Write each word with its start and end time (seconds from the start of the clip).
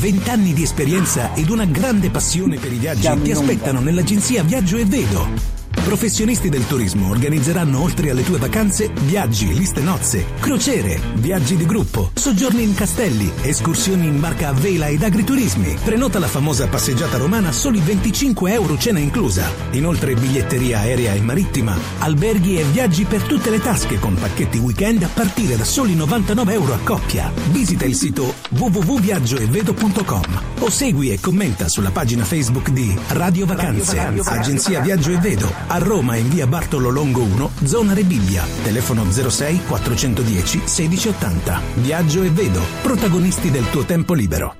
Vent'anni 0.00 0.54
di 0.54 0.62
esperienza 0.62 1.34
ed 1.34 1.50
una 1.50 1.66
grande 1.66 2.08
passione 2.08 2.56
per 2.56 2.72
i 2.72 2.78
viaggi 2.78 3.06
ti 3.20 3.32
aspettano 3.32 3.80
nell'agenzia 3.80 4.42
Viaggio 4.42 4.78
e 4.78 4.86
Vedo. 4.86 5.59
Professionisti 5.84 6.48
del 6.48 6.66
turismo 6.66 7.08
organizzeranno 7.08 7.82
oltre 7.82 8.10
alle 8.10 8.22
tue 8.22 8.38
vacanze 8.38 8.90
viaggi, 9.02 9.52
liste 9.54 9.80
nozze, 9.80 10.24
crociere, 10.38 11.00
viaggi 11.14 11.56
di 11.56 11.66
gruppo, 11.66 12.10
soggiorni 12.14 12.62
in 12.62 12.74
castelli, 12.74 13.30
escursioni 13.42 14.06
in 14.06 14.20
barca 14.20 14.48
a 14.48 14.52
vela 14.52 14.86
ed 14.86 15.02
agriturismi. 15.02 15.78
Prenota 15.82 16.18
la 16.18 16.28
famosa 16.28 16.68
passeggiata 16.68 17.16
romana 17.16 17.48
a 17.48 17.52
soli 17.52 17.80
25 17.80 18.52
euro 18.52 18.78
cena 18.78 19.00
inclusa. 19.00 19.50
Inoltre 19.72 20.14
biglietteria 20.14 20.80
aerea 20.80 21.14
e 21.14 21.20
marittima, 21.20 21.76
alberghi 21.98 22.58
e 22.58 22.64
viaggi 22.64 23.04
per 23.04 23.22
tutte 23.22 23.50
le 23.50 23.60
tasche 23.60 23.98
con 23.98 24.14
pacchetti 24.14 24.58
weekend 24.58 25.02
a 25.02 25.08
partire 25.12 25.56
da 25.56 25.64
soli 25.64 25.94
99 25.94 26.52
euro 26.52 26.74
a 26.74 26.78
coppia. 26.84 27.32
Visita 27.50 27.84
il 27.84 27.96
sito 27.96 28.34
www.viaggioevedo.com 28.50 30.42
o 30.60 30.70
segui 30.70 31.10
e 31.10 31.18
commenta 31.20 31.68
sulla 31.68 31.90
pagina 31.90 32.24
Facebook 32.24 32.70
di 32.70 32.96
Radio 33.08 33.46
Vacanze, 33.46 33.98
Agenzia 33.98 34.80
Viaggio 34.80 35.10
e 35.10 35.16
Vedo, 35.16 35.50
a 35.72 35.78
Roma 35.78 36.16
in 36.16 36.28
via 36.28 36.48
Bartolo 36.48 36.90
Longo 36.90 37.22
1, 37.22 37.50
zona 37.62 37.94
Rebibbia, 37.94 38.44
telefono 38.62 39.04
06 39.08 39.60
410 39.68 40.58
1680. 40.58 41.60
Viaggio 41.74 42.22
e 42.22 42.30
Vedo, 42.30 42.60
protagonisti 42.82 43.52
del 43.52 43.70
tuo 43.70 43.84
tempo 43.84 44.14
libero. 44.14 44.56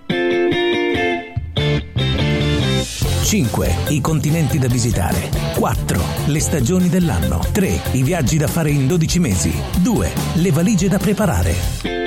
5. 3.24 3.76
I 3.88 4.00
continenti 4.00 4.58
da 4.58 4.68
visitare. 4.68 5.30
4. 5.56 6.00
Le 6.26 6.40
stagioni 6.40 6.88
dell'anno. 6.88 7.44
3. 7.52 7.80
I 7.92 8.02
viaggi 8.02 8.36
da 8.36 8.46
fare 8.46 8.70
in 8.70 8.86
12 8.86 9.18
mesi. 9.18 9.52
2. 9.82 10.12
Le 10.34 10.50
valigie 10.52 10.88
da 10.88 10.98
preparare. 10.98 11.54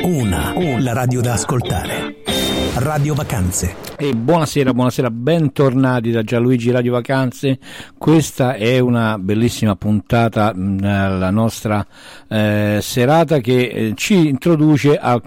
1. 0.04 0.80
La 0.80 0.94
radio 0.94 1.22
da 1.22 1.34
ascoltare. 1.34 2.53
Radio 2.76 3.14
Vacanze. 3.14 3.76
E 3.98 4.16
buonasera, 4.16 4.74
buonasera, 4.74 5.12
bentornati 5.12 6.10
da 6.10 6.24
Gianluigi 6.24 6.72
Radio 6.72 6.94
Vacanze. 6.94 7.60
Questa 7.96 8.56
è 8.56 8.80
una 8.80 9.20
bellissima 9.20 9.76
puntata 9.76 10.52
nella 10.56 11.30
nostra 11.30 11.86
eh, 12.28 12.80
serata 12.82 13.38
che 13.42 13.68
eh, 13.68 13.94
ci 13.96 14.28
introduce 14.28 14.98
al, 14.98 15.22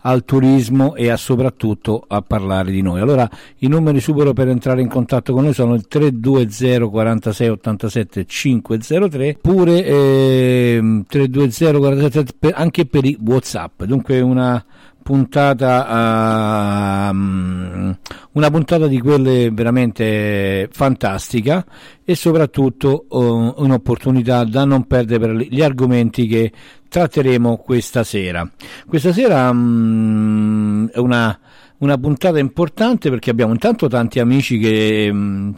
al, 0.00 0.24
turismo 0.24 0.94
e 0.94 1.10
a 1.10 1.18
soprattutto 1.18 2.02
a 2.08 2.22
parlare 2.22 2.70
di 2.70 2.80
noi. 2.80 2.98
Allora, 3.00 3.28
i 3.58 3.68
numeri 3.68 4.00
supero 4.00 4.32
per 4.32 4.48
entrare 4.48 4.80
in 4.80 4.88
contatto 4.88 5.34
con 5.34 5.44
noi 5.44 5.52
sono 5.52 5.74
il 5.74 5.86
320 5.86 6.88
46 6.88 7.48
87 7.50 8.24
503 8.24 9.38
pure 9.42 9.84
eh, 9.84 11.02
320 11.06 11.78
47 11.78 12.32
per, 12.38 12.52
anche 12.56 12.86
per 12.86 13.04
i 13.04 13.18
WhatsApp. 13.20 13.82
Dunque 13.84 14.18
una 14.22 14.64
puntata 15.06 17.10
uh, 17.12 17.94
una 18.32 18.50
puntata 18.50 18.88
di 18.88 18.98
quelle 18.98 19.50
veramente 19.52 20.68
fantastica 20.72 21.64
e 22.04 22.16
soprattutto 22.16 23.06
uh, 23.08 23.54
un'opportunità 23.56 24.42
da 24.42 24.64
non 24.64 24.88
perdere 24.88 25.20
per 25.20 25.46
gli 25.48 25.62
argomenti 25.62 26.26
che 26.26 26.50
tratteremo 26.88 27.56
questa 27.58 28.02
sera 28.02 28.50
questa 28.88 29.12
sera 29.12 29.48
um, 29.48 30.88
è 30.88 30.98
una, 30.98 31.38
una, 31.78 31.98
puntata 31.98 32.40
importante 32.40 33.08
perché 33.08 33.30
abbiamo 33.30 33.52
intanto 33.52 33.86
tanti 33.86 34.18
amici 34.18 34.58
che 34.58 35.08
um, 35.08 35.54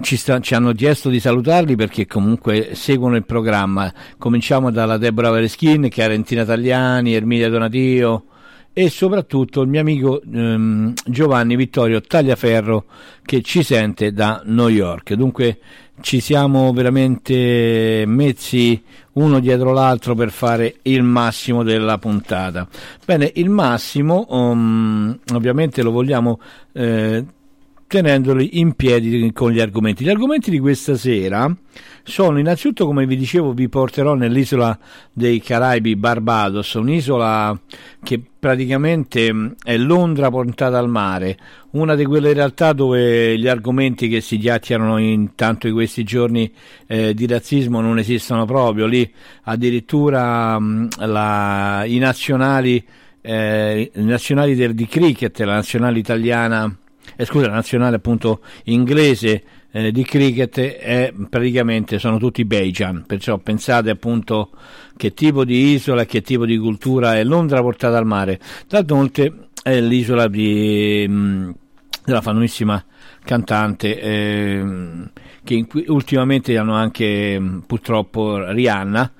ci, 0.00 0.16
sta, 0.16 0.40
ci, 0.40 0.54
hanno 0.54 0.72
chiesto 0.72 1.10
di 1.10 1.20
salutarli 1.20 1.76
perché 1.76 2.06
comunque 2.06 2.70
seguono 2.72 3.16
il 3.16 3.26
programma. 3.26 3.92
Cominciamo 4.16 4.70
dalla 4.70 4.96
Deborah 4.96 5.28
Vareschin, 5.28 5.90
Chiarentina 5.90 6.46
Tagliani, 6.46 7.12
Ermilia 7.12 7.50
Donatio, 7.50 8.24
e 8.80 8.88
soprattutto 8.88 9.60
il 9.60 9.68
mio 9.68 9.80
amico 9.80 10.22
ehm, 10.22 10.94
Giovanni 11.04 11.54
Vittorio 11.54 12.00
Tagliaferro 12.00 12.86
che 13.22 13.42
ci 13.42 13.62
sente 13.62 14.10
da 14.14 14.40
New 14.46 14.68
York. 14.68 15.12
Dunque 15.12 15.58
ci 16.00 16.20
siamo 16.20 16.72
veramente 16.72 18.04
messi 18.06 18.82
uno 19.12 19.38
dietro 19.38 19.74
l'altro 19.74 20.14
per 20.14 20.30
fare 20.30 20.76
il 20.82 21.02
massimo 21.02 21.62
della 21.62 21.98
puntata. 21.98 22.66
Bene, 23.04 23.30
il 23.34 23.50
massimo 23.50 24.24
um, 24.30 25.18
ovviamente 25.34 25.82
lo 25.82 25.90
vogliamo 25.90 26.40
eh, 26.72 27.22
tenendoli 27.90 28.60
in 28.60 28.74
piedi 28.74 29.32
con 29.32 29.50
gli 29.50 29.58
argomenti. 29.58 30.04
Gli 30.04 30.10
argomenti 30.10 30.48
di 30.48 30.60
questa 30.60 30.94
sera 30.94 31.52
sono 32.04 32.38
innanzitutto, 32.38 32.86
come 32.86 33.04
vi 33.04 33.16
dicevo, 33.16 33.52
vi 33.52 33.68
porterò 33.68 34.14
nell'isola 34.14 34.78
dei 35.12 35.40
Caraibi 35.40 35.96
Barbados, 35.96 36.74
un'isola 36.74 37.60
che 38.00 38.22
praticamente 38.38 39.56
è 39.60 39.76
Londra 39.76 40.30
portata 40.30 40.78
al 40.78 40.88
mare, 40.88 41.36
una 41.70 41.96
di 41.96 42.04
quelle 42.04 42.32
realtà 42.32 42.72
dove 42.72 43.36
gli 43.36 43.48
argomenti 43.48 44.06
che 44.06 44.20
si 44.20 44.38
chiacchierano 44.38 44.96
intanto 44.98 45.66
in 45.66 45.72
questi 45.72 46.04
giorni 46.04 46.48
eh, 46.86 47.12
di 47.12 47.26
razzismo 47.26 47.80
non 47.80 47.98
esistono 47.98 48.44
proprio, 48.44 48.86
lì 48.86 49.12
addirittura 49.42 50.56
mh, 50.60 50.90
la, 51.06 51.82
i 51.86 51.98
nazionali, 51.98 52.86
eh, 53.20 53.90
nazionali 53.94 54.54
del, 54.54 54.74
di 54.74 54.86
cricket, 54.86 55.40
la 55.40 55.54
nazionale 55.54 55.98
italiana 55.98 56.72
eh, 57.16 57.24
scusa, 57.24 57.46
la 57.46 57.54
nazionale 57.54 57.96
appunto 57.96 58.40
inglese 58.64 59.42
eh, 59.72 59.92
di 59.92 60.02
cricket 60.04 60.58
è 60.58 61.12
praticamente 61.28 61.98
sono 61.98 62.18
tutti 62.18 62.44
Bejan, 62.44 63.04
perciò 63.06 63.38
pensate 63.38 63.90
appunto 63.90 64.50
che 64.96 65.14
tipo 65.14 65.44
di 65.44 65.72
isola 65.72 66.04
che 66.04 66.22
tipo 66.22 66.44
di 66.44 66.58
cultura 66.58 67.16
è 67.16 67.24
Londra 67.24 67.60
portata 67.60 67.96
al 67.96 68.06
mare. 68.06 68.38
D'altronde 68.68 69.48
è 69.62 69.80
l'isola 69.80 70.26
di, 70.28 71.06
mh, 71.08 71.12
mm, 71.12 71.50
della 72.04 72.20
famosissima 72.20 72.84
cantante 73.22 74.00
eh, 74.00 74.64
che 75.44 75.66
ultimamente 75.86 76.56
hanno 76.56 76.74
anche 76.74 77.38
mm, 77.38 77.58
purtroppo 77.60 78.50
Rihanna 78.50 79.12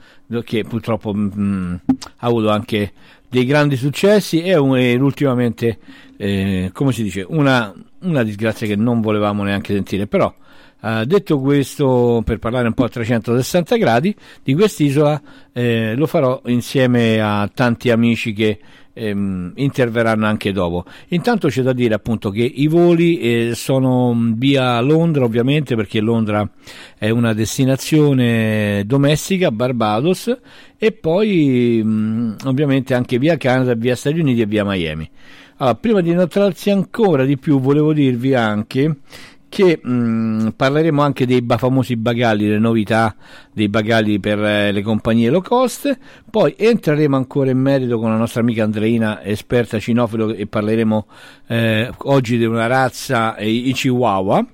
che 0.44 0.64
purtroppo 0.64 1.12
mh, 1.12 1.32
mm, 1.36 1.74
ha 2.18 2.26
avuto 2.26 2.50
anche 2.50 2.92
dei 3.30 3.46
grandi 3.46 3.76
successi 3.76 4.42
e, 4.42 4.50
e 4.50 4.94
ultimamente 4.96 5.78
eh, 6.16 6.70
come 6.74 6.92
si 6.92 7.02
dice 7.02 7.24
una, 7.26 7.72
una 8.00 8.22
disgrazia 8.22 8.66
che 8.66 8.76
non 8.76 9.00
volevamo 9.00 9.42
neanche 9.42 9.72
sentire. 9.72 10.06
Però 10.06 10.34
Uh, 10.82 11.04
detto 11.04 11.38
questo, 11.40 12.22
per 12.24 12.38
parlare 12.38 12.66
un 12.66 12.72
po' 12.72 12.84
a 12.84 12.88
360 12.88 13.76
gradi 13.76 14.16
di 14.42 14.54
quest'isola, 14.54 15.20
eh, 15.52 15.94
lo 15.94 16.06
farò 16.06 16.40
insieme 16.46 17.20
a 17.20 17.50
tanti 17.52 17.90
amici 17.90 18.32
che 18.32 18.58
ehm, 19.00 19.52
interverranno 19.56 20.26
anche 20.26 20.52
dopo. 20.52 20.84
Intanto 21.08 21.48
c'è 21.48 21.62
da 21.62 21.72
dire 21.72 21.94
appunto 21.94 22.30
che 22.30 22.42
i 22.42 22.66
voli 22.66 23.18
eh, 23.18 23.52
sono 23.54 24.14
via 24.36 24.80
Londra, 24.80 25.24
ovviamente, 25.24 25.74
perché 25.74 26.00
Londra 26.00 26.48
è 26.98 27.08
una 27.08 27.32
destinazione 27.32 28.82
domestica, 28.86 29.50
Barbados, 29.50 30.38
e 30.76 30.92
poi 30.92 31.82
mh, 31.82 32.36
ovviamente 32.44 32.94
anche 32.94 33.18
via 33.18 33.36
Canada, 33.36 33.74
via 33.74 33.96
Stati 33.96 34.20
Uniti 34.20 34.42
e 34.42 34.46
via 34.46 34.64
Miami. 34.64 35.08
Allora, 35.56 35.76
prima 35.76 36.00
di 36.00 36.10
inoltrarsi 36.10 36.70
ancora 36.70 37.24
di 37.24 37.36
più, 37.36 37.60
volevo 37.60 37.92
dirvi 37.92 38.34
anche 38.34 38.96
che 39.50 39.80
mh, 39.82 39.90
mm, 39.90 40.48
parleremo 40.56 41.02
anche 41.02 41.26
dei 41.26 41.44
famosi 41.44 41.96
bagagli, 41.96 42.48
le 42.48 42.60
novità 42.60 43.14
dei 43.52 43.68
bagagli 43.68 44.20
per 44.20 44.38
eh, 44.38 44.72
le 44.72 44.80
compagnie 44.80 45.28
low 45.28 45.42
cost, 45.42 45.98
poi 46.30 46.54
entreremo 46.56 47.16
ancora 47.16 47.50
in 47.50 47.58
merito 47.58 47.98
con 47.98 48.10
la 48.10 48.16
nostra 48.16 48.40
amica 48.40 48.62
Andreina, 48.62 49.22
esperta 49.22 49.78
cinofilo, 49.78 50.32
e 50.32 50.46
parleremo 50.46 51.06
eh, 51.48 51.90
oggi 52.04 52.38
di 52.38 52.44
una 52.44 52.68
razza, 52.68 53.34
eh, 53.34 53.50
i 53.50 53.72
Chihuahua, 53.72 54.46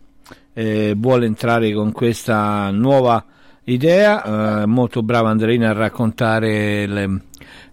eh, 0.54 0.94
vuole 0.96 1.26
entrare 1.26 1.72
con 1.74 1.92
questa 1.92 2.70
nuova 2.70 3.22
idea, 3.64 4.62
eh, 4.62 4.66
molto 4.66 5.02
brava 5.02 5.28
Andreina 5.28 5.68
a 5.68 5.74
raccontare 5.74 6.86
le, 6.86 7.20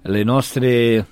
le 0.01 0.23
nostre 0.25 1.07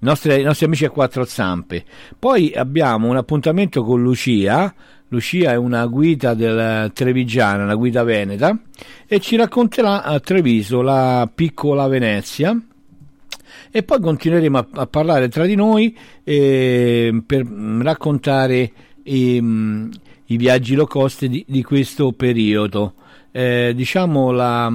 nostri, 0.00 0.40
i 0.40 0.44
nostri 0.44 0.66
amici 0.66 0.84
a 0.84 0.90
quattro 0.90 1.24
zampe. 1.24 1.84
Poi 2.18 2.52
abbiamo 2.54 3.08
un 3.08 3.16
appuntamento 3.16 3.82
con 3.82 4.02
Lucia 4.02 4.72
Lucia 5.10 5.50
è 5.50 5.56
una 5.56 5.86
guida 5.86 6.34
del 6.34 6.92
Trevigiana, 6.92 7.64
una 7.64 7.74
guida 7.74 8.04
veneta, 8.04 8.56
e 9.08 9.18
ci 9.18 9.34
racconterà 9.34 10.04
a 10.04 10.20
Treviso 10.20 10.82
la 10.82 11.28
piccola 11.32 11.88
Venezia. 11.88 12.56
E 13.72 13.82
poi 13.82 14.00
continueremo 14.00 14.58
a, 14.58 14.66
a 14.70 14.86
parlare 14.86 15.28
tra 15.28 15.46
di 15.46 15.56
noi 15.56 15.96
eh, 16.22 17.22
per 17.26 17.44
raccontare 17.44 18.72
i, 19.02 19.42
i, 20.26 20.36
viaggi 20.36 20.76
low 20.76 20.86
cost 20.86 21.24
di, 21.26 21.44
di 21.46 21.62
questo 21.64 22.12
periodo. 22.12 22.94
Eh, 23.32 23.72
diciamo 23.74 24.30
la, 24.30 24.66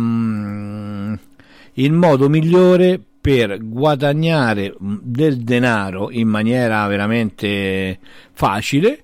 il 1.74 1.92
modo 1.94 2.30
migliore 2.30 3.02
per 3.22 3.66
guadagnare 3.66 4.76
del 4.80 5.38
denaro 5.38 6.12
in 6.12 6.28
maniera 6.28 6.86
veramente 6.88 8.00
facile 8.34 9.00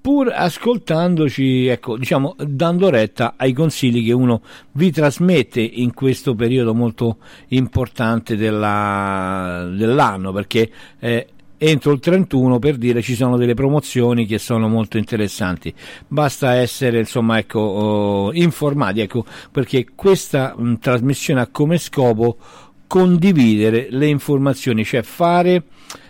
pur 0.00 0.32
ascoltandoci, 0.32 1.66
ecco, 1.66 1.96
diciamo, 1.96 2.34
dando 2.38 2.88
retta 2.88 3.34
ai 3.36 3.52
consigli 3.52 4.04
che 4.04 4.12
uno 4.12 4.42
vi 4.72 4.90
trasmette 4.90 5.60
in 5.60 5.92
questo 5.92 6.34
periodo 6.34 6.74
molto 6.74 7.18
importante 7.48 8.36
della, 8.36 9.68
dell'anno, 9.70 10.32
perché 10.32 10.70
eh, 10.98 11.26
entro 11.62 11.92
il 11.92 12.00
31 12.00 12.58
per 12.58 12.76
dire 12.76 13.02
ci 13.02 13.14
sono 13.14 13.36
delle 13.36 13.52
promozioni 13.52 14.24
che 14.24 14.38
sono 14.38 14.66
molto 14.68 14.96
interessanti. 14.96 15.72
Basta 16.08 16.54
essere 16.54 17.00
insomma 17.00 17.36
ecco 17.36 17.60
oh, 17.60 18.32
informati 18.32 19.00
ecco 19.00 19.26
perché 19.52 19.88
questa 19.94 20.54
mh, 20.56 20.78
trasmissione 20.78 21.42
ha 21.42 21.48
come 21.48 21.76
scopo 21.76 22.38
condividere 22.86 23.88
le 23.90 24.06
informazioni 24.06 24.84
cioè 24.84 25.02
fare 25.02 25.64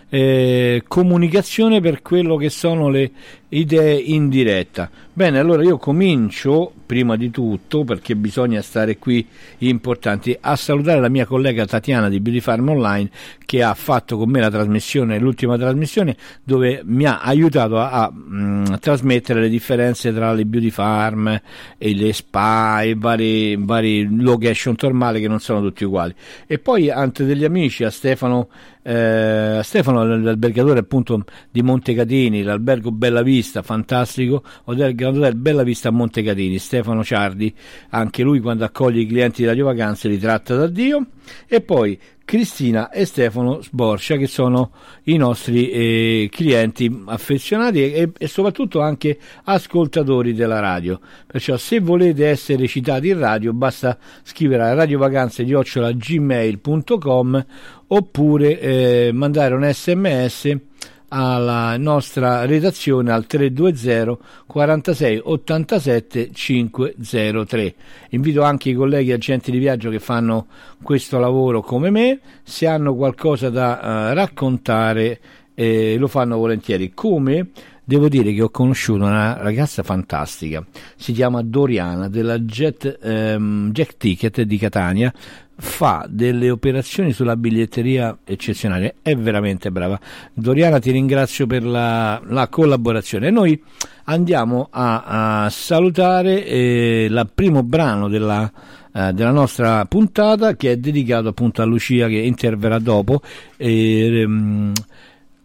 eh, 0.07 0.83
comunicazione 0.87 1.79
per 1.79 2.01
quello 2.01 2.37
che 2.37 2.49
sono 2.49 2.89
le 2.89 3.11
idee 3.51 3.95
in 3.95 4.29
diretta. 4.29 4.89
Bene, 5.13 5.39
allora 5.39 5.63
io 5.63 5.77
comincio 5.77 6.71
prima 6.85 7.15
di 7.15 7.29
tutto, 7.31 7.83
perché 7.83 8.15
bisogna 8.15 8.61
stare 8.61 8.97
qui 8.97 9.25
importanti, 9.59 10.37
a 10.39 10.55
salutare 10.55 10.99
la 10.99 11.09
mia 11.09 11.25
collega 11.25 11.65
Tatiana 11.65 12.09
di 12.09 12.19
Beauty 12.19 12.39
Farm 12.39 12.69
Online 12.69 13.09
che 13.51 13.63
ha 13.63 13.73
fatto 13.73 14.17
con 14.17 14.29
me 14.29 14.39
la 14.39 14.49
trasmissione, 14.49 15.19
l'ultima 15.19 15.57
trasmissione, 15.57 16.15
dove 16.43 16.81
mi 16.85 17.05
ha 17.05 17.19
aiutato 17.19 17.77
a, 17.79 17.91
a 17.91 18.09
mh, 18.11 18.35
mm, 18.35 18.63
trasmettere 18.79 19.41
le 19.41 19.49
differenze 19.49 20.13
tra 20.13 20.31
le 20.33 20.45
Beauty 20.45 20.69
Farm 20.69 21.41
e 21.77 21.95
le 21.95 22.13
spa 22.13 22.81
e 22.81 22.95
vari, 22.97 23.57
vari 23.57 24.07
location 24.21 24.75
normali 24.79 25.19
che 25.19 25.27
non 25.27 25.39
sono 25.39 25.61
tutti 25.61 25.83
uguali. 25.83 26.13
E 26.47 26.59
poi 26.59 26.89
anche 26.89 27.25
degli 27.25 27.43
amici, 27.43 27.83
a 27.83 27.89
Stefano, 27.89 28.47
eh, 28.83 29.57
a 29.57 29.63
Stefano 29.63 30.05
l'albergatore 30.05 30.79
appunto 30.79 31.23
di 31.49 31.61
Montecatini, 31.61 32.43
l'albergo 32.43 32.91
Bella 32.91 33.21
Vista, 33.21 33.40
Vista, 33.41 33.63
fantastico, 33.63 34.43
Hotel 34.65 34.93
Grand 34.93 35.17
Hotel 35.17 35.35
Bella 35.35 35.63
Vista 35.63 35.89
a 35.89 35.91
Montecatini, 35.91 36.59
Stefano 36.59 37.03
Ciardi, 37.03 37.51
anche 37.89 38.21
lui 38.21 38.39
quando 38.39 38.65
accoglie 38.65 39.01
i 39.01 39.07
clienti 39.07 39.41
di 39.41 39.47
Radio 39.47 39.65
Vacanze 39.65 40.07
li 40.07 40.19
tratta 40.19 40.55
da 40.55 40.67
Dio, 40.67 41.07
e 41.47 41.61
poi 41.61 41.99
Cristina 42.23 42.91
e 42.91 43.05
Stefano 43.05 43.63
Sborcia 43.63 44.15
che 44.15 44.27
sono 44.27 44.69
i 45.05 45.17
nostri 45.17 45.71
eh, 45.71 46.29
clienti 46.31 47.01
affezionati 47.05 47.91
e, 47.91 48.11
e, 48.15 48.27
soprattutto 48.27 48.79
anche 48.79 49.17
ascoltatori 49.45 50.35
della 50.35 50.59
radio. 50.59 50.99
Perciò 51.25 51.57
se 51.57 51.79
volete 51.79 52.27
essere 52.27 52.67
citati 52.67 53.09
in 53.09 53.17
radio 53.17 53.53
basta 53.53 53.97
scrivere 54.21 54.65
a 54.65 54.75
radiovacanze.gmail.com 54.75 57.45
oppure 57.87 58.59
eh, 58.59 59.09
mandare 59.11 59.55
un 59.55 59.67
sms 59.73 60.69
alla 61.13 61.75
nostra 61.77 62.45
redazione 62.45 63.11
al 63.11 63.25
320 63.25 64.17
46 64.47 65.21
87 65.23 66.29
503. 66.31 67.75
Invito 68.09 68.43
anche 68.43 68.69
i 68.69 68.73
colleghi 68.73 69.11
agenti 69.11 69.51
di 69.51 69.57
viaggio 69.57 69.89
che 69.89 69.99
fanno 69.99 70.47
questo 70.81 71.19
lavoro 71.19 71.61
come 71.61 71.89
me, 71.89 72.19
se 72.43 72.65
hanno 72.67 72.95
qualcosa 72.95 73.49
da 73.49 73.79
uh, 74.11 74.13
raccontare 74.13 75.19
eh, 75.53 75.97
lo 75.97 76.07
fanno 76.07 76.37
volentieri. 76.37 76.91
Come 76.93 77.49
devo 77.83 78.07
dire 78.07 78.33
che 78.33 78.41
ho 78.41 78.49
conosciuto 78.49 79.03
una 79.03 79.37
ragazza 79.41 79.83
fantastica, 79.83 80.65
si 80.95 81.11
chiama 81.11 81.41
Doriana 81.41 82.07
della 82.07 82.39
Jet, 82.39 82.99
ehm, 83.01 83.71
Jet 83.71 83.97
Ticket 83.97 84.41
di 84.43 84.57
Catania, 84.57 85.13
fa 85.57 86.05
delle 86.09 86.49
operazioni 86.49 87.13
sulla 87.13 87.35
biglietteria 87.35 88.17
eccezionali, 88.23 88.91
è 89.01 89.15
veramente 89.15 89.71
brava. 89.71 89.99
Doriana 90.33 90.79
ti 90.79 90.91
ringrazio 90.91 91.45
per 91.47 91.63
la, 91.63 92.21
la 92.25 92.47
collaborazione. 92.47 93.29
Noi 93.29 93.61
andiamo 94.05 94.67
a, 94.71 95.43
a 95.43 95.49
salutare 95.49 96.45
eh, 96.45 97.07
il 97.09 97.29
primo 97.33 97.63
brano 97.63 98.07
della, 98.07 98.51
eh, 98.93 99.13
della 99.13 99.31
nostra 99.31 99.85
puntata 99.85 100.55
che 100.55 100.71
è 100.71 100.77
dedicato 100.77 101.27
appunto 101.29 101.61
a 101.61 101.65
Lucia 101.65 102.07
che 102.07 102.17
interverrà 102.17 102.79
dopo. 102.79 103.21
E, 103.57 104.23
um, 104.25 104.73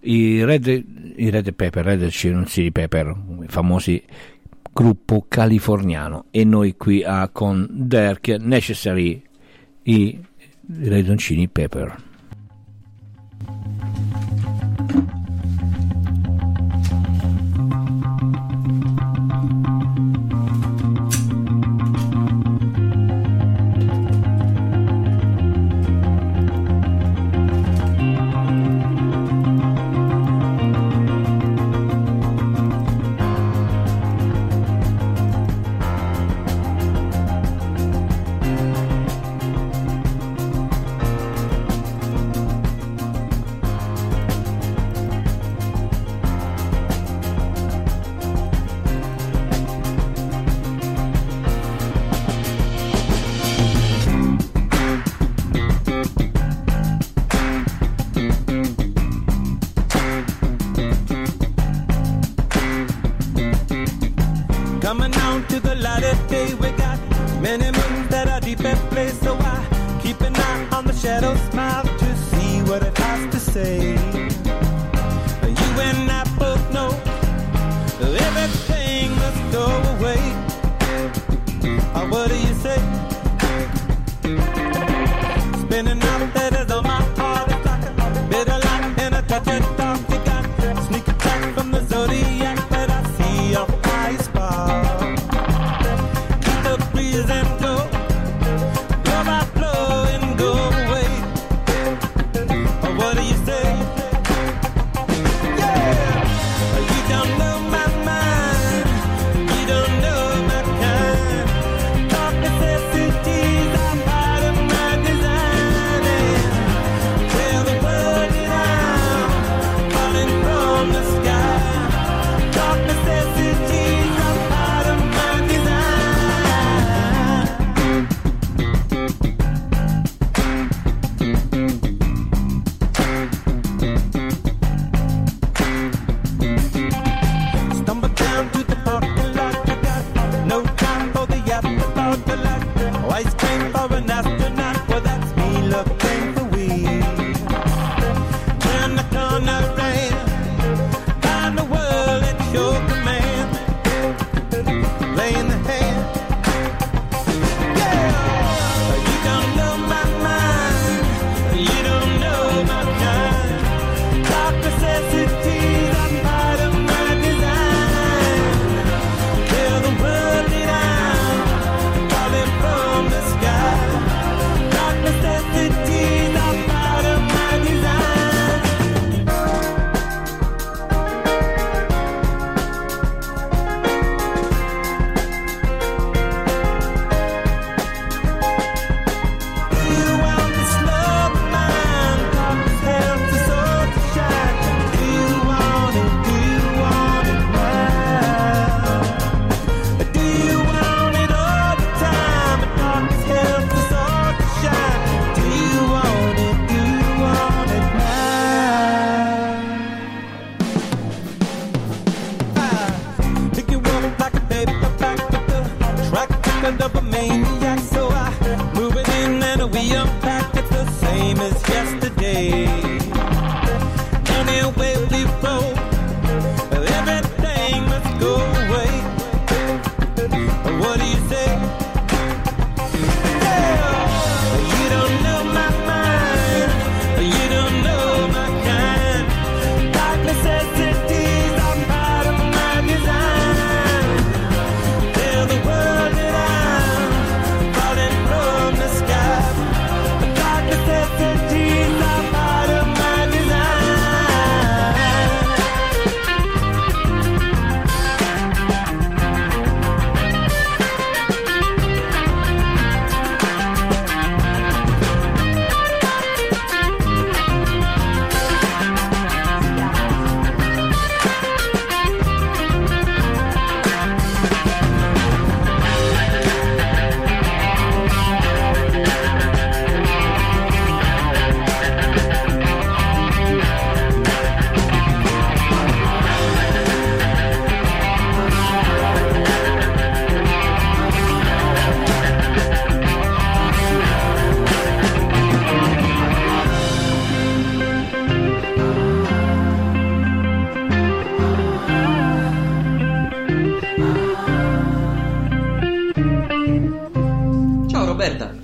i 0.07 0.45
Red, 0.45 0.67
i 1.17 1.31
Red 1.31 1.53
Pepper, 1.53 1.85
Red 1.85 2.09
Chili 2.11 2.71
Pepper, 2.71 3.15
i 3.43 3.49
famosi 3.49 4.03
gruppo 4.73 5.25
californiano 5.27 6.27
e 6.31 6.45
noi 6.45 6.77
qui 6.77 7.03
a 7.03 7.29
con 7.31 7.67
Dirk 7.71 8.29
Necessary 8.29 9.26
i 9.87 10.19
raidoncini 10.91 11.47
pepper. 11.49 11.97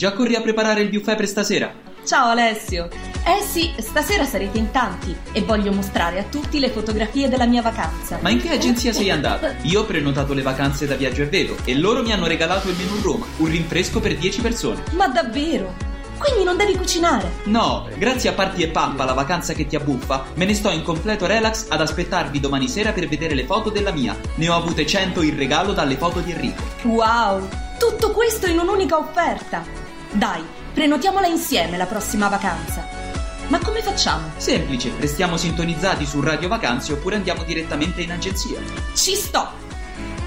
Già 0.02 0.14
corri 0.14 0.35
a 0.35 0.40
preparare 0.40 0.80
il 0.80 0.88
buffet 0.88 1.14
per 1.14 1.28
stasera? 1.28 1.73
Ciao 2.04 2.30
Alessio! 2.30 2.88
Eh 3.25 3.40
sì, 3.40 3.73
stasera 3.78 4.25
sarete 4.25 4.59
in 4.59 4.73
tanti 4.73 5.14
e 5.30 5.42
voglio 5.42 5.73
mostrare 5.73 6.18
a 6.18 6.25
tutti 6.25 6.59
le 6.59 6.71
fotografie 6.71 7.28
della 7.28 7.47
mia 7.47 7.62
vacanza. 7.62 8.18
Ma 8.21 8.28
in 8.30 8.40
che 8.40 8.50
agenzia 8.50 8.92
sei 8.92 9.11
andata? 9.11 9.54
Io 9.62 9.82
ho 9.82 9.85
prenotato 9.85 10.35
le 10.35 10.42
vacanze 10.42 10.88
da 10.88 10.97
Viaggio 10.97 11.23
e 11.23 11.26
Vedo 11.26 11.56
e 11.64 11.78
loro 11.78 12.02
mi 12.02 12.12
hanno 12.12 12.26
regalato 12.26 12.68
il 12.68 12.75
menù 12.78 13.00
Roma, 13.00 13.26
un 13.37 13.47
rinfresco 13.47 14.00
per 14.00 14.16
10 14.16 14.40
persone. 14.40 14.82
Ma 14.97 15.06
davvero? 15.06 15.73
Quindi 16.18 16.42
non 16.42 16.56
devi 16.56 16.75
cucinare? 16.76 17.30
No, 17.44 17.88
grazie 17.97 18.30
a 18.30 18.32
Parti 18.32 18.62
e 18.62 18.71
Pappa, 18.71 19.04
la 19.04 19.12
vacanza 19.12 19.52
che 19.52 19.68
ti 19.68 19.76
abbuffa, 19.76 20.25
me 20.35 20.47
ne 20.47 20.54
sto 20.54 20.71
in 20.71 20.82
completo 20.82 21.26
relax 21.26 21.66
ad 21.68 21.80
aspettarvi 21.80 22.40
domani 22.40 22.66
sera 22.66 22.90
per 22.90 23.06
vedere 23.06 23.37
le 23.37 23.47
foto 23.47 23.71
della 23.71 23.92
mia. 23.92 24.16
Ne 24.35 24.49
ho 24.49 24.56
avute 24.56 24.85
100 24.85 25.23
in 25.23 25.37
regalo 25.37 25.73
dalle 25.73 25.94
foto 25.94 26.18
di 26.18 26.32
Enrico. 26.32 26.61
Wow! 26.82 27.49
Tutto 27.78 28.11
questo 28.11 28.49
in 28.49 28.59
un'unica 28.59 28.99
offerta! 28.99 29.81
Dai, 30.12 30.42
prenotiamola 30.75 31.26
insieme 31.26 31.78
la 31.78 31.87
prossima 31.87 32.28
vacanza. 32.28 32.87
Ma 33.49 33.59
come 33.59 33.81
facciamo? 33.81 34.31
Semplice, 34.37 34.92
restiamo 34.99 35.38
sintonizzati 35.38 36.04
su 36.04 36.21
Radio 36.21 36.49
Vacanze 36.49 36.92
oppure 36.92 37.16
andiamo 37.16 37.45
direttamente 37.45 38.02
in 38.02 38.12
agenzia. 38.12 38.61
Ci 38.95 39.14
sto! 39.14 39.49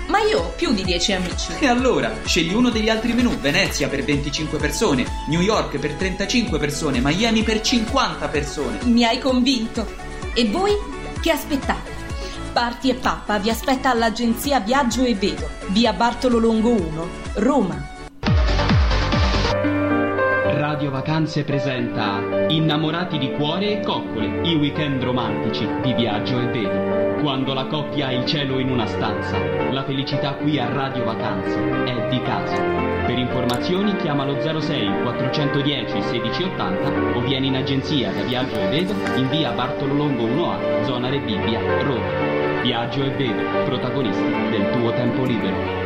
Ma 0.08 0.22
io 0.22 0.40
ho 0.40 0.54
più 0.56 0.74
di 0.74 0.84
10 0.84 1.14
amici. 1.14 1.52
E 1.60 1.68
allora, 1.68 2.12
scegli 2.26 2.54
uno 2.54 2.72
degli 2.72 2.90
altri 2.90 3.14
menù, 3.14 3.38
Venezia 3.38 3.88
per 3.88 4.04
25 4.04 4.58
persone, 4.58 5.06
New 5.28 5.42
York 5.42 5.78
per 5.78 5.94
35 5.94 6.58
persone, 6.58 7.00
Miami 7.00 7.44
per 7.44 7.62
50 7.62 8.28
persone. 8.28 8.80
Mi 8.86 9.06
hai 9.06 9.20
convinto. 9.20 9.88
E 10.34 10.50
voi 10.50 10.74
che 11.22 11.30
aspettate? 11.30 11.92
Parti 12.54 12.90
e 12.90 12.96
Pappa 12.96 13.38
vi 13.38 13.52
aspetta 13.52 13.92
all'agenzia 13.92 14.60
Viaggio 14.60 15.04
e 15.04 15.14
Vedo, 15.14 15.48
via 15.68 15.94
Bartolo 15.94 16.40
Longo 16.40 16.70
1, 16.70 17.10
Roma. 17.36 17.94
Radio 20.86 21.00
Vacanze 21.00 21.44
presenta 21.44 22.22
Innamorati 22.50 23.18
di 23.18 23.32
cuore 23.32 23.72
e 23.72 23.84
coccole, 23.84 24.48
i 24.48 24.54
weekend 24.54 25.02
romantici 25.02 25.68
di 25.82 25.94
Viaggio 25.94 26.40
e 26.40 26.46
Vedo. 26.46 27.22
Quando 27.24 27.56
la 27.56 27.66
coppia 27.66 28.06
ha 28.06 28.12
il 28.12 28.24
cielo 28.26 28.60
in 28.60 28.70
una 28.70 28.86
stanza, 28.86 29.36
la 29.72 29.84
felicità 29.84 30.36
qui 30.36 30.60
a 30.60 30.70
Radio 30.72 31.04
Vacanze 31.04 31.58
è 31.86 32.08
di 32.10 32.22
casa. 32.22 32.62
Per 33.04 33.18
informazioni 33.18 33.96
chiama 33.96 34.26
lo 34.26 34.40
06 34.40 35.02
410 35.02 35.92
1680 35.92 37.18
o 37.18 37.22
vieni 37.22 37.48
in 37.48 37.56
agenzia 37.56 38.12
da 38.12 38.22
Viaggio 38.22 38.60
e 38.60 38.68
Vedo 38.68 38.94
in 39.16 39.28
via 39.30 39.54
Bartolo 39.54 39.96
Longo 39.96 40.26
1A, 40.26 40.84
zona 40.84 41.10
Rebibbia, 41.10 41.82
Roma. 41.82 42.62
Viaggio 42.62 43.02
e 43.02 43.10
Vedo, 43.10 43.42
protagonisti 43.66 44.32
del 44.52 44.70
tuo 44.70 44.94
tempo 44.94 45.24
libero. 45.24 45.86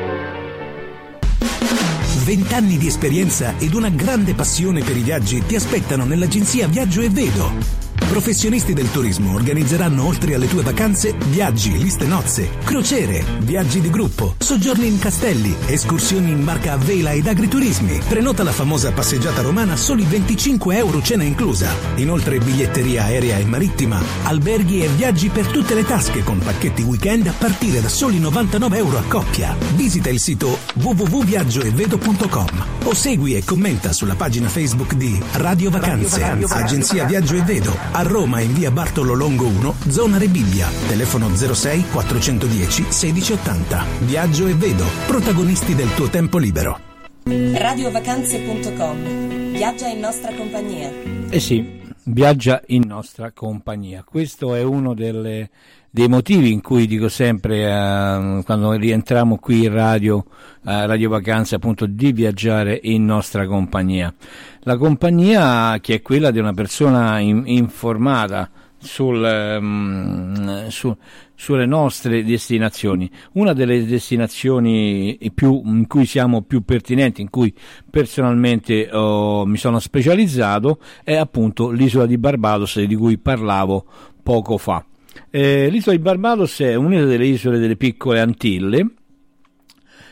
Vent'anni 2.18 2.78
di 2.78 2.88
esperienza 2.88 3.54
ed 3.60 3.74
una 3.74 3.90
grande 3.90 4.34
passione 4.34 4.84
per 4.84 4.98
i 4.98 5.02
viaggi 5.02 5.44
ti 5.46 5.56
aspettano 5.56 6.06
nell'agenzia 6.06 6.68
Viaggio 6.68 7.02
e 7.02 7.10
Vedo. 7.10 7.89
Professionisti 8.10 8.74
del 8.74 8.90
turismo 8.90 9.36
organizzeranno 9.36 10.04
oltre 10.04 10.34
alle 10.34 10.48
tue 10.48 10.64
vacanze 10.64 11.14
viaggi, 11.28 11.78
liste 11.78 12.08
nozze, 12.08 12.50
crociere, 12.64 13.24
viaggi 13.42 13.82
di 13.82 13.92
gruppo, 13.92 14.34
soggiorni 14.40 14.88
in 14.88 14.98
castelli, 14.98 15.56
escursioni 15.68 16.32
in 16.32 16.44
barca 16.44 16.74
a 16.74 16.78
vela 16.78 17.12
ed 17.12 17.28
agriturismi. 17.28 18.02
Prenota 18.08 18.42
la 18.42 18.52
famosa 18.52 18.92
passeggiata 18.92 19.44
romana 19.44 19.74
a 19.74 19.78
soli 19.78 20.06
25 20.06 20.76
euro 20.76 21.04
cena 21.04 21.24
inclusa. 21.24 21.72
Inoltre 21.98 22.40
biglietteria 22.40 23.04
aerea 23.04 23.38
e 23.38 23.46
marittima, 23.46 24.02
alberghi 24.24 24.84
e 24.84 24.88
viaggi 24.88 25.30
per 25.30 25.46
tutte 25.46 25.76
le 25.76 25.86
tasche 25.86 26.24
con 26.24 26.40
pacchetti 26.40 26.82
weekend 26.82 27.28
a 27.28 27.34
partire 27.38 27.80
da 27.80 27.90
soli 27.90 28.18
99 28.18 28.78
euro 28.78 28.98
a 28.98 29.04
coppia. 29.04 29.56
Visita 29.76 30.10
il 30.10 30.20
sito 30.20 30.58
www.viaggioevedo.com 30.82 32.66
o 32.86 32.94
segui 32.96 33.36
e 33.36 33.44
commenta 33.44 33.94
sulla 33.94 34.16
pagina 34.16 34.50
Facebook 34.50 34.96
di 34.96 35.22
Radio 35.34 35.70
Vacanze, 35.70 36.24
Agenzia 36.24 37.06
Viaggio 37.06 37.36
e 37.36 37.44
Vedo, 37.44 37.78
a 38.00 38.04
Roma 38.04 38.40
in 38.40 38.54
via 38.54 38.72
Bartolo 38.72 39.14
Longo 39.14 39.46
1, 39.46 39.76
zona 39.90 40.18
Rebibbia, 40.18 40.70
telefono 40.88 41.28
06 41.36 41.88
410 41.92 42.84
1680. 42.84 43.86
Viaggio 44.06 44.48
e 44.48 44.54
Vedo, 44.54 44.86
protagonisti 45.06 45.76
del 45.76 45.94
tuo 45.96 46.08
tempo 46.08 46.38
libero. 46.38 46.80
Radiovacanze.com 47.26 49.52
Viaggia 49.52 49.88
in 49.88 50.00
nostra 50.00 50.34
compagnia. 50.34 50.90
Eh 51.30 51.42
sì, 51.42 51.82
viaggia 52.04 52.62
in 52.68 52.84
nostra 52.88 53.34
compagnia. 53.34 54.06
Questo 54.06 54.56
è 54.56 54.64
uno 54.64 54.94
delle- 54.94 55.50
dei 55.92 56.08
motivi 56.08 56.52
in 56.52 56.62
cui 56.62 56.86
dico 56.86 57.10
sempre 57.10 57.64
eh, 57.64 58.44
quando 58.44 58.72
rientriamo 58.74 59.38
qui 59.38 59.66
in 59.66 59.74
radio, 59.74 60.24
eh, 60.66 60.86
Radio 60.86 61.10
Vacanze, 61.10 61.56
appunto 61.56 61.86
di 61.86 62.12
viaggiare 62.12 62.80
in 62.84 63.06
nostra 63.06 63.48
compagnia. 63.48 64.14
La 64.62 64.78
compagnia 64.78 65.80
che 65.80 65.96
è 65.96 66.02
quella 66.02 66.32
di 66.32 66.40
una 66.40 66.54
persona 66.54 67.20
in- 67.20 67.44
informata 67.46 68.50
sul, 68.78 69.24
ehm, 69.24 70.68
su- 70.68 70.96
sulle 71.36 71.66
nostre 71.66 72.24
destinazioni. 72.24 73.10
Una 73.34 73.54
delle 73.54 73.86
destinazioni 73.86 75.18
più, 75.34 75.62
in 75.66 75.88
cui 75.88 76.06
siamo 76.06 76.42
più 76.42 76.64
pertinenti, 76.64 77.22
in 77.22 77.30
cui 77.30 77.54
personalmente 77.90 78.90
oh, 78.92 79.46
mi 79.46 79.58
sono 79.58 79.80
specializzato, 79.80 80.80
è 81.04 81.16
appunto 81.16 81.70
l'isola 81.72 82.06
di 82.06 82.18
Barbados 82.18 82.80
di 82.82 82.96
cui 82.96 83.18
parlavo 83.18 83.86
poco 84.22 84.58
fa. 84.58 84.84
Eh, 85.30 85.70
l'isola 85.70 85.96
di 85.96 86.02
Barbados 86.02 86.60
è 86.60 86.76
una 86.76 87.04
delle 87.04 87.26
isole 87.26 87.60
delle 87.60 87.76
piccole 87.76 88.20
Antille. 88.20 88.88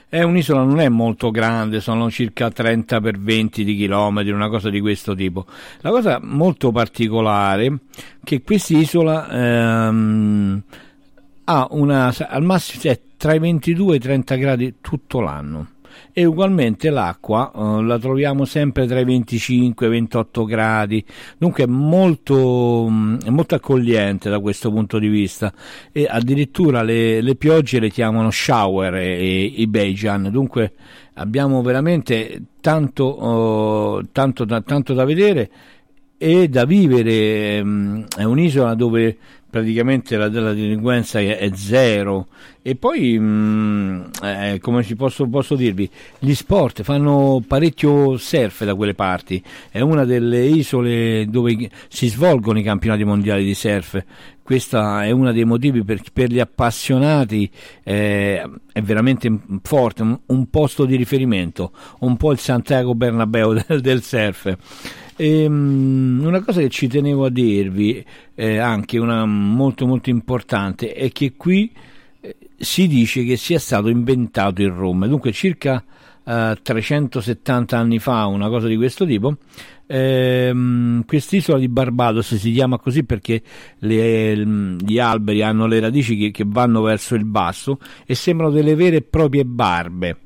È 0.10 0.22
un'isola, 0.22 0.64
non 0.64 0.80
è 0.80 0.88
molto 0.88 1.32
grande, 1.32 1.82
sono 1.82 2.10
circa 2.10 2.50
30 2.50 3.02
per 3.02 3.20
20 3.20 3.64
di 3.66 3.76
chilometri, 3.76 4.32
una 4.32 4.48
cosa 4.48 4.70
di 4.70 4.80
questo 4.80 5.14
tipo. 5.16 5.46
La 5.82 5.90
cosa 5.90 6.20
molto 6.22 6.72
particolare 6.72 7.66
è 7.66 7.74
che 8.24 8.42
quest'isola 8.42 9.30
ehm, 9.30 10.64
ha 11.44 11.68
una, 11.72 12.14
al 12.18 12.44
massimo 12.44 12.84
è 12.84 13.00
tra 13.18 13.34
i 13.34 13.40
22 13.40 13.94
e 13.94 13.98
i 13.98 14.00
30 14.00 14.36
gradi 14.36 14.76
tutto 14.80 15.20
l'anno 15.20 15.76
e 16.14 16.26
ugualmente 16.26 16.90
l'acqua 16.90 17.52
eh, 17.54 17.84
la 17.84 18.00
troviamo 18.00 18.46
sempre 18.46 18.88
tra 18.88 19.00
i 19.00 19.06
25 19.06 19.86
e 19.86 19.90
i 19.90 19.92
28 19.92 20.46
gradi. 20.46 21.06
Dunque 21.38 21.64
è 21.64 21.68
molto, 21.68 22.88
è 22.88 23.30
molto 23.30 23.56
accogliente 23.56 24.30
da 24.30 24.40
questo 24.40 24.72
punto 24.72 25.00
di 25.00 25.08
vista. 25.08 25.54
E 25.92 26.08
addirittura 26.10 26.82
le, 26.82 27.22
le 27.22 27.36
piogge 27.36 27.80
le 27.80 27.90
chiamano 27.90 28.32
shower 28.32 28.96
e, 28.96 29.44
i 29.44 29.68
Beijan 29.68 30.30
dunque 30.32 30.74
abbiamo 31.16 31.62
veramente 31.62 32.42
tanto, 32.62 33.04
oh, 33.04 34.04
tanto, 34.12 34.46
da, 34.46 34.62
tanto 34.62 34.94
da 34.94 35.06
vedere 35.06 35.50
e 36.18 36.48
da 36.48 36.66
vivere 36.66 37.64
mh, 37.64 38.06
è 38.18 38.24
un'isola 38.24 38.74
dove 38.74 39.18
praticamente 39.50 40.18
la, 40.18 40.30
la 40.30 40.54
delinquenza 40.54 41.20
è, 41.20 41.38
è 41.38 41.50
zero. 41.54 42.28
E 42.62 42.76
poi 42.76 43.18
mh, 43.18 44.10
eh, 44.24 44.60
come 44.60 44.84
posso, 44.96 45.26
posso 45.28 45.56
dirvi 45.56 45.90
gli 46.20 46.34
sport 46.34 46.84
fanno 46.84 47.42
parecchio 47.48 48.18
surf 48.18 48.66
da 48.66 48.76
quelle 48.76 48.94
parti. 48.94 49.42
È 49.70 49.80
una 49.80 50.04
delle 50.04 50.44
isole 50.44 51.26
dove 51.30 51.70
si 51.88 52.08
svolgono 52.08 52.60
i 52.60 52.64
campionati 52.64 53.04
mondiali 53.04 53.46
di 53.46 53.54
surf. 53.54 54.04
Questo 54.44 54.78
è 55.00 55.12
uno 55.12 55.32
dei 55.34 55.44
motivi 55.44 55.84
per, 55.84 56.02
per 56.14 56.30
gli 56.30 56.40
appassionati 56.40 57.50
eh, 57.84 58.50
è 58.72 58.82
veramente 58.82 59.30
forte 59.62 60.04
un, 60.04 60.18
un 60.26 60.50
posto 60.50 60.86
di 60.86 60.96
riferimento 60.96 61.74
un 62.00 62.16
po' 62.16 62.32
il 62.32 62.40
Santiago 62.40 62.96
Bernabeu 62.96 63.54
del, 63.68 63.82
del 63.82 64.02
surf 64.02 64.56
Ehm, 65.18 66.22
una 66.24 66.42
cosa 66.42 66.62
che 66.62 66.70
ci 66.70 66.88
tenevo 66.88 67.26
a 67.26 67.30
dirvi, 67.30 68.04
eh, 68.36 68.58
anche 68.58 69.00
una 69.00 69.26
molto 69.26 69.88
molto 69.88 70.10
importante, 70.10 70.94
è 70.94 71.12
che 71.12 71.34
qui 71.36 71.72
eh, 72.22 72.36
si 72.58 72.88
dice 72.88 73.24
che 73.24 73.36
sia 73.36 73.60
stato 73.60 73.90
inventato 73.90 74.62
il 74.62 74.70
rum, 74.70 75.08
dunque 75.08 75.32
circa 75.32 75.84
eh, 76.24 76.58
370 76.62 77.78
anni 77.78 78.00
fa, 78.00 78.26
una 78.28 78.48
cosa 78.50 78.68
di 78.68 78.76
questo 78.76 79.06
tipo. 79.06 79.38
Ehm, 79.88 81.04
quest'isola 81.06 81.58
di 81.58 81.70
Barbados 81.70 82.36
si 82.36 82.52
chiama 82.52 82.78
così 82.78 83.04
perché 83.06 83.42
le- 83.80 84.76
gli 84.78 85.00
alberi 85.00 85.42
hanno 85.42 85.66
le 85.66 85.80
radici 85.80 86.18
che, 86.18 86.32
che 86.32 86.44
vanno 86.46 86.82
verso 86.82 87.16
il 87.16 87.24
basso 87.26 87.80
e 88.06 88.14
sembrano 88.14 88.52
delle 88.52 88.76
vere 88.76 88.98
e 88.98 89.02
proprie 89.02 89.46
barbe. 89.46 90.18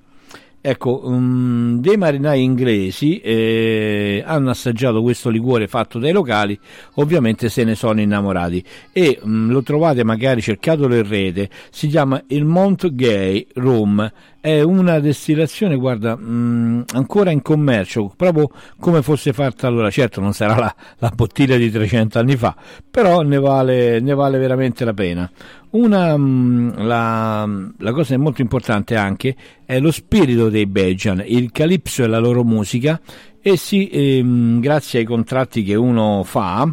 Ecco, 0.63 1.01
um, 1.05 1.79
dei 1.79 1.97
marinai 1.97 2.43
inglesi 2.43 3.17
eh, 3.17 4.21
hanno 4.23 4.51
assaggiato 4.51 5.01
questo 5.01 5.29
liquore 5.29 5.67
fatto 5.67 5.97
dai 5.97 6.11
locali, 6.11 6.57
ovviamente 6.95 7.49
se 7.49 7.63
ne 7.63 7.73
sono 7.73 7.99
innamorati. 7.99 8.63
E 8.91 9.19
um, 9.23 9.49
lo 9.49 9.63
trovate 9.63 10.03
magari 10.03 10.39
cercatelo 10.39 10.93
in 10.95 11.07
rete, 11.07 11.49
si 11.71 11.87
chiama 11.87 12.21
il 12.27 12.45
Mount 12.45 12.93
Gay 12.93 13.47
Rum, 13.55 14.07
è 14.41 14.61
una 14.61 14.99
destillazione, 14.99 15.75
guarda, 15.75 16.15
um, 16.15 16.83
ancora 16.93 17.29
in 17.29 17.43
commercio, 17.43 18.11
proprio 18.17 18.49
come 18.79 19.03
fosse 19.03 19.33
fatta 19.33 19.67
allora, 19.67 19.91
certo 19.91 20.19
non 20.19 20.33
sarà 20.33 20.55
la, 20.55 20.75
la 20.97 21.11
bottiglia 21.13 21.57
di 21.57 21.69
300 21.69 22.17
anni 22.17 22.35
fa, 22.35 22.55
però 22.89 23.21
ne 23.21 23.37
vale, 23.37 23.99
ne 23.99 24.15
vale 24.15 24.39
veramente 24.39 24.83
la 24.83 24.93
pena. 24.93 25.29
Una, 25.69 26.17
mh, 26.17 26.83
la, 26.83 27.47
la 27.77 27.91
cosa 27.91 28.17
molto 28.17 28.41
importante 28.41 28.95
anche 28.95 29.35
è 29.63 29.79
lo 29.79 29.91
spirito 29.91 30.49
dei 30.49 30.65
Belgian, 30.65 31.23
il 31.23 31.51
calipso 31.51 32.03
e 32.03 32.07
la 32.07 32.17
loro 32.19 32.43
musica 32.43 32.99
e 33.39 33.57
sì, 33.57 33.89
ehm, 33.89 34.59
grazie 34.59 34.99
ai 34.99 35.05
contratti 35.05 35.63
che 35.63 35.75
uno 35.75 36.23
fa, 36.23 36.67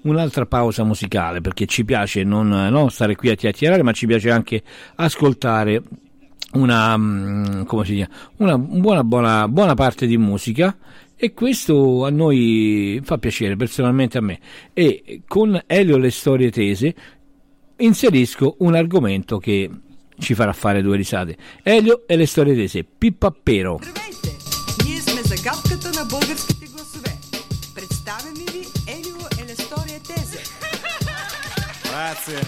un'altra 0.00 0.46
pausa 0.46 0.82
musicale 0.82 1.42
perché 1.42 1.66
ci 1.66 1.84
piace 1.84 2.24
non 2.24 2.48
no, 2.48 2.88
stare 2.88 3.16
qui 3.16 3.28
a 3.28 3.34
chiacchierare, 3.34 3.82
ma 3.82 3.92
ci 3.92 4.06
piace 4.06 4.30
anche 4.30 4.62
ascoltare 4.94 5.82
una, 6.54 6.94
um, 6.94 7.66
una 8.36 8.56
buona, 8.56 9.04
buona, 9.04 9.46
buona 9.46 9.74
parte 9.74 10.06
di 10.06 10.16
musica 10.16 10.74
e 11.14 11.34
questo 11.34 12.06
a 12.06 12.10
noi 12.10 13.02
fa 13.04 13.18
piacere, 13.18 13.54
personalmente 13.54 14.16
a 14.16 14.22
me. 14.22 14.38
E 14.72 15.20
con 15.28 15.64
Elio 15.66 15.98
le 15.98 16.10
storie 16.10 16.50
tese 16.50 16.94
inserisco 17.76 18.54
un 18.60 18.74
argomento 18.74 19.36
che 19.36 19.68
ci 20.18 20.32
farà 20.32 20.54
fare 20.54 20.80
due 20.80 20.96
risate. 20.96 21.36
Elio 21.62 22.04
e 22.06 22.16
le 22.16 22.24
storie 22.24 22.54
tese, 22.54 22.84
Pippappero. 22.84 23.76
Pippappero. 23.76 24.21
Grazie. 32.24 32.46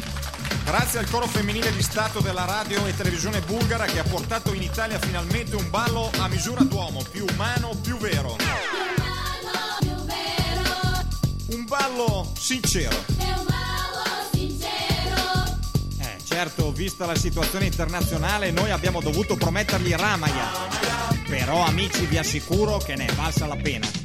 Grazie 0.64 0.98
al 1.00 1.10
coro 1.10 1.26
femminile 1.26 1.72
di 1.72 1.82
Stato 1.82 2.20
della 2.20 2.44
radio 2.44 2.86
e 2.86 2.94
televisione 2.94 3.40
bulgara 3.40 3.86
che 3.86 3.98
ha 3.98 4.04
portato 4.04 4.52
in 4.52 4.62
Italia 4.62 5.00
finalmente 5.00 5.56
un 5.56 5.68
ballo 5.68 6.10
a 6.18 6.28
misura 6.28 6.62
d'uomo, 6.62 7.02
più 7.10 7.26
umano, 7.32 7.74
più 7.82 7.96
vero. 7.98 8.36
Un 11.46 11.64
ballo 11.64 12.30
sincero. 12.38 13.04
Eh, 15.98 16.18
certo, 16.24 16.70
vista 16.70 17.04
la 17.04 17.16
situazione 17.16 17.66
internazionale, 17.66 18.52
noi 18.52 18.70
abbiamo 18.70 19.00
dovuto 19.00 19.34
promettergli 19.34 19.92
Ramaya. 19.92 20.52
Però, 21.26 21.64
amici, 21.64 22.06
vi 22.06 22.18
assicuro 22.18 22.78
che 22.78 22.94
ne 22.94 23.06
è 23.06 23.12
valsa 23.14 23.46
la 23.46 23.56
pena. 23.56 24.03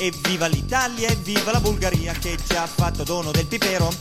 Evviva 0.00 0.46
l'Italia, 0.46 1.08
evviva 1.08 1.50
la 1.50 1.58
Bulgaria 1.60 2.12
che 2.12 2.38
ci 2.46 2.54
ha 2.54 2.66
fatto 2.66 3.02
dono 3.02 3.32
del 3.32 3.46
pipero. 3.46 3.92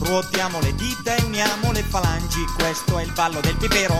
Ruotiamo 0.00 0.60
le 0.60 0.74
dita 0.74 1.14
e 1.14 1.22
uniamo 1.22 1.72
le 1.72 1.82
falangi, 1.82 2.44
questo 2.58 2.98
è 2.98 3.02
il 3.02 3.12
ballo 3.12 3.40
del 3.40 3.56
pipero. 3.56 3.98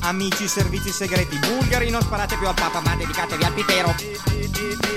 Amici 0.00 0.46
servizi 0.46 0.90
segreti 0.90 1.38
bulgari, 1.38 1.90
non 1.90 2.02
sparate 2.02 2.36
più 2.36 2.46
al 2.46 2.54
Papa, 2.54 2.80
ma 2.80 2.94
dedicatevi 2.94 3.42
al 3.42 3.52
Pipero. 3.52 3.94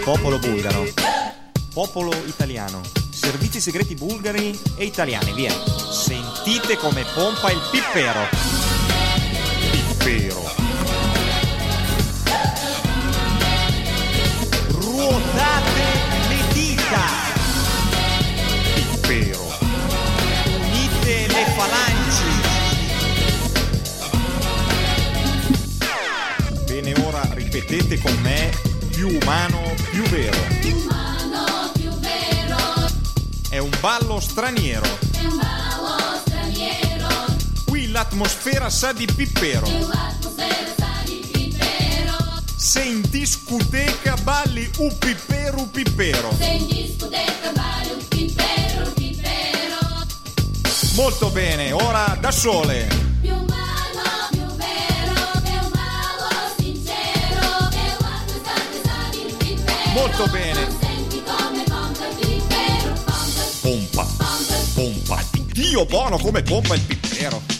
Popolo 0.03 0.37
bulgaro. 0.37 0.85
Popolo 1.73 2.13
italiano. 2.25 2.81
Servizi 3.09 3.59
segreti 3.59 3.95
bulgari 3.95 4.59
e 4.77 4.85
italiani, 4.85 5.33
via. 5.33 5.53
Sentite 5.91 6.77
come 6.77 7.03
pompa 7.15 7.51
il 7.51 7.61
Pippero. 7.71 8.27
Pippero. 9.71 10.64
Ripetete 27.59 27.97
con 27.99 28.13
me, 28.21 28.51
più 28.89 29.07
umano, 29.21 29.61
più 29.89 30.03
vero. 30.09 30.35
Umano 30.61 31.71
più 31.73 31.89
vero, 31.99 32.57
È 33.49 33.57
un 33.59 33.69
ballo 33.79 34.19
straniero. 34.19 34.83
è 35.13 35.23
un 35.23 35.37
ballo 35.37 36.19
straniero, 36.25 37.07
Qui 37.63 37.87
l'atmosfera 37.91 38.69
sa 38.69 38.91
di 38.91 39.05
pippero. 39.05 39.65
l'atmosfera 39.65 40.73
sa 40.77 40.87
di 41.05 41.25
pippero, 41.31 42.41
Se 42.57 42.81
in 42.83 43.01
discoteca 43.09 44.15
balli 44.21 44.69
un 44.79 44.97
pippero 44.97 45.59
un 45.61 45.71
pippero. 45.71 46.35
se 46.37 46.45
in 46.45 46.65
discoteca 46.67 47.51
balli 47.53 47.91
un 47.93 48.07
pippero, 48.09 48.85
un 48.85 48.93
pippero, 48.93 50.03
Molto 50.95 51.29
bene, 51.29 51.71
ora 51.71 52.17
da 52.19 52.31
sole. 52.31 53.04
Molto 59.95 60.27
bene. 60.27 60.67
pompa 63.61 64.05
pompa. 64.73 65.23
Dio 65.53 65.85
buono 65.85 66.17
come 66.17 66.43
pompa 66.43 66.75
il. 66.75 66.81
Pippero. 66.81 67.54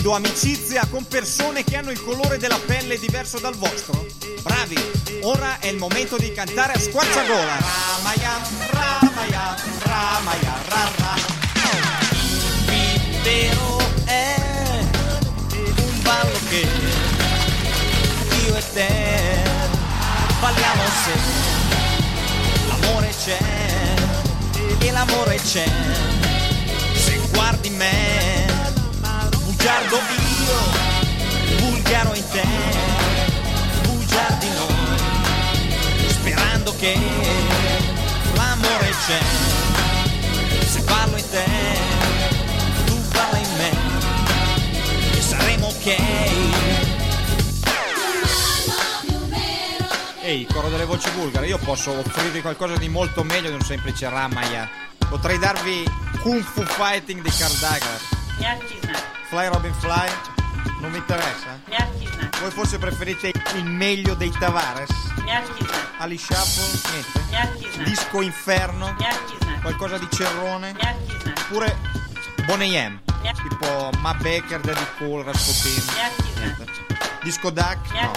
Stringendo 0.00 0.12
amicizia 0.14 0.86
con 0.90 1.04
persone 1.06 1.62
che 1.62 1.76
hanno 1.76 1.90
il 1.90 2.02
colore 2.02 2.38
della 2.38 2.58
pelle 2.64 2.98
diverso 2.98 3.38
dal 3.38 3.54
vostro? 3.54 4.06
Bravi! 4.42 4.76
Ora 5.22 5.58
è 5.58 5.68
il 5.68 5.76
momento 5.76 6.16
di 6.16 6.32
cantare 6.32 6.72
a 6.72 6.78
squarciagola. 6.78 7.58
Ramaya, 7.58 8.40
Ramaya, 8.70 9.56
Ramaya, 9.82 10.54
Rara. 10.68 11.14
Il 12.66 13.20
vero 13.22 13.78
è 14.06 14.34
un 15.58 16.02
ballo 16.02 16.38
che 16.48 16.66
io 18.46 18.56
e 18.56 18.64
te 18.72 19.42
balliamo 20.40 20.82
se 21.04 21.12
l'amore 22.68 23.14
c'è 23.22 23.38
e 24.78 24.90
l'amore 24.90 25.36
c'è. 25.36 25.70
Se 26.94 27.20
guardi 27.32 27.68
me, 27.68 28.29
bugiardo 29.60 30.00
io, 30.46 31.58
bulgaro 31.58 32.14
in 32.14 32.28
te, 32.30 32.44
bugiardi 33.82 34.48
noi, 34.56 36.08
sperando 36.08 36.74
che 36.76 36.98
l'amore 38.34 38.90
c'è. 39.06 39.20
Se 40.64 40.80
parlo 40.84 41.18
in 41.18 41.28
te, 41.28 41.44
tu 42.86 42.98
parla 43.10 43.36
in 43.36 43.56
me, 43.58 43.70
e 45.18 45.20
saremo 45.20 45.66
ok. 45.66 45.96
Ehi, 50.22 50.46
coro 50.46 50.70
delle 50.70 50.86
voci 50.86 51.10
bulgare, 51.10 51.48
io 51.48 51.58
posso 51.58 51.90
offrirvi 51.98 52.40
qualcosa 52.40 52.78
di 52.78 52.88
molto 52.88 53.22
meglio 53.24 53.50
di 53.50 53.56
un 53.56 53.62
semplice 53.62 54.08
Ramaya. 54.08 54.70
Potrei 55.06 55.38
darvi 55.38 55.84
Kung 56.22 56.42
Fu 56.42 56.62
Fighting 56.62 57.20
di 57.20 57.30
Karl 57.30 57.58
Dagger. 57.58 59.09
Fly 59.30 59.46
Robin 59.46 59.72
Fly? 59.74 60.08
Non 60.80 60.90
mi 60.90 60.96
interessa? 60.98 61.60
Voi 62.40 62.50
forse 62.50 62.78
preferite 62.78 63.32
il 63.54 63.64
meglio 63.64 64.14
dei 64.14 64.30
Tavares? 64.30 64.90
Ali 65.98 66.18
Shuffle? 66.18 67.00
Niente? 67.30 67.84
Disco 67.84 68.22
Inferno? 68.22 68.96
Qualcosa 69.62 69.98
di 69.98 70.08
Cerrone? 70.10 70.74
Oppure 71.44 71.76
Boney 72.44 72.76
M? 72.76 72.98
Tipo 73.48 73.90
Ma 74.00 74.14
Baker, 74.14 74.58
Daddy 74.58 74.86
Cool, 74.98 75.22
Rasputin? 75.22 75.84
Niente. 76.38 76.64
Disco 77.22 77.50
Duck? 77.50 77.78
No. 77.92 78.10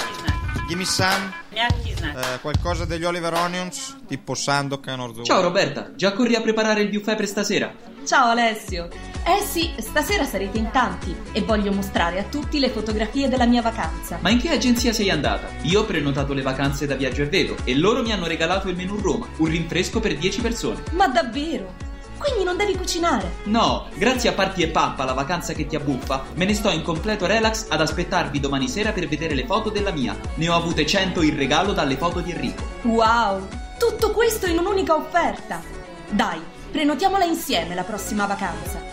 Gimme 0.67 0.85
Some? 0.85 1.31
Eh, 1.51 2.39
qualcosa 2.41 2.85
degli 2.85 3.03
Oliver 3.03 3.33
Onions? 3.35 3.97
Tipo 4.07 4.33
Sandokan, 4.33 4.99
Orzo? 4.99 5.21
Ciao 5.23 5.41
Roberta, 5.41 5.91
già 5.93 6.13
corri 6.13 6.33
a 6.35 6.41
preparare 6.41 6.81
il 6.81 6.89
buffet 6.89 7.15
per 7.15 7.27
stasera? 7.27 7.71
Ciao 8.03 8.29
Alessio. 8.31 9.12
Eh 9.25 9.41
sì, 9.41 9.71
stasera 9.77 10.25
sarete 10.25 10.57
in 10.57 10.69
tanti 10.69 11.15
e 11.31 11.41
voglio 11.41 11.71
mostrare 11.71 12.19
a 12.19 12.23
tutti 12.23 12.59
le 12.59 12.69
fotografie 12.69 13.29
della 13.29 13.45
mia 13.45 13.61
vacanza. 13.61 14.17
Ma 14.21 14.29
in 14.29 14.37
che 14.37 14.49
agenzia 14.49 14.91
sei 14.91 15.09
andata? 15.09 15.47
Io 15.61 15.79
ho 15.79 15.85
prenotato 15.85 16.33
le 16.33 16.41
vacanze 16.41 16.85
da 16.85 16.95
Viaggio 16.95 17.21
e 17.21 17.27
Vedo 17.27 17.55
e 17.63 17.73
loro 17.73 18.01
mi 18.01 18.11
hanno 18.11 18.27
regalato 18.27 18.67
il 18.67 18.75
menù 18.75 18.99
Roma, 18.99 19.25
un 19.37 19.47
rinfresco 19.47 20.01
per 20.01 20.17
10 20.17 20.41
persone. 20.41 20.83
Ma 20.91 21.07
davvero? 21.07 21.73
Quindi 22.17 22.43
non 22.43 22.57
devi 22.57 22.75
cucinare? 22.75 23.35
No, 23.45 23.87
grazie 23.95 24.29
a 24.29 24.33
Parti 24.33 24.61
e 24.61 24.67
Pappa, 24.67 25.05
la 25.05 25.13
vacanza 25.13 25.53
che 25.53 25.67
ti 25.67 25.77
abbuffa, 25.77 26.25
me 26.35 26.43
ne 26.43 26.53
sto 26.53 26.69
in 26.69 26.81
completo 26.81 27.25
relax 27.25 27.67
ad 27.69 27.79
aspettarvi 27.79 28.41
domani 28.41 28.67
sera 28.67 28.91
per 28.91 29.07
vedere 29.07 29.35
le 29.35 29.45
foto 29.45 29.69
della 29.69 29.91
mia. 29.91 30.17
Ne 30.35 30.49
ho 30.49 30.55
avute 30.55 30.85
100 30.85 31.21
in 31.21 31.37
regalo 31.37 31.71
dalle 31.71 31.95
foto 31.95 32.19
di 32.19 32.31
Enrico. 32.31 32.63
Wow! 32.81 33.47
Tutto 33.79 34.11
questo 34.11 34.47
in 34.47 34.57
un'unica 34.57 34.95
offerta. 34.95 35.61
Dai, 36.09 36.41
prenotiamola 36.71 37.23
insieme 37.23 37.73
la 37.73 37.83
prossima 37.83 38.25
vacanza. 38.25 38.92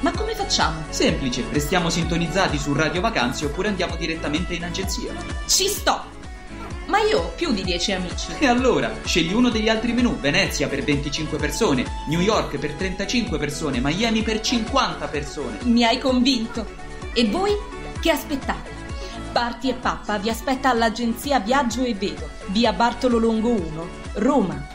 Ma 0.00 0.12
come 0.12 0.34
facciamo? 0.34 0.84
Semplice, 0.90 1.44
restiamo 1.50 1.90
sintonizzati 1.90 2.56
su 2.56 2.72
Radio 2.72 3.00
Vacanze 3.00 3.46
oppure 3.46 3.68
andiamo 3.68 3.96
direttamente 3.96 4.54
in 4.54 4.64
agenzia. 4.64 5.12
Ci 5.46 5.66
sto! 5.66 6.16
Ma 6.86 7.00
io 7.00 7.18
ho 7.18 7.32
più 7.34 7.52
di 7.52 7.62
10 7.64 7.92
amici. 7.92 8.32
E 8.38 8.46
allora, 8.46 8.92
scegli 9.04 9.32
uno 9.32 9.50
degli 9.50 9.68
altri 9.68 9.92
menù, 9.92 10.16
Venezia 10.18 10.68
per 10.68 10.84
25 10.84 11.36
persone, 11.36 11.84
New 12.08 12.20
York 12.20 12.56
per 12.58 12.72
35 12.74 13.38
persone, 13.38 13.80
Miami 13.80 14.22
per 14.22 14.40
50 14.40 15.06
persone. 15.08 15.58
Mi 15.64 15.84
hai 15.84 15.98
convinto. 15.98 16.64
E 17.12 17.26
voi 17.26 17.52
che 18.00 18.10
aspettate? 18.10 18.70
Parti 19.32 19.68
e 19.68 19.74
Pappa 19.74 20.16
vi 20.18 20.30
aspetta 20.30 20.70
all'agenzia 20.70 21.40
Viaggio 21.40 21.82
e 21.84 21.94
Vedo, 21.94 22.28
via 22.46 22.72
Bartolo 22.72 23.18
Longo 23.18 23.50
1, 23.50 23.88
Roma. 24.14 24.66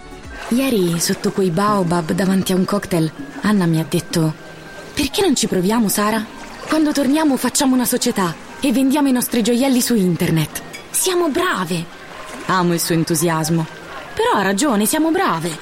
Ieri, 0.49 0.99
sotto 0.99 1.31
quei 1.31 1.49
baobab 1.49 2.11
davanti 2.11 2.51
a 2.51 2.55
un 2.55 2.65
cocktail, 2.65 3.11
Anna 3.41 3.65
mi 3.65 3.79
ha 3.79 3.85
detto: 3.87 4.51
Perché 4.93 5.21
non 5.21 5.35
ci 5.35 5.47
proviamo, 5.47 5.89
Sara? 5.89 6.23
Quando 6.67 6.91
torniamo 6.91 7.35
facciamo 7.35 7.73
una 7.73 7.85
società 7.85 8.35
e 8.59 8.71
vendiamo 8.71 9.07
i 9.07 9.11
nostri 9.11 9.41
gioielli 9.41 9.81
su 9.81 9.95
internet. 9.95 10.61
Siamo 10.91 11.29
brave! 11.29 11.83
Amo 12.45 12.73
il 12.73 12.79
suo 12.79 12.93
entusiasmo. 12.93 13.65
Però 14.13 14.37
ha 14.37 14.43
ragione, 14.43 14.85
siamo 14.85 15.09
brave. 15.09 15.57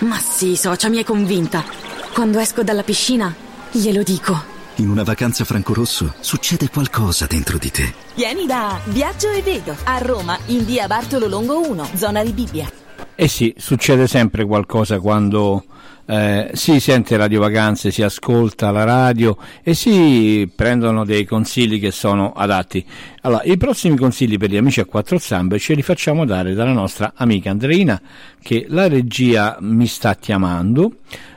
Ma 0.00 0.18
sì, 0.18 0.56
socia, 0.56 0.88
mi 0.88 0.98
hai 0.98 1.04
convinta. 1.04 1.64
Quando 2.12 2.40
esco 2.40 2.64
dalla 2.64 2.82
piscina, 2.82 3.32
glielo 3.70 4.02
dico. 4.02 4.56
In 4.76 4.90
una 4.90 5.04
vacanza 5.04 5.44
francorosso 5.44 6.14
succede 6.20 6.68
qualcosa 6.70 7.26
dentro 7.26 7.56
di 7.58 7.70
te. 7.70 7.94
Vieni 8.16 8.46
da 8.46 8.78
Viaggio 8.86 9.30
e 9.30 9.42
Vedo 9.42 9.76
a 9.84 9.98
Roma 9.98 10.36
in 10.46 10.64
via 10.64 10.86
Bartolo 10.88 11.28
Longo 11.28 11.60
1, 11.68 11.90
zona 11.94 12.24
di 12.24 12.32
Bibbia. 12.32 12.70
Eh 13.14 13.28
sì, 13.28 13.54
succede 13.56 14.06
sempre 14.06 14.44
qualcosa 14.44 15.00
quando 15.00 15.64
eh, 16.10 16.50
si 16.54 16.80
sente 16.80 17.18
Radio 17.18 17.40
Vacanze, 17.40 17.90
si 17.90 18.02
ascolta 18.02 18.70
la 18.70 18.84
radio 18.84 19.36
e 19.62 19.74
si 19.74 20.50
prendono 20.54 21.04
dei 21.04 21.26
consigli 21.26 21.78
che 21.78 21.90
sono 21.90 22.32
adatti. 22.32 22.82
Allora, 23.22 23.42
i 23.44 23.58
prossimi 23.58 23.94
consigli 23.94 24.38
per 24.38 24.48
gli 24.48 24.56
amici 24.56 24.80
a 24.80 24.86
quattro 24.86 25.18
zampe 25.18 25.58
ce 25.58 25.74
li 25.74 25.82
facciamo 25.82 26.24
dare 26.24 26.54
dalla 26.54 26.72
nostra 26.72 27.12
amica 27.14 27.50
Andreina 27.50 28.00
che 28.40 28.64
la 28.68 28.88
regia 28.88 29.58
mi 29.60 29.86
sta 29.86 30.14
chiamando, 30.14 30.92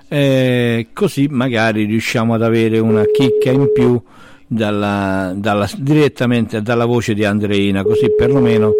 eh, 0.08 0.88
così 0.94 1.28
magari 1.30 1.84
riusciamo 1.84 2.34
ad 2.34 2.42
avere 2.42 2.80
una 2.80 3.04
chicca 3.04 3.52
in 3.52 3.74
più 3.74 4.02
dalla, 4.48 5.34
dalla- 5.36 5.70
direttamente 5.78 6.62
dalla 6.62 6.86
voce 6.86 7.14
di 7.14 7.26
Andreina, 7.26 7.84
così 7.84 8.08
perlomeno 8.18 8.72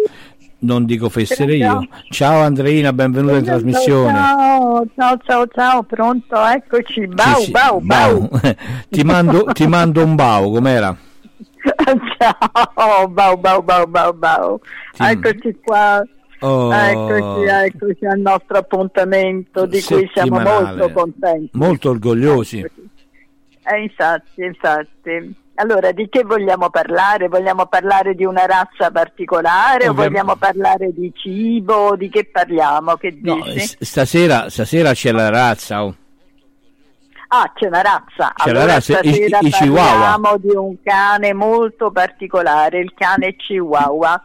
non 0.62 0.84
dico 0.84 1.08
fessere 1.08 1.56
io. 1.56 1.86
Ciao 2.10 2.42
Andreina, 2.42 2.92
benvenuta 2.92 3.36
in 3.36 3.44
trasmissione. 3.44 4.12
Ciao, 4.12 4.86
ciao, 4.94 5.18
ciao, 5.24 5.46
ciao, 5.46 5.82
pronto, 5.82 6.44
eccoci. 6.44 7.06
Bau, 7.06 7.34
Sì, 7.36 7.44
sì, 7.44 7.50
bau, 7.50 7.80
bau. 7.80 8.28
ti, 8.88 9.02
mando, 9.02 9.44
ti 9.52 9.66
mando 9.66 10.04
un 10.04 10.14
bau, 10.14 10.52
com'era? 10.52 10.96
Ciao, 12.18 13.08
bau, 13.08 13.36
bau, 13.36 13.62
bau, 13.62 13.86
bau, 13.86 14.12
bau. 14.12 14.60
Eccoci 14.98 15.58
qua. 15.62 16.04
Oh. 16.40 16.72
Eccoci, 16.72 17.46
eccoci 17.46 18.04
al 18.04 18.18
nostro 18.18 18.58
appuntamento 18.58 19.64
di 19.66 19.80
cui 19.80 20.10
siamo 20.12 20.40
molto 20.40 20.90
contenti. 20.90 21.50
Molto 21.52 21.90
orgogliosi. 21.90 22.58
Eh, 23.64 23.82
infatti, 23.82 24.42
infatti. 24.42 25.41
Allora, 25.56 25.92
di 25.92 26.08
che 26.08 26.22
vogliamo 26.24 26.70
parlare? 26.70 27.28
Vogliamo 27.28 27.66
parlare 27.66 28.14
di 28.14 28.24
una 28.24 28.46
razza 28.46 28.90
particolare 28.90 29.86
o 29.86 29.90
Ovvia- 29.90 30.04
vogliamo 30.08 30.36
parlare 30.36 30.92
di 30.92 31.12
cibo? 31.14 31.94
Di 31.94 32.08
che 32.08 32.24
parliamo? 32.24 32.96
Che 32.96 33.18
No, 33.22 33.38
stasera, 33.80 34.48
stasera 34.48 34.92
c'è 34.92 35.12
la 35.12 35.28
razza. 35.28 35.84
oh. 35.84 35.94
Ah, 37.28 37.50
c'è 37.54 37.66
una 37.66 37.80
razza. 37.82 38.32
C'è 38.34 38.50
la 38.52 38.58
allora, 38.60 38.72
razza, 38.74 38.98
i- 39.00 39.12
stasera 39.12 39.38
i 39.40 39.50
Chihuahua. 39.50 39.88
parliamo 39.90 40.36
di 40.38 40.54
un 40.56 40.76
cane 40.82 41.32
molto 41.34 41.90
particolare, 41.90 42.78
il 42.80 42.92
cane 42.94 43.36
Chihuahua. 43.36 44.22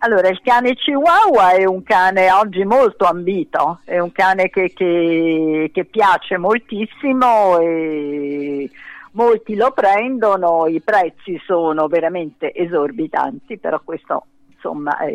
Allora, 0.00 0.28
il 0.28 0.40
cane 0.44 0.74
Chihuahua 0.74 1.50
è 1.52 1.64
un 1.64 1.82
cane 1.82 2.30
oggi 2.30 2.64
molto 2.64 3.04
ambito, 3.04 3.80
è 3.84 3.98
un 3.98 4.12
cane 4.12 4.48
che, 4.48 4.72
che- 4.74 5.70
che 5.72 5.84
piace 5.86 6.36
moltissimo 6.38 7.58
e 7.58 8.70
molti 9.18 9.56
lo 9.56 9.72
prendono, 9.72 10.66
i 10.68 10.80
prezzi 10.80 11.40
sono 11.44 11.88
veramente 11.88 12.54
esorbitanti, 12.54 13.58
però 13.58 13.80
questo 13.82 14.26
insomma 14.54 14.96
è 14.98 15.12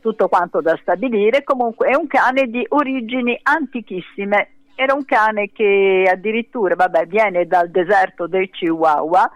tutto 0.00 0.28
quanto 0.28 0.60
da 0.60 0.78
stabilire. 0.80 1.42
Comunque 1.42 1.88
è 1.88 1.96
un 1.96 2.06
cane 2.06 2.46
di 2.46 2.64
origini 2.70 3.36
antichissime. 3.42 4.50
Era 4.76 4.94
un 4.94 5.04
cane 5.04 5.50
che 5.52 6.08
addirittura, 6.10 6.74
vabbè, 6.76 7.06
viene 7.06 7.46
dal 7.46 7.70
deserto 7.70 8.26
del 8.28 8.48
Chihuahua, 8.50 9.28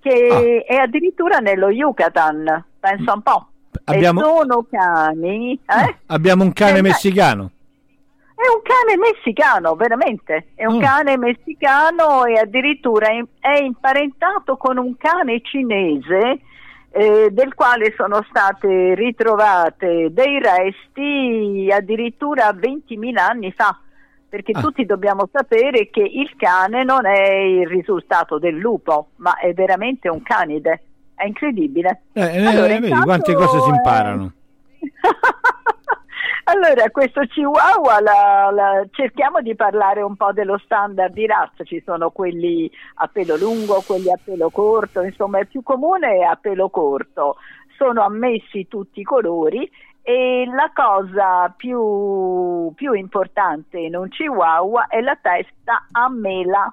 che 0.00 0.64
è 0.66 0.74
addirittura 0.76 1.38
nello 1.38 1.68
Yucatan, 1.70 2.64
pensa 2.80 3.12
un 3.12 3.22
po'. 3.22 3.46
Abbiamo- 3.84 4.20
E 4.20 4.24
sono 4.24 4.66
cani, 4.70 5.52
eh? 5.66 5.96
Abbiamo 6.06 6.44
un 6.44 6.52
cane 6.52 6.78
Eh, 6.78 6.82
messicano. 6.82 7.50
È 8.34 8.46
un 8.48 8.60
cane 8.62 8.96
messicano, 8.98 9.74
veramente. 9.76 10.48
È 10.54 10.66
un 10.66 10.76
Mm. 10.76 10.80
cane 10.80 11.16
messicano 11.16 12.24
e 12.24 12.38
addirittura 12.38 13.06
è 13.08 13.62
imparentato 13.62 14.56
con 14.56 14.76
un 14.76 14.96
cane 14.96 15.40
cinese 15.42 16.40
eh, 16.96 17.28
del 17.30 17.54
quale 17.54 17.92
sono 17.96 18.24
state 18.28 18.94
ritrovate 18.94 20.12
dei 20.12 20.38
resti 20.40 21.68
addirittura 21.72 22.52
20.000 22.52 23.16
anni 23.26 23.52
fa. 23.52 23.78
Perché 24.28 24.52
Ah. 24.54 24.60
tutti 24.60 24.84
dobbiamo 24.84 25.28
sapere 25.32 25.88
che 25.90 26.02
il 26.02 26.34
cane 26.36 26.82
non 26.84 27.06
è 27.06 27.34
il 27.34 27.66
risultato 27.68 28.38
del 28.38 28.56
lupo, 28.56 29.08
ma 29.16 29.36
è 29.38 29.52
veramente 29.54 30.08
un 30.08 30.22
canide. 30.22 30.82
È 31.14 31.24
incredibile. 31.24 32.02
Eh, 32.12 32.20
eh, 32.20 32.46
Allora, 32.46 32.66
vedi 32.66 32.86
intanto, 32.86 33.04
quante 33.06 33.34
cose 33.34 33.60
si 33.60 33.68
eh, 33.70 33.74
imparano. 33.74 34.32
Allora, 36.54 36.90
questo 36.90 37.20
Chihuahua 37.22 38.00
la- 38.00 38.50
la- 38.52 38.86
cerchiamo 38.90 39.40
di 39.40 39.54
parlare 39.54 40.02
un 40.02 40.16
po' 40.16 40.32
dello 40.32 40.58
standard 40.58 41.12
di 41.12 41.26
razza, 41.26 41.64
ci 41.64 41.82
sono 41.84 42.10
quelli 42.10 42.70
a 42.96 43.08
pelo 43.08 43.36
lungo, 43.36 43.82
quelli 43.86 44.10
a 44.10 44.18
pelo 44.22 44.50
corto, 44.50 45.02
insomma 45.02 45.40
il 45.40 45.48
più 45.48 45.62
comune 45.62 46.18
è 46.18 46.22
a 46.22 46.36
pelo 46.36 46.70
corto, 46.70 47.36
sono 47.76 48.02
ammessi 48.02 48.68
tutti 48.68 49.00
i 49.00 49.04
colori 49.04 49.68
e 50.02 50.44
la 50.46 50.70
cosa 50.74 51.52
più, 51.56 52.70
più 52.74 52.92
importante 52.92 53.78
in 53.78 53.96
un 53.96 54.08
Chihuahua 54.08 54.86
è 54.88 55.00
la 55.00 55.18
testa 55.20 55.86
a 55.90 56.08
mela. 56.10 56.72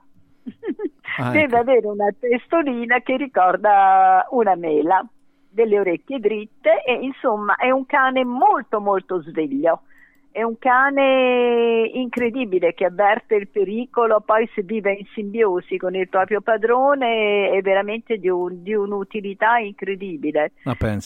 Ah, 1.17 1.29
Deve 1.31 1.43
ecco. 1.43 1.55
avere 1.57 1.87
una 1.87 2.13
testolina 2.19 2.99
che 2.99 3.15
ricorda 3.15 4.27
una 4.31 4.55
mela, 4.55 5.05
delle 5.51 5.79
orecchie 5.79 6.19
dritte 6.19 6.83
e 6.83 6.93
insomma 6.93 7.55
è 7.55 7.69
un 7.69 7.85
cane 7.85 8.23
molto 8.23 8.79
molto 8.79 9.21
sveglio. 9.21 9.81
È 10.33 10.43
un 10.43 10.57
cane 10.57 11.89
incredibile 11.93 12.73
che 12.73 12.85
avverte 12.85 13.35
il 13.35 13.49
pericolo, 13.49 14.21
poi 14.21 14.49
se 14.55 14.61
vive 14.61 14.93
in 14.93 15.05
simbiosi 15.13 15.75
con 15.75 15.93
il 15.93 16.07
proprio 16.07 16.39
padrone 16.39 17.49
è 17.49 17.61
veramente 17.61 18.15
di, 18.15 18.29
un- 18.29 18.63
di 18.63 18.73
un'utilità 18.73 19.57
incredibile. 19.57 20.53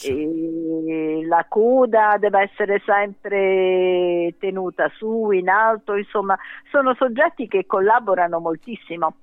E 0.06 1.26
la 1.26 1.44
coda 1.48 2.18
deve 2.20 2.42
essere 2.42 2.80
sempre 2.86 4.32
tenuta 4.38 4.88
su, 4.94 5.32
in 5.32 5.48
alto, 5.48 5.96
insomma, 5.96 6.38
sono 6.70 6.94
soggetti 6.94 7.48
che 7.48 7.66
collaborano 7.66 8.38
moltissimo. 8.38 9.14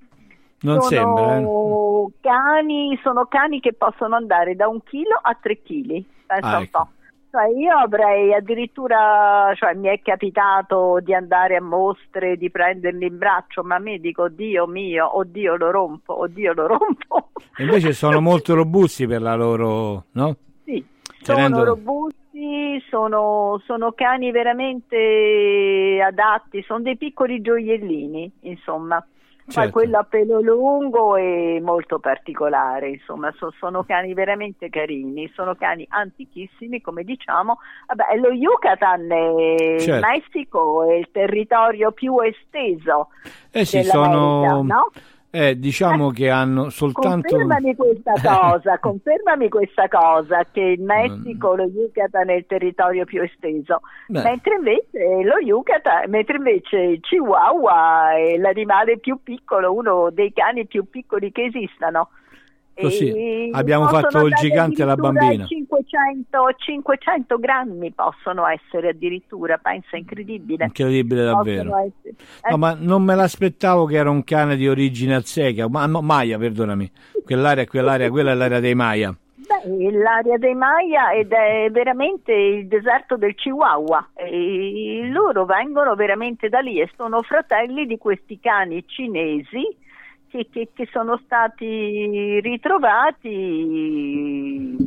Non 0.60 0.80
sono 0.80 0.88
sembra. 0.88 1.38
eh. 1.38 2.12
cani, 2.20 2.98
sono 3.02 3.26
cani 3.26 3.60
che 3.60 3.72
possono 3.74 4.16
andare 4.16 4.54
da 4.56 4.68
un 4.68 4.82
chilo 4.82 5.18
a 5.20 5.36
tre 5.40 5.60
chili, 5.62 6.04
pensa 6.26 6.48
Ah, 6.48 6.56
un 6.56 6.62
ecco. 6.62 6.78
po'. 6.78 6.88
Cioè, 7.34 7.48
io 7.48 7.76
avrei 7.76 8.32
addirittura, 8.32 9.52
cioè 9.56 9.74
mi 9.74 9.88
è 9.88 10.00
capitato 10.00 11.00
di 11.02 11.12
andare 11.12 11.56
a 11.56 11.60
mostre, 11.60 12.36
di 12.36 12.48
prenderli 12.48 13.06
in 13.06 13.18
braccio, 13.18 13.64
ma 13.64 13.80
mi 13.80 13.98
dico, 13.98 14.28
Dio 14.28 14.68
mio, 14.68 15.18
oddio 15.18 15.56
lo 15.56 15.70
rompo, 15.72 16.20
oddio 16.20 16.52
lo 16.52 16.66
rompo. 16.68 17.30
E 17.56 17.64
Invece 17.64 17.92
sono 17.92 18.20
molto 18.22 18.54
robusti 18.54 19.08
per 19.08 19.20
la 19.20 19.34
loro, 19.34 20.04
no? 20.12 20.36
Sì, 20.64 20.84
Tenendo- 21.24 21.56
sono 21.58 21.68
robusti, 21.74 22.80
sono, 22.88 23.60
sono 23.64 23.90
cani 23.92 24.30
veramente 24.30 26.00
adatti, 26.06 26.62
sono 26.62 26.82
dei 26.82 26.96
piccoli 26.96 27.40
gioiellini, 27.40 28.30
insomma. 28.42 29.04
Certo. 29.46 29.72
quello 29.72 29.98
a 29.98 30.04
pelo 30.04 30.40
lungo 30.40 31.16
è 31.16 31.60
molto 31.60 31.98
particolare, 31.98 32.88
insomma, 32.88 33.30
so- 33.36 33.52
sono 33.58 33.84
cani 33.84 34.14
veramente 34.14 34.70
carini, 34.70 35.30
sono 35.34 35.54
cani 35.54 35.86
antichissimi, 35.88 36.80
come 36.80 37.04
diciamo. 37.04 37.58
Vabbè, 37.86 38.16
lo 38.16 38.30
Yucatan, 38.32 39.10
è 39.10 39.78
Certo. 39.80 40.06
Messico, 40.06 40.84
è 40.88 40.94
il 40.94 41.08
territorio 41.12 41.92
più 41.92 42.18
esteso 42.20 43.08
Eh 43.50 43.64
sì, 43.66 43.82
sono... 43.82 44.62
no? 44.62 44.90
Eh, 45.36 45.58
diciamo 45.58 46.10
che 46.10 46.30
hanno 46.30 46.70
soltanto... 46.70 47.36
Confermami 47.36 47.74
questa 47.74 48.12
cosa, 48.22 48.78
confermami 48.78 49.48
questa 49.48 49.88
cosa 49.88 50.46
che 50.52 50.60
il 50.60 50.80
Messico, 50.80 51.56
lo 51.56 51.64
Yucatan 51.64 52.30
è 52.30 52.34
il 52.34 52.46
territorio 52.46 53.04
più 53.04 53.20
esteso, 53.20 53.80
mentre 54.06 54.54
invece 54.54 55.24
lo 55.24 55.40
Yucatan, 55.44 56.08
mentre 56.08 56.36
invece 56.36 56.76
il 56.76 57.00
Chihuahua 57.00 58.12
è 58.14 58.36
l'animale 58.36 58.98
più 58.98 59.18
piccolo, 59.24 59.72
uno 59.72 60.10
dei 60.12 60.32
cani 60.32 60.68
più 60.68 60.88
piccoli 60.88 61.32
che 61.32 61.46
esistano. 61.46 62.10
Così, 62.74 63.50
abbiamo 63.52 63.86
fatto 63.86 64.26
il 64.26 64.34
gigante 64.34 64.82
e 64.82 64.84
la 64.84 64.92
addirittura 64.92 65.20
bambina. 65.20 65.46
500, 65.46 66.54
500 66.56 67.38
grammi 67.38 67.92
possono 67.92 68.46
essere 68.46 68.88
addirittura, 68.88 69.58
pensa 69.58 69.96
incredibile. 69.96 70.64
Incredibile 70.64 71.24
davvero. 71.24 71.76
Essere- 71.78 72.14
eh, 72.42 72.50
No, 72.50 72.56
ma 72.56 72.76
non 72.78 73.02
me 73.02 73.14
l'aspettavo 73.14 73.84
che 73.86 73.96
era 73.96 74.10
un 74.10 74.24
cane 74.24 74.56
di 74.56 74.68
origine 74.68 75.14
azteca, 75.14 75.68
ma 75.68 75.86
no, 75.86 76.00
Maya, 76.02 76.36
perdonami. 76.38 76.90
Quell'area, 77.24 77.64
quell'area, 77.66 78.10
quella 78.10 78.32
è 78.32 78.34
l'area 78.34 78.60
dei 78.60 78.74
Maya. 78.74 79.14
Beh, 79.36 79.90
l'area 79.92 80.38
dei 80.38 80.54
Maya 80.54 81.12
ed 81.12 81.30
è 81.30 81.68
veramente 81.70 82.32
il 82.32 82.66
deserto 82.66 83.16
del 83.16 83.34
Chihuahua 83.34 84.10
e 84.14 85.06
loro 85.10 85.44
vengono 85.44 85.94
veramente 85.94 86.48
da 86.48 86.60
lì 86.60 86.80
e 86.80 86.90
sono 86.96 87.20
fratelli 87.22 87.84
di 87.86 87.98
questi 87.98 88.40
cani 88.40 88.82
cinesi 88.86 89.62
che, 90.34 90.48
che- 90.50 90.70
che 90.74 90.88
sono 90.90 91.20
stati 91.24 92.40
ritrovati 92.40 93.30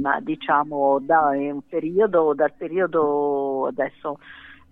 ma 0.02 0.20
diciamo 0.20 1.00
da 1.02 1.30
un 1.34 1.62
periodo 1.68 2.34
dal 2.34 2.52
periodo 2.54 3.68
adesso 3.68 4.18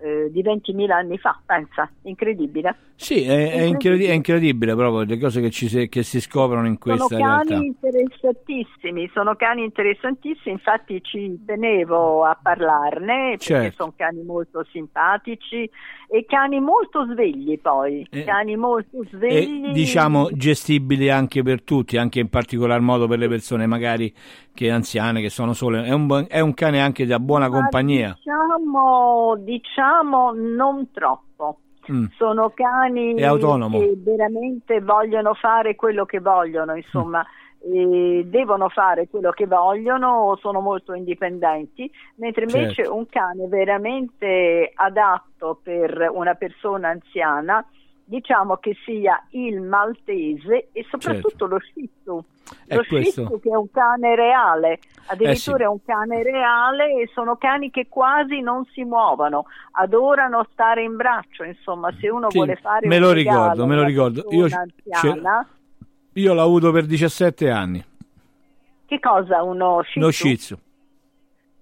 eh, 0.05 0.29
di 0.31 0.43
20.000 0.43 0.91
anni 0.91 1.17
fa, 1.17 1.39
pensa, 1.43 1.89
incredibile. 2.03 2.75
Sì, 2.97 3.23
è, 3.23 3.51
è 3.51 3.61
incredi- 3.63 4.05
è 4.05 4.11
incredibile 4.13 4.73
proprio 4.75 5.03
le 5.03 5.17
cose 5.17 5.41
che, 5.41 5.49
ci 5.49 5.67
si, 5.67 5.89
che 5.89 6.03
si 6.03 6.21
scoprono 6.21 6.65
in 6.67 6.77
Sono 6.81 6.97
questa 6.97 7.17
cani 7.17 7.49
realtà. 7.49 7.55
interessantissimi, 7.55 9.09
sono 9.13 9.35
cani 9.35 9.63
interessantissimi, 9.63 10.53
infatti 10.53 11.01
ci 11.03 11.43
tenevo 11.45 12.23
a 12.23 12.37
parlarne 12.41 13.31
perché 13.31 13.39
Certo. 13.39 13.75
sono 13.77 13.93
cani 13.97 14.23
molto 14.23 14.65
simpatici 14.71 15.69
e 16.07 16.25
cani 16.25 16.59
molto 16.61 17.05
svegli 17.11 17.59
poi, 17.59 18.07
cani 18.23 18.55
molto 18.55 19.03
svegli. 19.11 19.65
E 19.65 19.71
diciamo 19.73 20.29
gestibili 20.31 21.09
anche 21.09 21.43
per 21.43 21.63
tutti, 21.63 21.97
anche 21.97 22.19
in 22.19 22.29
particolar 22.29 22.79
modo 22.79 23.07
per 23.07 23.17
le 23.17 23.27
persone 23.27 23.65
magari 23.65 24.13
che 24.55 24.71
anziane, 24.71 25.21
che 25.21 25.29
sono 25.29 25.53
sole. 25.53 25.83
È 25.83 25.91
un, 25.91 26.25
è 26.27 26.39
un 26.39 26.55
cane 26.55 26.81
anche 26.81 27.05
da 27.05 27.19
buona 27.19 27.47
Ma 27.49 27.59
compagnia. 27.59 28.17
Diciamo, 28.17 29.35
diciamo 29.37 30.31
non 30.33 30.89
troppo. 30.91 31.59
Mm. 31.91 32.05
Sono 32.17 32.51
cani 32.55 33.13
che 33.13 33.93
veramente 33.97 34.81
vogliono 34.81 35.35
fare 35.35 35.75
quello 35.75 36.05
che 36.05 36.19
vogliono, 36.19 36.75
insomma, 36.75 37.23
Mm. 37.67 37.73
e 37.73 38.25
devono 38.25 38.69
fare 38.69 39.07
quello 39.07 39.31
che 39.31 39.47
vogliono, 39.47 40.37
sono 40.39 40.61
molto 40.61 40.93
indipendenti, 40.93 41.89
mentre 42.17 42.43
invece 42.43 42.73
Certo. 42.83 42.95
un 42.95 43.07
cane 43.07 43.47
veramente 43.47 44.71
adatto 44.73 45.59
per 45.63 46.09
una 46.13 46.35
persona 46.35 46.89
anziana, 46.89 47.65
diciamo 48.07 48.57
che 48.57 48.75
sia 48.85 49.21
il 49.31 49.61
maltese 49.61 50.69
e 50.71 50.85
soprattutto 50.89 51.47
lo 51.47 51.59
shih 51.59 51.89
tzu. 52.03 52.23
Lo 52.67 52.83
shih 52.83 53.09
tzu 53.11 53.39
che 53.39 53.49
è 53.49 53.55
un 53.55 53.69
cane 53.71 54.15
reale, 54.15 54.79
addirittura 55.07 55.31
Eh 55.57 55.59
sì. 55.59 55.63
è 55.63 55.67
un 55.67 55.83
cane 55.83 56.21
reale 56.23 57.01
e 57.01 57.09
sono 57.13 57.35
cani 57.37 57.71
che 57.71 57.87
quasi 57.89 58.41
non 58.41 58.63
si 58.73 58.83
muovono, 58.83 59.45
adorano 59.71 60.45
stare 60.51 60.83
in 60.83 60.95
braccio, 60.95 61.43
insomma, 61.43 61.91
se 61.99 62.07
uno 62.09 62.29
Sì, 62.29 62.37
vuole 62.37 62.55
fare 62.57 62.87
me 62.87 62.97
un 62.97 63.01
lo 63.01 63.11
ricordo, 63.11 63.65
me 63.65 63.75
lo 63.75 63.83
ricordo. 63.83 64.25
Io, 64.29 64.45
anziana, 64.45 65.47
io 66.13 66.33
l'ho 66.33 66.41
avuto 66.43 66.71
per 66.71 66.85
17 66.85 67.49
anni, 67.49 67.83
che 68.85 68.99
cosa 68.99 69.41
uno 69.41 69.81
shih 69.83 69.99
tzu? 70.01 70.11
Shih 70.11 70.37
Tzu. 70.37 70.57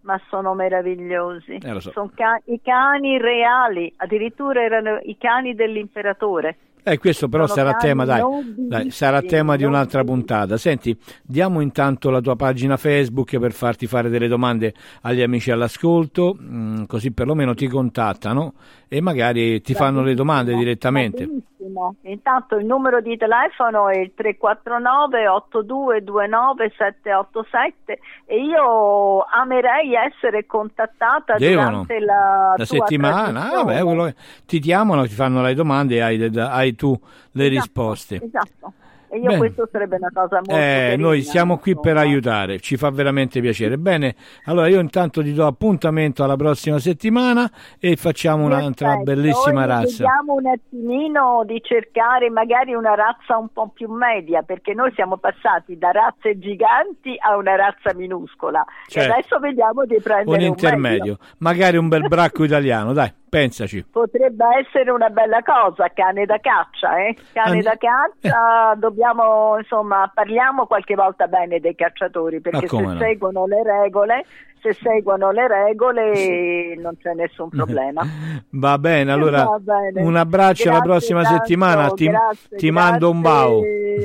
Ma 0.03 0.19
sono 0.29 0.53
meravigliosi. 0.53 1.59
Eh, 1.61 1.79
so. 1.79 1.91
Sono 1.91 2.11
ca- 2.13 2.41
i 2.45 2.59
cani 2.61 3.17
reali, 3.17 3.91
addirittura 3.97 4.61
erano 4.61 4.99
i 5.03 5.17
cani 5.17 5.55
dell'imperatore. 5.55 6.57
Eh, 6.85 6.97
questo 6.97 7.29
però 7.29 7.47
Sono 7.47 7.59
sarà 7.59 7.77
tema, 7.77 8.03
dai, 8.03 8.21
dai, 8.57 8.91
sarà 8.91 9.21
tema 9.21 9.55
di 9.55 9.63
un'altra 9.63 10.03
puntata. 10.03 10.57
Senti, 10.57 10.95
diamo 11.23 11.61
intanto 11.61 12.09
la 12.09 12.19
tua 12.19 12.35
pagina 12.35 12.75
Facebook 12.75 13.39
per 13.39 13.53
farti 13.53 13.87
fare 13.87 14.09
delle 14.09 14.27
domande 14.27 14.73
agli 15.03 15.21
amici 15.21 15.49
all'ascolto, 15.49 16.37
mm, 16.37 16.83
così 16.83 17.13
perlomeno 17.13 17.53
ti 17.53 17.67
contattano 17.67 18.55
e 18.89 18.99
magari 18.99 19.61
ti 19.61 19.73
fanno 19.73 20.03
le 20.03 20.13
domande 20.13 20.53
direttamente. 20.55 21.29
Benissimo. 21.63 21.95
Intanto 22.01 22.57
il 22.57 22.65
numero 22.65 22.99
di 23.01 23.15
telefono 23.17 23.87
è 23.87 23.97
il 23.97 24.11
349 24.13 25.27
8229 25.27 26.73
787 26.77 27.99
e 28.25 28.43
io 28.43 29.23
amerei 29.23 29.93
essere 29.95 30.45
contattata 30.45 31.35
Devono. 31.37 31.69
durante 31.69 31.99
la, 31.99 32.53
La 32.57 32.65
settimana, 32.65 33.51
ah, 33.51 33.63
vabbè, 33.63 33.81
quello 33.83 34.13
ti 34.45 34.59
chiamano, 34.59 35.03
ti 35.03 35.13
fanno 35.13 35.41
le 35.41 35.53
domande 35.53 35.95
e 35.95 36.01
hai, 36.01 36.31
hai 36.35 36.75
tu 36.75 36.99
le 37.31 37.47
risposte. 37.47 38.21
Esatto. 38.21 38.73
E 39.13 39.17
io 39.19 39.25
Bene. 39.27 39.37
questo 39.37 39.69
sarebbe 39.71 39.97
una 39.97 40.09
cosa 40.11 40.37
molto 40.37 40.53
Eh, 40.55 40.55
carina, 40.89 41.03
noi 41.07 41.21
siamo 41.21 41.59
qui 41.59 41.79
per 41.79 41.97
aiutare, 41.97 42.59
ci 42.59 42.77
fa 42.77 42.89
veramente 42.89 43.39
piacere. 43.41 43.77
Bene, 43.77 44.15
allora 44.45 44.67
io 44.69 44.79
intanto 44.79 45.21
ti 45.21 45.33
do 45.33 45.45
appuntamento 45.45 46.23
alla 46.23 46.35
prossima 46.35 46.79
settimana 46.79 47.47
e 47.79 47.95
facciamo 47.95 48.43
un'altra 48.43 48.87
Perfetto. 48.95 49.11
bellissima 49.13 49.65
Noi 49.65 49.67
razza. 49.67 50.03
Vediamo 50.03 50.33
un 50.33 50.47
attimino 50.47 51.43
di 51.45 51.61
cercare 51.61 52.31
magari 52.31 52.73
una 52.73 52.95
razza 52.95 53.37
un 53.37 53.49
po' 53.53 53.69
più 53.71 53.87
media, 53.91 54.41
perché 54.41 54.73
noi 54.73 54.91
siamo 54.95 55.17
passati 55.17 55.77
da 55.77 55.91
razze 55.91 56.39
giganti 56.39 57.15
a 57.19 57.37
una 57.37 57.55
razza 57.55 57.93
minuscola 57.93 58.65
Certo. 58.87 59.09
e 59.09 59.13
adesso 59.13 59.37
vediamo 59.37 59.85
di 59.85 59.99
prendere 60.01 60.37
Un 60.37 60.41
un 60.43 60.47
intermedio, 60.49 61.17
magari 61.37 61.77
un 61.77 61.87
bel 61.87 62.07
bracco 62.07 62.43
italiano, 62.45 62.93
dai, 62.93 63.13
pensaci. 63.33 63.83
Potrebbe 63.89 64.45
essere 64.59 64.91
una 64.91 65.09
bella 65.09 65.41
cosa, 65.41 65.89
cane 65.93 66.25
da 66.25 66.37
caccia, 66.39 66.97
eh? 67.03 67.15
Cane 67.33 67.55
And- 67.57 67.63
da 67.63 67.75
caccia, 67.77 68.75
dobbiamo, 68.77 69.57
insomma, 69.57 70.09
parliamo 70.13 70.67
qualche 70.67 70.93
volta 70.93 71.25
bene 71.27 71.59
dei 71.59 71.73
cacciatori, 71.73 72.41
perché 72.41 72.67
se 72.67 72.81
no? 72.81 72.97
seguono 72.97 73.45
le 73.47 73.63
regole, 73.63 74.25
se 74.61 74.73
seguono 74.73 75.31
le 75.31 75.47
regole 75.47 76.75
non 76.77 76.95
c'è 77.01 77.13
nessun 77.13 77.49
problema. 77.49 78.03
Va 78.51 78.77
bene, 78.77 79.11
allora 79.11 79.45
Va 79.45 79.59
bene. 79.59 80.01
un 80.03 80.15
abbraccio 80.15 80.69
alla 80.69 80.79
Grazie 80.79 80.91
prossima 80.91 81.21
tanto, 81.23 81.37
settimana, 81.39 81.89
ti, 81.91 82.05
grazie, 82.07 82.57
ti 82.57 82.71
mando 82.71 83.09
un 83.09 83.21
grazie, 83.21 83.39
bau. 83.39 83.61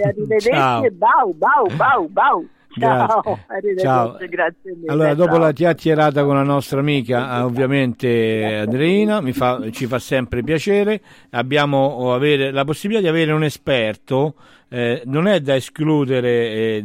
Arrivederci 0.09 0.49
Ciao. 0.57 0.85
bau, 0.93 1.35
bau, 1.35 1.67
bau, 1.77 2.09
bau. 2.09 2.47
Ciao, 2.79 3.23
Grazie. 3.47 3.77
Ciao. 3.79 4.17
grazie 4.29 4.75
mille. 4.75 4.87
Allora, 4.93 5.15
dopo 5.15 5.33
ciao. 5.35 5.41
la 5.41 5.53
chiacchierata 5.53 6.25
con 6.25 6.35
la 6.35 6.43
nostra 6.43 6.81
amica, 6.81 7.45
ovviamente 7.45 8.57
Andreina, 8.67 9.21
mi 9.21 9.33
fa- 9.33 9.61
ci 9.71 9.87
fa 9.87 9.99
sempre 9.99 10.43
piacere. 10.43 11.01
Abbiamo 11.31 12.13
avere, 12.15 12.51
la 12.51 12.65
possibilità 12.65 13.03
di 13.05 13.09
avere 13.11 13.33
un 13.33 13.45
esperto, 13.45 14.35
eh, 14.69 15.03
non 15.07 15.27
è 15.27 15.41
da 15.41 15.55
escludere 15.57 16.31
eh, 16.51 16.81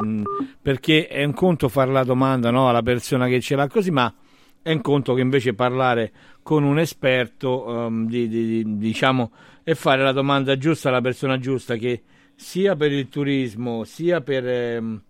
perché 0.60 1.06
è 1.06 1.24
un 1.24 1.34
conto 1.34 1.68
fare 1.68 1.90
la 1.92 2.04
domanda 2.04 2.50
no, 2.50 2.68
alla 2.68 2.82
persona 2.82 3.26
che 3.26 3.40
ce 3.40 3.56
l'ha 3.56 3.66
così, 3.68 3.90
ma 3.90 4.12
è 4.62 4.72
un 4.72 4.80
conto 4.80 5.14
che 5.14 5.20
invece 5.20 5.52
parlare 5.54 6.10
con 6.42 6.62
un 6.64 6.78
esperto, 6.78 7.86
ehm, 7.86 8.06
di- 8.06 8.28
di- 8.28 8.46
di- 8.64 8.78
diciamo, 8.78 9.30
e 9.62 9.74
fare 9.74 10.02
la 10.02 10.12
domanda 10.12 10.56
giusta 10.56 10.88
alla 10.88 11.00
persona 11.00 11.38
giusta 11.38 11.76
che 11.76 12.02
sia 12.34 12.74
per 12.74 12.90
il 12.92 13.08
turismo, 13.08 13.84
sia 13.84 14.20
per 14.20 14.46
ehm, 14.46 15.00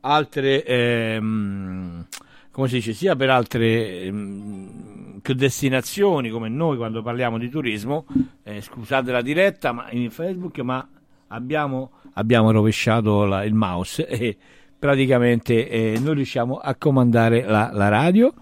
altre, 0.00 0.64
ehm, 0.64 2.06
come 2.50 2.68
si 2.68 2.76
dice, 2.76 2.92
sia 2.92 3.16
per 3.16 3.30
altre 3.30 4.02
ehm, 4.02 5.20
destinazioni 5.22 6.30
come 6.30 6.48
noi 6.48 6.76
quando 6.76 7.02
parliamo 7.02 7.38
di 7.38 7.48
turismo, 7.48 8.06
eh, 8.42 8.60
scusate 8.60 9.10
la 9.10 9.22
diretta 9.22 9.72
ma 9.72 9.90
in 9.90 10.10
Facebook, 10.10 10.58
ma 10.60 10.86
abbiamo, 11.28 11.92
abbiamo 12.14 12.50
rovesciato 12.50 13.24
la- 13.24 13.44
il 13.44 13.54
mouse 13.54 14.06
e 14.08 14.36
praticamente 14.78 15.68
eh, 15.68 15.98
noi 16.00 16.14
riusciamo 16.16 16.56
a 16.58 16.74
comandare 16.76 17.42
la, 17.44 17.70
la 17.72 17.88
radio 17.88 18.32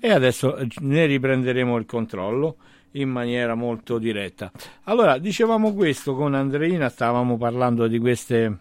e 0.00 0.10
adesso 0.10 0.56
eh, 0.56 0.66
ne 0.80 1.06
riprenderemo 1.06 1.76
il 1.76 1.86
controllo 1.86 2.56
in 2.92 3.08
maniera 3.08 3.54
molto 3.54 3.98
diretta. 3.98 4.50
Allora, 4.84 5.18
dicevamo 5.18 5.72
questo 5.72 6.14
con 6.14 6.34
Andreina, 6.34 6.88
stavamo 6.88 7.38
parlando 7.38 7.86
di 7.86 7.98
queste 7.98 8.58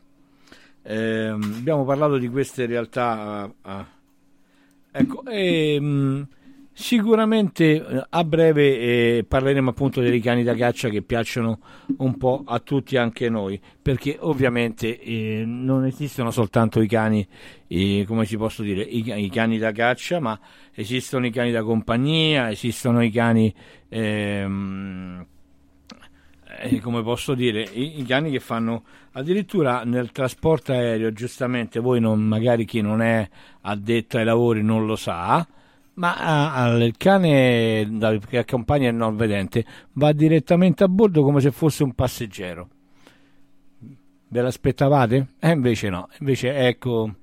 ehm, 0.83 1.55
abbiamo 1.57 1.85
parlato 1.85 2.17
di 2.17 2.29
queste 2.29 2.65
realtà 2.65 3.45
eh, 3.45 3.53
ah. 3.61 3.87
ecco 4.91 5.23
e, 5.25 5.79
mh, 5.79 6.27
sicuramente 6.73 7.85
eh, 7.85 8.05
a 8.09 8.23
breve 8.23 8.79
eh, 9.17 9.25
parleremo 9.27 9.69
appunto 9.69 10.01
dei 10.01 10.19
cani 10.19 10.43
da 10.43 10.55
caccia 10.55 10.89
che 10.89 11.01
piacciono 11.01 11.59
un 11.97 12.17
po' 12.17 12.43
a 12.45 12.59
tutti 12.59 12.97
anche 12.97 13.29
noi 13.29 13.59
perché 13.81 14.17
ovviamente 14.19 14.99
eh, 14.99 15.43
non 15.45 15.85
esistono 15.85 16.31
soltanto 16.31 16.81
i 16.81 16.87
cani 16.87 17.27
eh, 17.67 18.05
come 18.07 18.25
si 18.25 18.37
posso 18.37 18.63
dire 18.63 18.81
i, 18.81 19.03
i 19.23 19.29
cani 19.29 19.57
da 19.57 19.71
caccia 19.71 20.19
ma 20.19 20.39
esistono 20.73 21.25
i 21.25 21.31
cani 21.31 21.51
da 21.51 21.63
compagnia 21.63 22.49
esistono 22.49 23.03
i 23.03 23.11
cani 23.11 23.53
ehm, 23.89 25.25
eh, 26.59 26.79
come 26.79 27.01
posso 27.01 27.33
dire, 27.33 27.61
i, 27.61 27.99
i 27.99 28.03
cani 28.03 28.31
che 28.31 28.39
fanno 28.39 28.83
addirittura 29.13 29.83
nel 29.83 30.11
trasporto 30.11 30.71
aereo, 30.71 31.11
giustamente 31.13 31.79
voi 31.79 31.99
non, 31.99 32.21
magari 32.21 32.65
chi 32.65 32.81
non 32.81 33.01
è 33.01 33.27
addetto 33.61 34.17
ai 34.17 34.25
lavori 34.25 34.61
non 34.61 34.85
lo 34.85 34.95
sa, 34.95 35.45
ma 35.93 36.53
ah, 36.53 36.67
il 36.77 36.95
cane 36.97 38.17
che 38.27 38.37
accompagna 38.37 38.89
il 38.89 38.95
non 38.95 39.15
vedente 39.15 39.65
va 39.93 40.11
direttamente 40.13 40.83
a 40.83 40.87
bordo 40.87 41.23
come 41.23 41.41
se 41.41 41.51
fosse 41.51 41.83
un 41.83 41.93
passeggero. 41.93 42.69
Ve 44.27 44.41
l'aspettavate? 44.41 45.33
E 45.39 45.49
invece 45.49 45.89
no, 45.89 46.07
invece 46.19 46.55
ecco, 46.55 47.15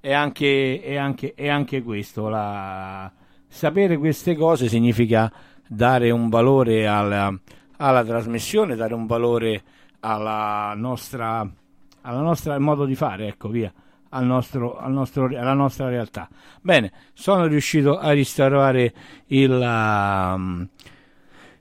è 0.00 0.12
anche, 0.12 0.80
è 0.80 0.96
anche, 0.96 1.34
è 1.34 1.48
anche 1.48 1.82
questo, 1.82 2.28
la- 2.28 3.12
sapere 3.46 3.98
queste 3.98 4.34
cose 4.34 4.68
significa 4.68 5.30
dare 5.66 6.10
un 6.10 6.28
valore 6.28 6.86
alla, 6.86 7.38
alla 7.76 8.04
trasmissione, 8.04 8.76
dare 8.76 8.94
un 8.94 9.06
valore 9.06 9.62
alla 10.00 10.74
nostra, 10.76 11.48
alla 12.02 12.20
nostra 12.20 12.58
modo 12.58 12.84
di 12.84 12.94
fare, 12.94 13.28
ecco 13.28 13.48
via, 13.48 13.72
al 14.10 14.24
nostro, 14.24 14.76
al 14.76 14.92
nostro, 14.92 15.26
alla 15.26 15.54
nostra 15.54 15.88
realtà. 15.88 16.28
Bene, 16.60 16.92
sono 17.12 17.46
riuscito 17.46 17.98
a 17.98 18.12
restaurare 18.12 18.92
il, 19.26 19.50
um, 19.50 20.68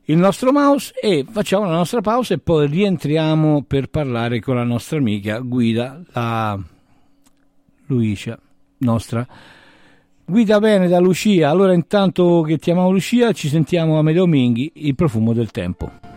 il 0.06 0.18
nostro 0.18 0.52
mouse 0.52 0.94
e 1.00 1.26
facciamo 1.30 1.66
la 1.66 1.76
nostra 1.76 2.02
pausa 2.02 2.34
e 2.34 2.40
poi 2.40 2.68
rientriamo 2.68 3.64
per 3.64 3.90
parlare 3.90 4.40
con 4.40 4.56
la 4.56 4.64
nostra 4.64 4.98
amica 4.98 5.40
Guida, 5.40 6.02
la 6.12 6.60
Luicia, 7.88 8.38
nostra 8.80 9.26
Guida 10.26 10.60
bene 10.60 10.88
da 10.88 11.00
Lucia. 11.00 11.50
Allora, 11.50 11.74
intanto 11.74 12.44
che 12.44 12.58
chiamiamo 12.58 12.90
Lucia, 12.90 13.34
ci 13.34 13.50
sentiamo 13.50 14.00
a 14.00 14.02
Medeo 14.02 14.26
Minghi, 14.26 14.72
il 14.76 14.96
profumo 14.96 15.34
del 15.34 15.52
tempo. 15.52 16.13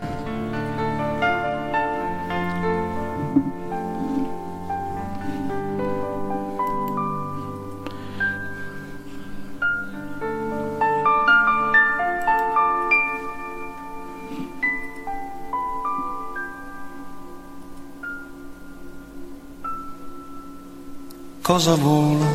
Cosa 21.47 21.75
vola? 21.75 22.25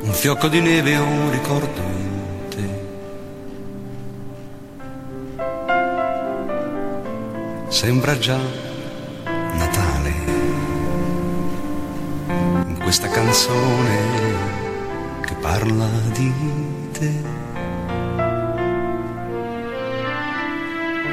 Un 0.00 0.12
fiocco 0.12 0.46
di 0.46 0.60
neve 0.60 0.96
o 0.96 1.02
un 1.02 1.30
ricordo 1.32 1.80
in 1.80 2.20
te? 2.50 2.68
Sembra 7.66 8.16
già 8.16 8.38
Natale 9.24 10.14
in 12.68 12.78
questa 12.80 13.08
canzone 13.08 13.98
che 15.22 15.34
parla 15.40 15.88
di 16.12 16.32
te. 16.92 17.12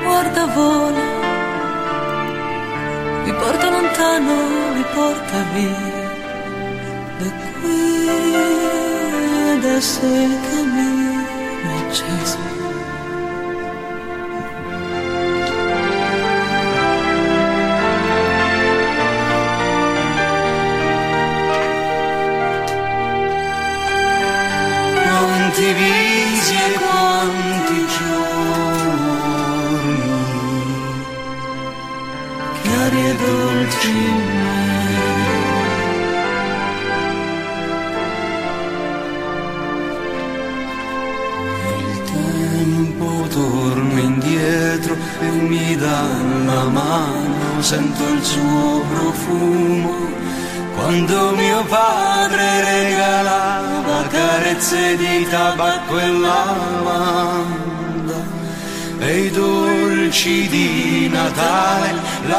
Guarda 0.03 0.45
vola, 0.45 0.88
lontano, 3.99 4.73
mi 4.73 4.83
porta 4.93 5.43
via. 5.53 6.07
Da 7.19 7.31
qui 7.59 8.07
adesso 9.57 10.05
il 10.05 10.39
cammino 10.49 11.77
acceso. 11.77 12.59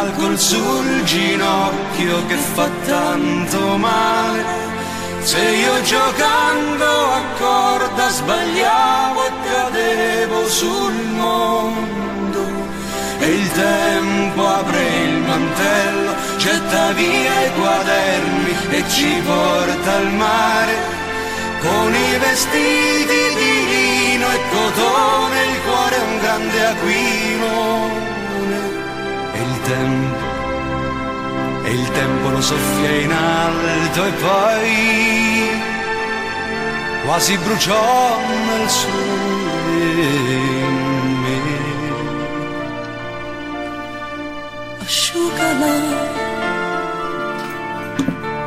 L'alcol 0.01 0.39
sul 0.39 1.05
ginocchio 1.05 2.27
che 2.27 2.37
fa 2.37 2.69
tanto 2.87 3.77
male. 3.77 4.43
Se 5.21 5.39
io 5.39 5.83
giocando 5.83 6.91
a 7.19 7.23
corda 7.39 8.09
sbagliavo 8.09 9.27
e 9.27 9.31
cadevo 9.53 10.49
sul 10.49 10.95
mondo 11.17 12.43
e 13.19 13.27
il 13.27 13.53
tempo 13.53 14.47
apre 14.47 14.85
il 15.05 15.19
mantello, 15.19 16.15
getta 16.39 16.93
via 16.93 17.45
i 17.45 17.53
quaderni 17.59 18.57
e 18.71 18.85
ci 18.89 19.23
porta 19.27 19.97
al 19.97 20.13
mare 20.15 20.99
con 21.61 21.95
i 21.95 22.19
vestiti 22.19 23.23
di 23.41 23.55
lino 23.73 24.27
e 24.31 24.41
cotone, 24.51 25.45
il 25.45 25.61
cuore 25.63 25.97
è 25.97 26.01
un 26.01 26.19
grande 26.19 26.67
il 26.69 28.10
tempo, 29.75 30.25
e 31.65 31.71
il 31.71 31.91
tempo 31.91 32.29
lo 32.31 32.41
soffia 32.41 32.91
in 33.05 33.13
alto 33.13 34.05
e 34.05 34.13
poi 34.27 34.71
quasi 37.05 37.37
bruciò 37.39 38.17
nel 38.47 38.69
sole 38.69 39.85
me. 41.23 41.39
asciugala. 44.81 45.75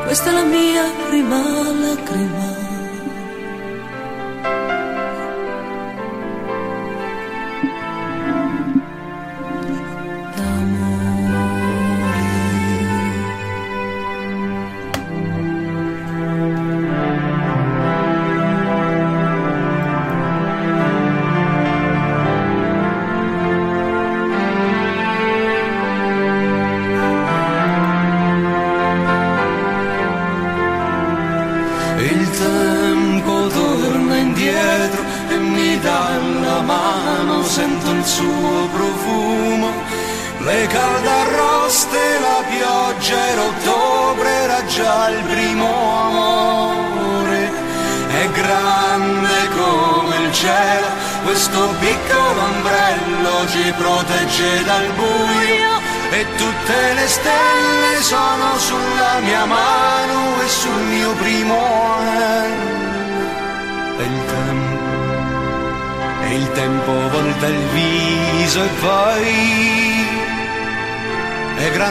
Questa 0.05 0.29
è 0.29 0.33
la 0.33 0.43
mia 0.43 0.83
prima 1.07 1.39
lacrima. 1.83 2.62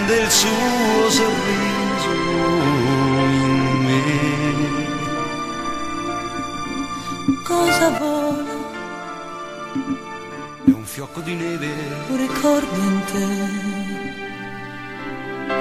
Grande 0.03 0.20
il 0.20 0.30
suo 0.30 1.11
sorriso 1.11 2.11
in 3.30 3.84
me. 3.84 4.03
Cosa 7.44 7.90
vola? 7.98 8.61
È 10.64 10.70
un 10.70 10.84
fiocco 10.84 11.20
di 11.20 11.34
neve 11.34 11.68
Un 12.09 12.16
ricordo 12.16 12.80
in 12.80 13.00
te 13.12 13.26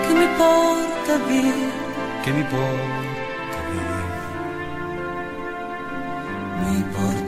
che 0.06 0.14
mi 0.14 0.28
porta 0.38 1.18
via. 1.28 1.54
che 2.22 2.32
mi 2.32 2.44
porta 2.44 3.60
via. 3.70 4.00
Mi 6.66 6.84
porta 6.94 7.21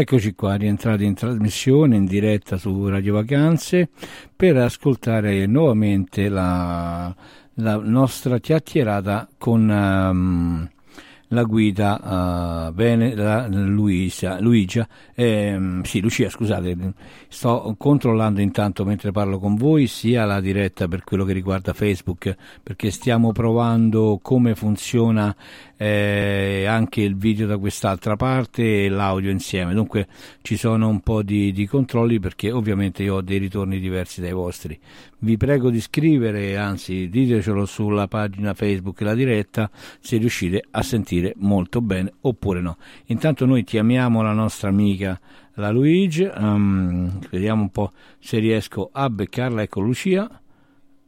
Eccoci 0.00 0.36
qua, 0.36 0.54
rientrati 0.54 1.04
in 1.04 1.14
trasmissione 1.14 1.96
in 1.96 2.04
diretta 2.04 2.56
su 2.56 2.86
Radio 2.86 3.14
Vacanze 3.14 3.88
per 4.36 4.56
ascoltare 4.56 5.44
nuovamente 5.46 6.28
la, 6.28 7.12
la 7.54 7.76
nostra 7.78 8.38
chiacchierata 8.38 9.28
con 9.36 9.68
ehm, 9.68 10.70
la 11.28 11.42
guida 11.42 12.68
uh, 12.68 12.72
bene 12.72 13.14
da 13.14 13.46
Luisa, 13.48 14.40
Luigia, 14.40 14.88
ehm, 15.14 15.82
sì, 15.82 16.00
Lucia, 16.00 16.30
scusate, 16.30 16.76
sto 17.28 17.74
controllando 17.76 18.40
intanto 18.40 18.84
mentre 18.84 19.12
parlo 19.12 19.38
con 19.38 19.54
voi 19.56 19.86
sia 19.86 20.24
la 20.24 20.40
diretta 20.40 20.88
per 20.88 21.04
quello 21.04 21.24
che 21.24 21.32
riguarda 21.32 21.72
Facebook, 21.72 22.34
perché 22.62 22.90
stiamo 22.90 23.32
provando 23.32 24.18
come 24.22 24.54
funziona 24.54 25.34
eh, 25.76 26.64
anche 26.66 27.02
il 27.02 27.16
video 27.16 27.46
da 27.46 27.58
quest'altra 27.58 28.16
parte 28.16 28.84
e 28.84 28.88
l'audio 28.88 29.30
insieme. 29.30 29.74
Dunque 29.74 30.08
ci 30.42 30.56
sono 30.56 30.88
un 30.88 31.00
po' 31.00 31.22
di, 31.22 31.52
di 31.52 31.66
controlli 31.66 32.18
perché 32.18 32.50
ovviamente 32.50 33.02
io 33.02 33.16
ho 33.16 33.20
dei 33.20 33.38
ritorni 33.38 33.78
diversi 33.78 34.20
dai 34.20 34.32
vostri. 34.32 34.78
Vi 35.20 35.36
prego 35.36 35.70
di 35.70 35.80
scrivere, 35.80 36.56
anzi 36.56 37.08
ditecelo 37.08 37.66
sulla 37.66 38.06
pagina 38.06 38.54
Facebook 38.54 39.00
la 39.00 39.14
diretta 39.14 39.68
se 39.98 40.16
riuscite 40.16 40.62
a 40.70 40.82
sentire 40.82 41.34
molto 41.38 41.80
bene 41.80 42.12
oppure 42.20 42.60
no. 42.60 42.76
Intanto 43.06 43.44
noi 43.44 43.64
chiamiamo 43.64 44.22
la 44.22 44.32
nostra 44.32 44.68
amica 44.68 45.20
la 45.54 45.70
Luigi, 45.70 46.22
um, 46.22 47.18
vediamo 47.30 47.62
un 47.62 47.70
po' 47.70 47.90
se 48.20 48.38
riesco 48.38 48.90
a 48.92 49.10
beccarla. 49.10 49.62
Ecco 49.62 49.80
Lucia, 49.80 50.40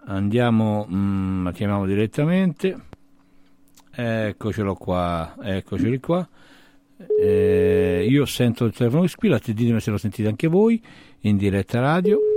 andiamo, 0.06 0.86
um, 0.88 1.44
la 1.44 1.52
chiamiamo 1.52 1.86
direttamente. 1.86 2.78
Eccocelo 3.92 4.74
qua, 4.74 5.36
eccoceli 5.40 6.00
qua. 6.00 6.28
Eh, 7.20 8.06
io 8.08 8.26
sento 8.26 8.64
il 8.64 8.72
telefono 8.72 9.02
che 9.02 9.08
squilla, 9.08 9.40
ditemi 9.42 9.80
se 9.80 9.90
lo 9.92 9.98
sentite 9.98 10.28
anche 10.28 10.48
voi 10.48 10.82
in 11.20 11.36
diretta 11.36 11.78
radio. 11.78 12.29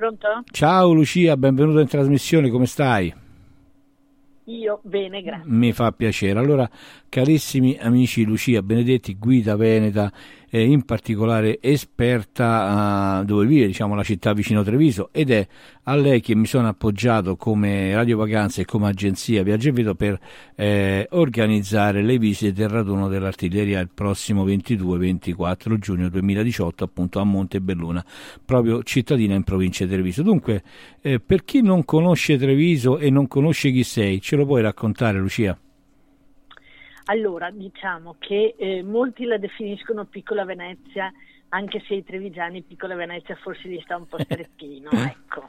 Pronto? 0.00 0.44
Ciao 0.50 0.92
Lucia, 0.92 1.36
benvenuta 1.36 1.82
in 1.82 1.86
trasmissione, 1.86 2.48
come 2.48 2.64
stai? 2.64 3.12
Io 4.44 4.80
bene, 4.82 5.20
grazie. 5.20 5.50
Mi 5.50 5.74
fa 5.74 5.92
piacere. 5.92 6.38
Allora, 6.38 6.66
carissimi 7.06 7.76
amici 7.78 8.24
Lucia 8.24 8.62
Benedetti, 8.62 9.18
guida 9.18 9.56
veneta, 9.56 10.10
eh, 10.50 10.62
in 10.62 10.82
particolare 10.82 11.58
esperta 11.60 13.20
uh, 13.20 13.24
dove 13.24 13.46
vive, 13.46 13.66
diciamo, 13.66 13.94
la 13.94 14.02
città 14.02 14.32
vicino 14.32 14.62
Treviso, 14.62 15.08
ed 15.12 15.30
è 15.30 15.46
a 15.84 15.94
lei 15.94 16.20
che 16.20 16.34
mi 16.34 16.46
sono 16.46 16.68
appoggiato 16.68 17.36
come 17.36 17.94
Radio 17.94 18.16
Vacanze 18.16 18.62
e 18.62 18.64
come 18.64 18.88
agenzia 18.88 19.42
Viaggio 19.42 19.68
e 19.68 19.72
Vedo 19.72 19.94
per 19.94 20.18
eh, 20.56 21.06
organizzare 21.12 22.02
le 22.02 22.18
visite 22.18 22.52
del 22.52 22.68
raduno 22.68 23.08
dell'artiglieria 23.08 23.80
il 23.80 23.88
prossimo 23.92 24.44
22-24 24.44 25.78
giugno 25.78 26.08
2018 26.08 26.84
appunto 26.84 27.20
a 27.20 27.24
Montebelluna, 27.24 28.04
proprio 28.44 28.82
cittadina 28.82 29.34
in 29.34 29.44
provincia 29.44 29.84
di 29.84 29.92
Treviso. 29.92 30.22
Dunque, 30.22 30.62
eh, 31.00 31.20
per 31.20 31.44
chi 31.44 31.62
non 31.62 31.84
conosce 31.84 32.36
Treviso 32.36 32.98
e 32.98 33.10
non 33.10 33.28
conosce 33.28 33.70
chi 33.70 33.84
sei, 33.84 34.20
ce 34.20 34.36
lo 34.36 34.44
puoi 34.44 34.62
raccontare 34.62 35.18
Lucia? 35.18 35.56
Allora, 37.10 37.50
diciamo 37.50 38.14
che 38.20 38.54
eh, 38.56 38.84
molti 38.84 39.24
la 39.24 39.36
definiscono 39.36 40.04
piccola 40.04 40.44
Venezia, 40.44 41.12
anche 41.48 41.82
se 41.88 41.94
i 41.94 42.04
trevigiani 42.04 42.62
piccola 42.62 42.94
Venezia 42.94 43.34
forse 43.34 43.68
gli 43.68 43.80
sta 43.82 43.96
un 43.96 44.06
po' 44.06 44.18
strettino, 44.22 44.90
ecco. 44.92 45.48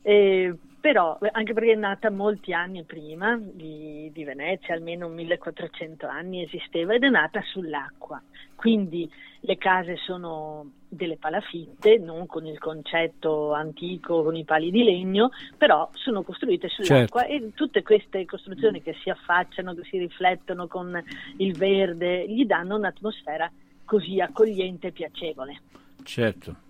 Eh, 0.00 0.54
però, 0.88 1.18
anche 1.32 1.52
perché 1.52 1.72
è 1.72 1.76
nata 1.76 2.10
molti 2.10 2.54
anni 2.54 2.82
prima 2.82 3.38
di, 3.38 4.10
di, 4.10 4.24
Venezia, 4.24 4.72
almeno 4.72 5.06
1400 5.08 6.06
anni 6.06 6.42
esisteva 6.42 6.94
ed 6.94 7.04
è 7.04 7.10
nata 7.10 7.42
sull'acqua. 7.42 8.22
Quindi 8.54 9.06
le 9.40 9.58
case 9.58 9.96
sono 9.96 10.70
delle 10.88 11.18
palafitte, 11.18 11.98
non 11.98 12.24
con 12.24 12.46
il 12.46 12.58
concetto 12.58 13.52
antico 13.52 14.22
con 14.22 14.34
i 14.34 14.44
pali 14.44 14.70
di 14.70 14.82
legno, 14.82 15.28
però 15.58 15.90
sono 15.92 16.22
costruite 16.22 16.68
sull'acqua 16.70 17.20
certo. 17.20 17.44
e 17.44 17.52
tutte 17.52 17.82
queste 17.82 18.24
costruzioni 18.24 18.80
che 18.80 18.96
si 19.02 19.10
affacciano, 19.10 19.74
che 19.74 19.82
si 19.90 19.98
riflettono 19.98 20.68
con 20.68 20.98
il 21.36 21.54
verde, 21.54 22.26
gli 22.26 22.46
danno 22.46 22.76
un'atmosfera 22.76 23.52
così 23.84 24.22
accogliente 24.22 24.86
e 24.86 24.92
piacevole. 24.92 25.60
Certo 26.02 26.66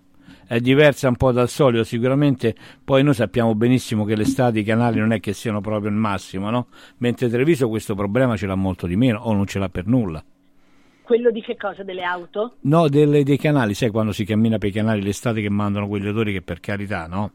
è 0.47 0.59
diversa 0.59 1.07
un 1.07 1.15
po' 1.15 1.31
dal 1.31 1.49
solito, 1.49 1.83
sicuramente 1.83 2.55
poi 2.83 3.03
noi 3.03 3.13
sappiamo 3.13 3.55
benissimo 3.55 4.05
che 4.05 4.15
l'estate 4.15 4.59
i 4.59 4.63
canali 4.63 4.99
non 4.99 5.11
è 5.11 5.19
che 5.19 5.33
siano 5.33 5.61
proprio 5.61 5.89
il 5.89 5.95
massimo, 5.95 6.49
no? 6.49 6.67
Mentre 6.97 7.29
Treviso 7.29 7.69
questo 7.69 7.95
problema 7.95 8.35
ce 8.35 8.47
l'ha 8.47 8.55
molto 8.55 8.87
di 8.87 8.95
meno 8.95 9.19
o 9.19 9.33
non 9.33 9.45
ce 9.45 9.59
l'ha 9.59 9.69
per 9.69 9.87
nulla. 9.87 10.23
Quello 11.01 11.31
di 11.31 11.41
che 11.41 11.57
cosa? 11.57 11.83
Delle 11.83 12.03
auto? 12.03 12.57
No, 12.61 12.87
delle, 12.87 13.23
dei 13.23 13.37
canali, 13.37 13.73
sai 13.73 13.89
quando 13.89 14.11
si 14.11 14.25
cammina 14.25 14.59
per 14.59 14.69
i 14.69 14.73
canali 14.73 15.01
l'estate 15.01 15.41
che 15.41 15.49
mandano 15.49 15.87
quegli 15.87 16.07
odori 16.07 16.31
che 16.33 16.41
per 16.41 16.59
carità, 16.59 17.07
no? 17.07 17.31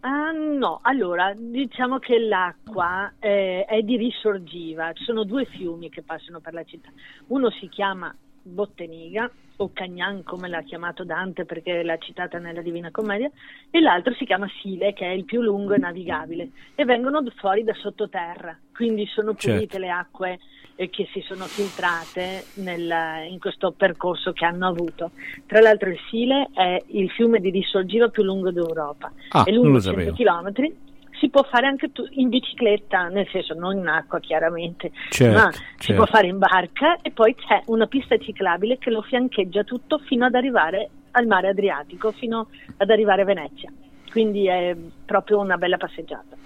Ah, 0.00 0.30
no, 0.30 0.78
allora 0.82 1.32
diciamo 1.34 1.98
che 1.98 2.18
l'acqua 2.18 3.12
eh, 3.18 3.64
è 3.64 3.82
di 3.82 3.96
risorgiva, 3.96 4.92
ci 4.92 5.04
sono 5.04 5.24
due 5.24 5.44
fiumi 5.46 5.88
che 5.88 6.02
passano 6.02 6.38
per 6.38 6.52
la 6.52 6.62
città, 6.62 6.90
uno 7.28 7.50
si 7.50 7.68
chiama 7.68 8.14
Botteniga 8.42 9.28
o 9.60 9.70
Cagnan 9.72 10.22
come 10.24 10.48
l'ha 10.48 10.62
chiamato 10.62 11.04
Dante 11.04 11.44
perché 11.44 11.82
l'ha 11.82 11.98
citata 11.98 12.38
nella 12.38 12.62
Divina 12.62 12.90
Commedia 12.90 13.30
e 13.70 13.80
l'altro 13.80 14.12
si 14.14 14.24
chiama 14.24 14.48
Sile 14.60 14.92
che 14.92 15.06
è 15.06 15.10
il 15.10 15.24
più 15.24 15.40
lungo 15.40 15.74
e 15.74 15.78
navigabile 15.78 16.50
e 16.74 16.84
vengono 16.84 17.22
fuori 17.36 17.64
da 17.64 17.74
sottoterra. 17.74 18.56
Quindi 18.74 19.06
sono 19.06 19.34
pulite 19.34 19.58
certo. 19.58 19.78
le 19.78 19.90
acque 19.90 20.38
eh, 20.76 20.88
che 20.90 21.08
si 21.12 21.20
sono 21.22 21.44
filtrate 21.44 22.44
nel, 22.54 23.28
in 23.28 23.40
questo 23.40 23.72
percorso 23.72 24.32
che 24.32 24.44
hanno 24.44 24.68
avuto. 24.68 25.10
Tra 25.46 25.60
l'altro 25.60 25.90
il 25.90 25.98
Sile 26.08 26.50
è 26.54 26.80
il 26.88 27.10
fiume 27.10 27.40
di 27.40 27.50
risorgiva 27.50 28.08
più 28.08 28.22
lungo 28.22 28.52
d'Europa. 28.52 29.12
Ah, 29.30 29.44
è 29.44 29.50
lungo 29.50 29.80
100 29.80 30.12
km 30.12 30.86
si 31.18 31.28
può 31.28 31.42
fare 31.44 31.66
anche 31.66 31.92
tu, 31.92 32.06
in 32.10 32.28
bicicletta, 32.28 33.08
nel 33.08 33.28
senso 33.30 33.54
non 33.54 33.76
in 33.76 33.86
acqua 33.86 34.20
chiaramente, 34.20 34.90
certo, 35.10 35.38
ma 35.38 35.50
certo. 35.50 35.82
si 35.82 35.92
può 35.92 36.06
fare 36.06 36.26
in 36.26 36.38
barca 36.38 36.98
e 37.02 37.10
poi 37.10 37.34
c'è 37.34 37.62
una 37.66 37.86
pista 37.86 38.16
ciclabile 38.18 38.78
che 38.78 38.90
lo 38.90 39.02
fiancheggia 39.02 39.64
tutto 39.64 39.98
fino 39.98 40.26
ad 40.26 40.34
arrivare 40.34 40.90
al 41.12 41.26
mare 41.26 41.48
Adriatico, 41.48 42.12
fino 42.12 42.48
ad 42.76 42.90
arrivare 42.90 43.22
a 43.22 43.24
Venezia. 43.24 43.72
Quindi 44.10 44.46
è 44.46 44.76
proprio 45.04 45.38
una 45.38 45.56
bella 45.56 45.76
passeggiata. 45.76 46.36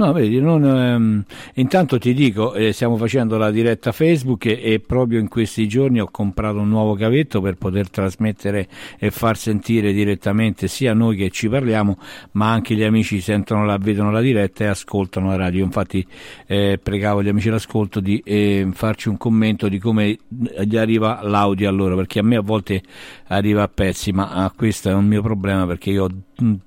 No, 0.00 0.14
vedi, 0.14 0.40
non, 0.40 0.64
ehm, 0.64 1.24
intanto 1.56 1.98
ti 1.98 2.14
dico, 2.14 2.54
eh, 2.54 2.72
stiamo 2.72 2.96
facendo 2.96 3.36
la 3.36 3.50
diretta 3.50 3.92
Facebook 3.92 4.46
e, 4.46 4.58
e, 4.62 4.80
proprio 4.80 5.20
in 5.20 5.28
questi 5.28 5.68
giorni 5.68 6.00
ho 6.00 6.08
comprato 6.10 6.58
un 6.58 6.70
nuovo 6.70 6.94
cavetto 6.94 7.42
per 7.42 7.56
poter 7.56 7.90
trasmettere 7.90 8.66
e 8.98 9.10
far 9.10 9.36
sentire 9.36 9.92
direttamente 9.92 10.68
sia 10.68 10.94
noi 10.94 11.16
che 11.16 11.28
ci 11.28 11.50
parliamo, 11.50 11.98
ma 12.32 12.50
anche 12.50 12.74
gli 12.74 12.82
amici 12.82 13.20
sentono 13.20 13.66
la, 13.66 13.76
vedono 13.76 14.10
la 14.10 14.22
diretta 14.22 14.64
e 14.64 14.68
ascoltano 14.68 15.26
la 15.26 15.36
radio. 15.36 15.62
Infatti 15.64 16.06
eh, 16.46 16.80
pregavo 16.82 17.22
gli 17.22 17.28
amici 17.28 17.50
l'ascolto 17.50 18.00
di 18.00 18.22
eh, 18.24 18.68
farci 18.72 19.10
un 19.10 19.18
commento 19.18 19.68
di 19.68 19.78
come 19.78 20.16
gli 20.28 20.78
arriva 20.78 21.20
l'audio 21.22 21.68
a 21.68 21.72
loro, 21.72 21.94
perché 21.94 22.20
a 22.20 22.22
me 22.22 22.36
a 22.36 22.40
volte 22.40 22.80
arriva 23.26 23.64
a 23.64 23.68
pezzi, 23.68 24.12
ma 24.12 24.30
ah, 24.30 24.50
questo 24.50 24.88
è 24.88 24.94
un 24.94 25.04
mio 25.04 25.20
problema 25.20 25.66
perché 25.66 25.90
io 25.90 26.04
ho 26.04 26.10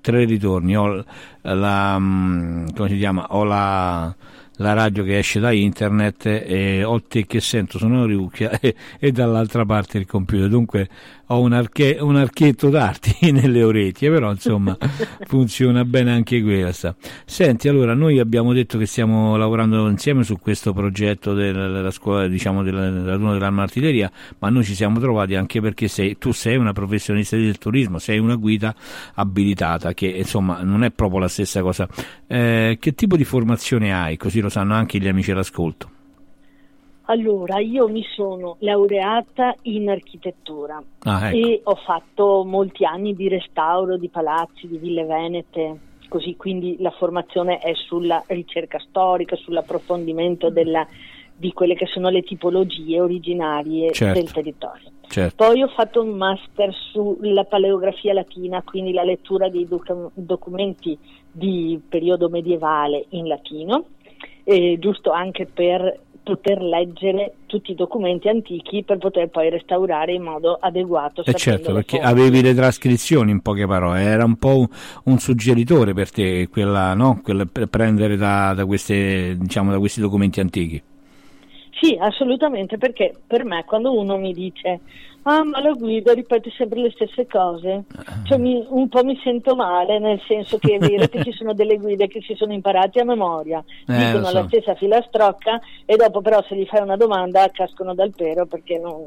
tre 0.02 0.26
ritorni, 0.26 0.76
ho 0.78 1.04
la, 1.42 1.98
mm, 2.00 2.68
come 2.76 2.90
si 2.90 2.98
chiama, 2.98 3.28
ho 3.30 3.44
la, 3.44 4.16
la 4.58 4.74
radio 4.74 5.04
che 5.04 5.18
esce 5.18 5.40
da 5.40 5.52
internet 5.52 6.26
e 6.26 6.84
ho 6.84 7.02
te 7.02 7.26
che 7.26 7.40
sento 7.40 7.78
sono 7.78 8.06
riucchia 8.06 8.52
e, 8.60 8.76
e 9.00 9.12
dall'altra 9.12 9.66
parte 9.66 9.98
il 9.98 10.06
computer. 10.06 10.48
Dunque 10.48 10.90
ho 11.28 11.40
un, 11.40 11.54
arche, 11.54 11.98
un 12.00 12.16
archetto 12.16 12.70
d'arti 12.70 13.32
nelle 13.32 13.64
orecchie 13.64 14.10
però 14.10 14.32
insomma 14.32 14.78
funziona 15.26 15.86
bene 15.86 16.12
anche 16.12 16.42
questa. 16.42 16.96
Senti 17.26 17.68
allora 17.68 17.94
noi 17.94 18.20
abbiamo 18.20 18.54
detto 18.54 18.78
che 18.78 18.86
stiamo 18.86 19.38
lavorando 19.38 19.88
insieme 19.88 20.24
su 20.24 20.38
questo 20.40 20.74
progetto 20.74 21.34
della 21.34 21.92
scuola 21.92 22.28
diciamo 22.28 22.64
della 22.64 22.90
raduno 22.90 23.34
dell'arma 23.34 23.64
artiglieria 23.64 24.12
ma 24.40 24.50
noi 24.50 24.64
ci 24.64 24.76
siamo 24.76 25.00
trovati 25.00 25.36
anche 25.36 25.62
perché 25.62 25.88
sei, 25.88 26.18
tu 26.18 26.32
sei 26.32 26.58
una 26.58 26.74
professionista 26.74 27.36
del 27.36 27.58
turismo 27.58 28.00
sei 28.00 28.20
una 28.20 28.36
guida 28.36 28.76
abilitata 29.16 29.94
che 29.94 30.08
insomma 30.08 30.62
non 30.64 30.84
è 30.84 30.92
proprio 30.92 31.20
la 31.20 31.28
stessa 31.28 31.62
cosa. 31.62 31.88
Eh, 32.28 32.78
che 32.80 32.94
tipo 32.94 33.16
di 33.16 33.24
formazione 33.24 33.94
hai? 33.94 34.18
Così 34.18 34.40
lo 34.42 34.50
sanno 34.50 34.74
anche 34.74 35.00
gli 35.00 35.08
amici 35.08 35.32
all'ascolto. 35.32 35.93
Allora, 37.06 37.60
io 37.60 37.90
mi 37.90 38.04
sono 38.16 38.56
laureata 38.60 39.56
in 39.64 39.90
architettura 39.90 40.82
ah, 41.04 41.28
ecco. 41.28 41.38
e 41.38 41.62
ho 41.64 41.76
fatto 41.76 42.46
molti 42.46 42.86
anni 42.86 43.14
di 43.14 43.28
restauro 43.28 43.98
di 43.98 44.08
palazzi, 44.08 44.68
di 44.68 44.78
ville 44.78 45.04
venete, 45.04 45.78
così 46.08 46.36
quindi 46.38 46.78
la 46.80 46.92
formazione 46.92 47.58
è 47.58 47.74
sulla 47.74 48.24
ricerca 48.28 48.80
storica, 48.80 49.36
sull'approfondimento 49.36 50.50
della, 50.50 50.88
di 51.36 51.52
quelle 51.52 51.76
che 51.76 51.88
sono 51.88 52.08
le 52.08 52.22
tipologie 52.22 53.02
originarie 53.02 53.92
certo. 53.92 54.20
del 54.20 54.32
territorio. 54.32 54.92
Certo. 55.08 55.44
Poi 55.44 55.62
ho 55.62 55.68
fatto 55.68 56.02
un 56.02 56.16
master 56.16 56.74
sulla 56.92 57.44
paleografia 57.44 58.14
latina, 58.14 58.62
quindi 58.64 58.94
la 58.94 59.04
lettura 59.04 59.50
dei 59.50 59.68
doc- 59.68 60.12
documenti 60.14 60.98
di 61.30 61.82
periodo 61.90 62.30
medievale 62.30 63.08
in 63.10 63.28
latino 63.28 63.88
eh, 64.44 64.78
giusto 64.80 65.12
anche 65.12 65.46
per 65.46 66.00
poter 66.24 66.62
leggere 66.62 67.34
tutti 67.46 67.72
i 67.72 67.76
documenti 67.76 68.30
antichi 68.30 68.84
per 68.84 68.98
poter 68.98 69.30
poi 69.30 69.50
restaurare 69.50 70.14
in 70.14 70.24
modo 70.24 70.58
adeguato. 70.60 71.24
Eh 71.26 71.34
certo, 71.34 71.74
perché 71.74 71.98
fonti. 71.98 72.12
avevi 72.12 72.42
le 72.42 72.54
trascrizioni 72.54 73.32
in 73.32 73.42
poche 73.42 73.68
parole, 73.68 74.02
era 74.02 74.24
un 74.24 74.38
po' 74.38 74.58
un, 74.58 74.68
un 75.04 75.20
suggeritore 75.20 75.94
per 75.94 76.10
te 76.10 76.48
quella, 76.50 76.94
no? 76.94 77.20
quella 77.22 77.46
per 77.46 77.68
prendere 77.68 78.16
da, 78.16 78.54
da, 78.54 78.66
queste, 78.66 79.36
diciamo, 79.38 79.72
da 79.72 79.80
questi 79.80 80.00
documenti 80.00 80.40
antichi. 80.40 80.82
Sì, 81.84 81.98
assolutamente, 82.00 82.78
perché 82.78 83.14
per 83.28 83.44
me 83.44 83.66
quando 83.66 83.92
uno 83.94 84.16
mi 84.18 84.32
dice 84.32 84.80
ah 85.24 85.44
ma 85.44 85.62
la 85.62 85.72
guida 85.72 86.14
ripete 86.14 86.50
sempre 86.58 86.80
le 86.80 86.92
stesse 86.92 87.28
cose, 87.28 87.84
cioè 88.24 88.38
mi- 88.38 88.66
un 88.70 88.88
po' 88.90 89.04
mi 89.04 89.18
sento 89.24 89.56
male, 89.56 89.98
nel 90.00 90.22
senso 90.28 90.58
che 90.58 90.76
è 90.76 90.80
vero 90.80 91.08
che 91.08 91.24
ci 91.24 91.32
sono 91.34 91.54
delle 91.54 91.78
guide 91.78 92.08
che 92.08 92.22
si 92.22 92.36
sono 92.36 92.52
imparate 92.54 93.00
a 93.02 93.06
memoria, 93.06 93.64
Eh, 93.88 93.96
dicono 93.98 94.26
so. 94.26 94.34
la 94.34 94.44
stessa 94.48 94.76
filastrocca 94.76 95.62
e 95.86 95.96
dopo 95.96 96.22
però 96.22 96.42
se 96.44 96.56
gli 96.56 96.66
fai 96.66 96.82
una 96.82 96.98
domanda 96.98 97.50
cascono 97.52 97.94
dal 97.94 98.12
pero 98.16 98.46
perché 98.46 98.78
non... 98.78 99.02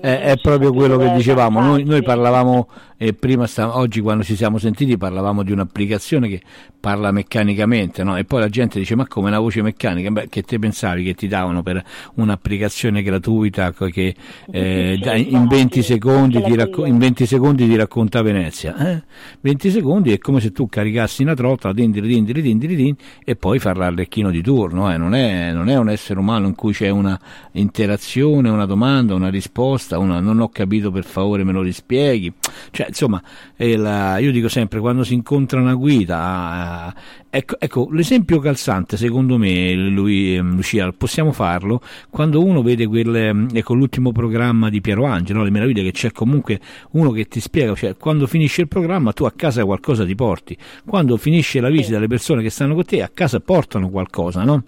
È, 0.00 0.20
è 0.20 0.36
proprio 0.40 0.72
quello 0.72 0.96
che 0.96 1.12
dicevamo. 1.12 1.60
Noi, 1.60 1.84
noi 1.84 2.02
parlavamo 2.02 2.68
eh, 2.96 3.14
prima, 3.14 3.46
sta- 3.48 3.76
oggi 3.76 4.00
quando 4.00 4.22
ci 4.22 4.36
siamo 4.36 4.58
sentiti, 4.58 4.96
parlavamo 4.96 5.42
di 5.42 5.50
un'applicazione 5.50 6.28
che 6.28 6.40
parla 6.78 7.10
meccanicamente, 7.10 8.04
no? 8.04 8.16
E 8.16 8.24
poi 8.24 8.40
la 8.40 8.48
gente 8.48 8.78
dice: 8.78 8.94
Ma 8.94 9.08
come 9.08 9.28
una 9.28 9.40
voce 9.40 9.60
meccanica? 9.60 10.10
Beh, 10.10 10.28
che 10.28 10.42
te 10.42 10.58
pensavi 10.58 11.02
che 11.02 11.14
ti 11.14 11.26
davano 11.26 11.62
per 11.62 11.82
un'applicazione 12.14 13.02
gratuita 13.02 13.72
che 13.72 14.14
eh, 14.50 14.98
in, 15.28 15.46
20 15.48 15.82
secondi 15.82 16.40
ti 16.42 16.54
racco- 16.54 16.86
in 16.86 16.98
20 16.98 17.26
secondi 17.26 17.68
ti 17.68 17.76
racconta 17.76 18.22
Venezia? 18.22 18.76
Eh? 18.76 19.02
20 19.40 19.70
secondi 19.70 20.12
è 20.12 20.18
come 20.18 20.40
se 20.40 20.52
tu 20.52 20.68
caricassi 20.68 21.22
una 21.22 21.34
trottola, 21.34 21.72
dindiri, 21.72 22.06
dindiri, 22.06 22.40
dindiri, 22.40 22.76
din, 22.76 22.94
e 23.24 23.34
poi 23.34 23.58
far 23.58 23.76
l'arlecchino 23.76 24.30
di 24.30 24.42
turno. 24.42 24.92
eh. 24.92 24.96
Non, 24.96 25.14
è, 25.14 25.52
non 25.52 25.68
è 25.68 25.76
un 25.76 25.88
essere 25.88 26.20
umano 26.20 26.46
in 26.46 26.54
cui 26.54 26.72
c'è 26.72 26.88
una 26.88 27.18
interazione, 27.52 28.48
una 28.48 28.66
domanda, 28.66 29.14
una 29.14 29.28
risposta, 29.28 29.71
una 29.98 30.20
non 30.20 30.40
ho 30.40 30.48
capito 30.48 30.90
per 30.90 31.04
favore 31.04 31.44
me 31.44 31.52
lo 31.52 31.62
rispieghi. 31.62 32.32
Cioè, 32.70 32.86
insomma, 32.88 33.22
la- 33.56 34.18
io 34.18 34.30
dico 34.32 34.48
sempre 34.48 34.80
quando 34.80 35.04
si 35.04 35.14
incontra 35.14 35.60
una 35.60 35.74
guida, 35.74 36.18
ah, 36.18 36.94
ecco, 37.30 37.56
ecco, 37.58 37.88
l'esempio 37.90 38.38
calzante 38.38 38.96
secondo 38.96 39.38
me, 39.38 39.74
lui, 39.74 40.36
ehm, 40.36 40.54
Lucia, 40.54 40.92
possiamo 40.92 41.32
farlo 41.32 41.80
quando 42.10 42.44
uno 42.44 42.62
vede 42.62 42.86
quel, 42.86 43.14
ehm, 43.14 43.48
ecco, 43.52 43.74
l'ultimo 43.74 44.12
programma 44.12 44.68
di 44.70 44.80
Piero 44.80 45.04
Angelo, 45.04 45.42
le 45.42 45.50
meraviglie 45.50 45.82
che 45.82 45.92
c'è 45.92 46.12
comunque 46.12 46.60
uno 46.92 47.10
che 47.10 47.26
ti 47.26 47.40
spiega, 47.40 47.74
cioè 47.74 47.96
quando 47.96 48.26
finisce 48.26 48.62
il 48.62 48.68
programma 48.68 49.12
tu 49.12 49.24
a 49.24 49.32
casa 49.32 49.64
qualcosa 49.64 50.04
ti 50.04 50.14
porti, 50.14 50.56
quando 50.86 51.16
finisce 51.16 51.60
la 51.60 51.70
visita 51.70 51.98
le 51.98 52.08
persone 52.08 52.42
che 52.42 52.50
stanno 52.50 52.74
con 52.74 52.84
te 52.84 53.02
a 53.02 53.10
casa 53.12 53.40
portano 53.40 53.88
qualcosa, 53.90 54.44
no? 54.44 54.64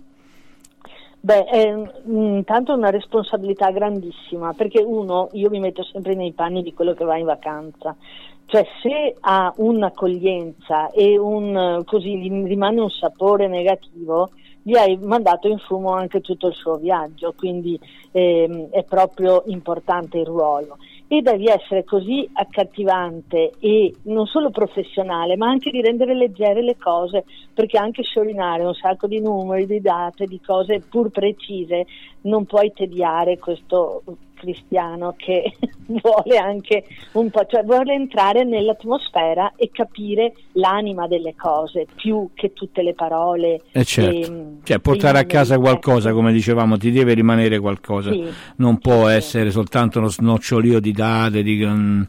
Beh, 1.25 1.45
è 1.47 1.75
mm, 1.75 2.37
intanto 2.37 2.75
una 2.75 2.91
responsabilità 2.91 3.70
grandissima, 3.70 4.53
perché 4.53 4.83
uno, 4.83 5.31
io 5.33 5.49
mi 5.49 5.59
metto 5.59 5.83
sempre 5.83 6.14
nei 6.14 6.33
panni 6.33 6.62
di 6.62 6.75
quello 6.75 6.93
che 6.93 7.07
va 7.07 7.16
in 7.16 7.25
vacanza, 7.25 7.97
cioè 8.45 8.66
se 8.83 9.16
ha 9.20 9.51
un'accoglienza 9.57 10.91
e 10.91 11.16
un, 11.16 11.81
così 11.87 12.29
rimane 12.29 12.79
un 12.79 12.91
sapore 12.91 13.49
negativo, 13.49 14.33
gli 14.61 14.77
hai 14.77 14.99
mandato 14.99 15.49
in 15.49 15.57
fumo 15.57 15.95
anche 15.95 16.20
tutto 16.20 16.49
il 16.49 16.55
suo 16.55 16.77
viaggio, 16.77 17.33
quindi 17.35 17.81
ehm, 18.12 18.68
è 18.68 18.85
proprio 18.85 19.45
importante 19.47 20.18
il 20.18 20.27
ruolo. 20.27 20.77
E 21.14 21.22
devi 21.22 21.46
essere 21.46 21.84
così 21.84 22.28
accattivante 22.32 23.52
e 23.60 23.94
non 24.06 24.26
solo 24.26 24.50
professionale, 24.50 25.36
ma 25.36 25.46
anche 25.48 25.70
di 25.70 25.80
rendere 25.80 26.12
leggere 26.12 26.60
le 26.60 26.76
cose, 26.76 27.24
perché 27.54 27.78
anche 27.78 28.02
sciorinare 28.02 28.64
un 28.64 28.74
sacco 28.74 29.06
di 29.06 29.20
numeri, 29.20 29.64
di 29.64 29.80
date, 29.80 30.26
di 30.26 30.40
cose 30.40 30.80
pur 30.80 31.10
precise, 31.10 31.86
non 32.22 32.46
puoi 32.46 32.72
tediare 32.72 33.38
questo 33.38 34.02
cristiano 34.45 35.14
che 35.16 35.53
vuole 35.86 36.36
anche 36.36 36.84
un 37.12 37.30
po', 37.30 37.47
cioè 37.47 37.64
vuole 37.64 37.95
entrare 37.95 38.45
nell'atmosfera 38.45 39.55
e 39.57 39.70
capire 39.72 40.34
l'anima 40.53 41.07
delle 41.09 41.34
cose 41.34 41.86
più 41.95 42.28
che 42.34 42.53
tutte 42.53 42.82
le 42.82 42.95
parole. 42.95 43.62
Eh 43.72 43.84
certo, 43.84 44.32
e- 44.32 44.47
cioè 44.62 44.78
portare 44.78 45.18
a 45.18 45.24
casa 45.24 45.59
qualcosa, 45.59 46.12
come 46.12 46.32
dicevamo, 46.32 46.76
ti 46.76 46.90
deve 46.92 47.14
rimanere 47.14 47.59
qualcosa, 47.59 48.11
Sì. 48.12 48.24
non 48.57 48.78
può 48.78 49.09
essere 49.09 49.51
soltanto 49.51 49.99
uno 49.99 50.09
snocciolio 50.09 50.78
di 50.80 50.92
date, 50.92 51.42
di, 51.42 51.64
mm, 51.64 52.03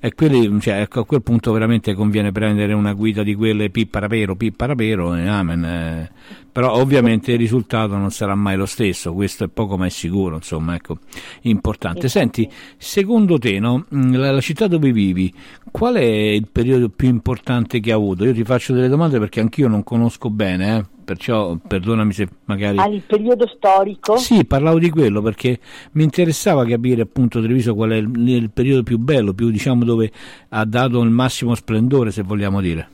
e 0.00 0.14
quelli, 0.14 0.60
cioè, 0.60 0.80
ecco, 0.80 1.00
a 1.00 1.06
quel 1.06 1.22
punto 1.22 1.52
veramente 1.52 1.94
conviene 1.94 2.32
prendere 2.32 2.72
una 2.72 2.92
guida 2.94 3.22
di 3.22 3.34
quelle 3.34 3.70
pipparapero, 3.70 4.34
pipparapero 4.34 5.14
e 5.14 5.28
amen. 5.28 5.64
eh. 5.64 6.10
Però 6.54 6.72
ovviamente 6.72 7.32
il 7.32 7.38
risultato 7.38 7.96
non 7.96 8.12
sarà 8.12 8.36
mai 8.36 8.56
lo 8.56 8.64
stesso, 8.64 9.12
questo 9.12 9.42
è 9.42 9.48
poco 9.48 9.76
ma 9.76 9.86
è 9.86 9.88
sicuro, 9.88 10.36
insomma, 10.36 10.76
ecco, 10.76 10.98
importante. 11.42 12.08
Senti, 12.08 12.48
secondo 12.76 13.40
te, 13.40 13.58
no, 13.58 13.86
mm, 13.92 14.14
la, 14.14 14.30
la 14.30 14.40
città 14.40 14.68
dove 14.68 14.92
vivi, 14.92 15.34
qual 15.72 15.96
è 15.96 16.04
il 16.04 16.46
periodo 16.52 16.90
più 16.90 17.08
importante 17.08 17.80
che 17.80 17.90
ha 17.90 17.96
avuto? 17.96 18.24
Io 18.24 18.32
ti 18.32 18.44
faccio 18.44 18.72
delle 18.72 18.86
domande 18.86 19.18
perché 19.18 19.40
anch'io 19.40 19.66
non 19.66 19.82
conosco 19.82 20.30
bene, 20.30 20.76
eh, 20.76 20.84
perciò 21.04 21.56
perdonami 21.56 22.12
se 22.12 22.28
magari... 22.44 22.78
Al 22.78 23.02
periodo 23.04 23.48
storico? 23.48 24.16
Sì, 24.16 24.44
parlavo 24.44 24.78
di 24.78 24.90
quello 24.90 25.20
perché 25.22 25.58
mi 25.94 26.04
interessava 26.04 26.64
capire 26.64 27.02
appunto 27.02 27.42
Treviso 27.42 27.74
qual 27.74 27.90
è 27.90 27.96
il, 27.96 28.28
il 28.28 28.50
periodo 28.52 28.84
più 28.84 28.98
bello, 28.98 29.34
più 29.34 29.50
diciamo 29.50 29.82
dove 29.82 30.08
ha 30.50 30.64
dato 30.64 31.00
il 31.02 31.10
massimo 31.10 31.56
splendore, 31.56 32.12
se 32.12 32.22
vogliamo 32.22 32.60
dire. 32.60 32.88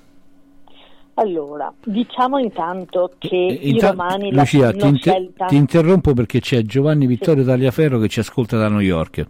Allora, 1.14 1.72
diciamo 1.84 2.38
intanto 2.38 3.12
che 3.18 3.36
i 3.36 3.70
Inta- 3.70 3.90
romani 3.90 4.32
la- 4.32 4.40
Lucia, 4.40 4.70
ti, 4.72 4.86
inter- 4.86 5.00
scelta. 5.14 5.46
ti 5.46 5.56
interrompo 5.56 6.14
perché 6.14 6.40
c'è 6.40 6.62
Giovanni 6.62 7.06
Vittorio 7.06 7.44
Tagliaferro 7.44 7.98
che 7.98 8.08
ci 8.08 8.20
ascolta 8.20 8.56
da 8.56 8.68
New 8.68 8.80
York. 8.80 9.26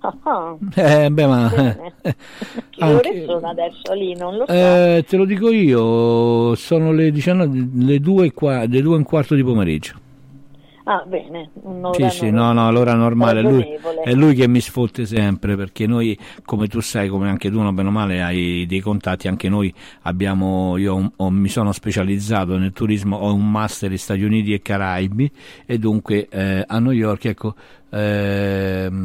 Ah, 0.00 0.54
Eh, 0.74 1.10
beh, 1.10 1.26
ma 1.26 1.48
bene. 1.54 1.92
eh, 2.02 2.14
che 2.70 2.84
ore 2.84 3.08
anche- 3.08 3.24
sono 3.24 3.48
adesso 3.48 3.92
lì? 3.94 4.14
Non 4.16 4.36
lo 4.36 4.44
so. 4.46 4.52
eh, 4.52 5.04
te 5.08 5.16
lo 5.16 5.24
dico 5.24 5.50
io, 5.50 6.54
sono 6.56 6.92
le, 6.92 7.10
19, 7.10 7.68
le, 7.84 8.00
due 8.00 8.26
e 8.26 8.32
qua- 8.32 8.66
le 8.66 8.82
due 8.82 8.94
e 8.94 8.98
un 8.98 9.04
quarto 9.04 9.34
di 9.34 9.42
pomeriggio. 9.44 9.94
Ah, 10.86 11.02
bene, 11.06 11.50
un'ora 11.62 12.10
Sì, 12.10 12.18
sì, 12.18 12.30
no, 12.30 12.52
no, 12.52 12.70
l'ora 12.70 12.92
normale, 12.94 13.40
è 13.40 13.42
lui, 13.42 13.62
è 14.02 14.12
lui 14.12 14.34
che 14.34 14.46
mi 14.46 14.60
sfotte 14.60 15.06
sempre 15.06 15.56
perché 15.56 15.86
noi, 15.86 16.18
come 16.44 16.68
tu 16.68 16.80
sai, 16.80 17.08
come 17.08 17.30
anche 17.30 17.50
tu, 17.50 17.58
no, 17.62 17.72
bene 17.72 17.88
o 17.88 17.90
male, 17.90 18.22
hai 18.22 18.66
dei 18.66 18.80
contatti, 18.80 19.26
anche 19.26 19.48
noi 19.48 19.72
abbiamo, 20.02 20.76
io 20.76 21.10
ho- 21.16 21.30
mi 21.30 21.48
sono 21.48 21.72
specializzato 21.72 22.58
nel 22.58 22.72
turismo, 22.72 23.16
ho 23.16 23.32
un 23.32 23.50
master 23.50 23.92
in 23.92 23.98
Stati 23.98 24.22
Uniti 24.24 24.52
e 24.52 24.60
Caraibi 24.60 25.30
e 25.64 25.78
dunque 25.78 26.28
eh, 26.28 26.64
a 26.66 26.78
New 26.80 26.92
York, 26.92 27.24
ecco, 27.24 27.54
ehm, 28.94 29.02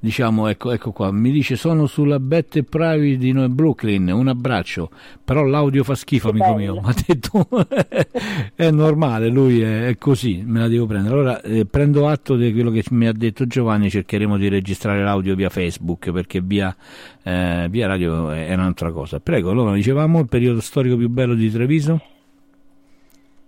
diciamo, 0.00 0.46
ecco, 0.48 0.70
ecco 0.70 0.92
qua, 0.92 1.10
mi 1.10 1.30
dice 1.30 1.56
sono 1.56 1.86
sulla 1.86 2.20
Bette 2.20 2.62
Private 2.62 3.16
di 3.16 3.32
Brooklyn, 3.48 4.08
un 4.08 4.28
abbraccio, 4.28 4.90
però 5.24 5.42
l'audio 5.42 5.84
fa 5.84 5.94
schifo, 5.94 6.30
amico 6.30 6.54
mio, 6.54 6.78
ma 6.80 6.92
detto 7.06 7.46
è 8.54 8.70
normale, 8.70 9.28
lui 9.28 9.60
è, 9.60 9.88
è 9.88 9.98
così, 9.98 10.42
me 10.44 10.60
la 10.60 10.68
devo 10.68 10.86
prendere. 10.86 11.14
Allora 11.14 11.40
eh, 11.40 11.66
prendo 11.66 12.08
atto 12.08 12.36
di 12.36 12.52
quello 12.52 12.70
che 12.70 12.84
mi 12.90 13.06
ha 13.06 13.12
detto 13.12 13.46
Giovanni, 13.46 13.90
cercheremo 13.90 14.36
di 14.36 14.48
registrare 14.48 15.02
l'audio 15.02 15.34
via 15.34 15.48
Facebook 15.48 16.10
perché 16.12 16.40
via, 16.40 16.74
eh, 17.22 17.66
via 17.70 17.86
radio 17.86 18.30
è, 18.30 18.48
è 18.48 18.54
un'altra 18.54 18.92
cosa. 18.92 19.20
Prego, 19.20 19.50
allora 19.50 19.72
dicevamo 19.74 20.20
il 20.20 20.28
periodo 20.28 20.60
storico 20.60 20.96
più 20.96 21.08
bello 21.08 21.34
di 21.34 21.50
Treviso? 21.50 22.00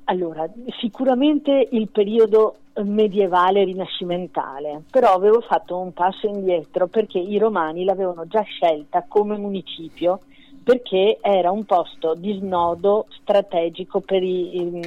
Allora, 0.05 0.45
sicuramente 0.81 1.69
il 1.71 1.89
periodo 1.89 2.57
medievale 2.85 3.65
rinascimentale, 3.65 4.83
però 4.91 5.13
avevo 5.13 5.41
fatto 5.41 5.79
un 5.79 5.93
passo 5.93 6.27
indietro 6.27 6.87
perché 6.87 7.19
i 7.19 7.39
romani 7.39 7.85
l'avevano 7.85 8.27
già 8.27 8.43
scelta 8.43 9.05
come 9.07 9.37
municipio 9.37 10.21
perché 10.63 11.19
era 11.21 11.51
un 11.51 11.65
posto 11.65 12.15
di 12.15 12.35
snodo 12.39 13.07
strategico 13.23 14.01
per 14.01 14.23
i, 14.23 14.51
ehm, 14.55 14.81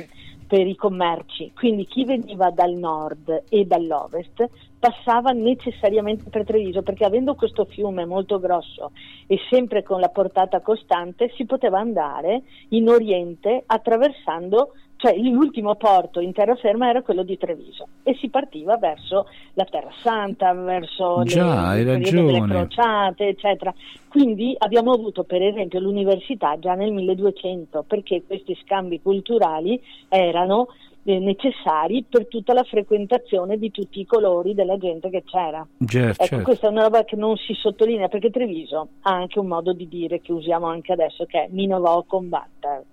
per 0.47 0.67
i 0.67 0.75
commerci, 0.75 1.51
quindi 1.55 1.87
chi 1.87 2.05
veniva 2.05 2.51
dal 2.51 2.73
nord 2.73 3.43
e 3.49 3.65
dall'ovest 3.65 4.47
passava 4.77 5.31
necessariamente 5.31 6.29
per 6.29 6.43
Treviso 6.43 6.83
perché 6.83 7.05
avendo 7.05 7.35
questo 7.35 7.65
fiume 7.65 8.05
molto 8.05 8.39
grosso 8.39 8.91
e 9.25 9.39
sempre 9.49 9.81
con 9.81 9.99
la 9.99 10.09
portata 10.09 10.59
costante 10.59 11.31
si 11.35 11.45
poteva 11.45 11.79
andare 11.79 12.43
in 12.69 12.87
oriente 12.87 13.63
attraversando 13.65 14.73
cioè 15.03 15.17
l'ultimo 15.17 15.75
porto 15.75 16.21
in 16.21 16.31
terraferma 16.31 16.87
era 16.87 17.01
quello 17.01 17.23
di 17.23 17.37
Treviso 17.37 17.87
e 18.03 18.15
si 18.21 18.29
partiva 18.29 18.77
verso 18.77 19.27
la 19.55 19.65
Terra 19.65 19.91
Santa, 20.01 20.53
verso 20.53 21.17
le- 21.17 21.23
Già, 21.25 21.73
delle 21.73 21.91
ragione. 21.95 22.47
crociate, 22.47 23.27
eccetera. 23.27 23.73
Quindi 24.07 24.55
abbiamo 24.57 24.93
avuto 24.93 25.25
per 25.25 25.41
esempio 25.41 25.81
l'università 25.81 26.57
già 26.57 26.75
nel 26.75 26.93
1200 26.93 27.83
perché 27.85 28.23
questi 28.25 28.57
scambi 28.63 29.01
culturali 29.01 29.77
erano 30.07 30.67
eh, 31.03 31.19
necessari 31.19 32.05
per 32.09 32.27
tutta 32.27 32.53
la 32.53 32.63
frequentazione 32.63 33.57
di 33.57 33.71
tutti 33.71 33.99
i 33.99 34.05
colori 34.05 34.53
della 34.53 34.77
gente 34.77 35.09
che 35.09 35.23
c'era. 35.25 35.67
Certo, 35.85 36.11
Ecco, 36.11 36.25
certo. 36.27 36.43
questa 36.45 36.67
è 36.67 36.69
una 36.69 36.83
roba 36.83 37.03
che 37.03 37.17
non 37.17 37.35
si 37.35 37.53
sottolinea 37.55 38.07
perché 38.07 38.29
Treviso 38.29 38.87
ha 39.01 39.11
anche 39.11 39.37
un 39.37 39.47
modo 39.47 39.73
di 39.73 39.89
dire 39.89 40.21
che 40.21 40.31
usiamo 40.31 40.67
anche 40.67 40.93
adesso 40.93 41.25
che 41.25 41.43
è 41.43 41.47
mi 41.51 41.67
non 41.67 41.81
va 41.81 41.91
a 41.91 42.03
combattere, 42.07 42.85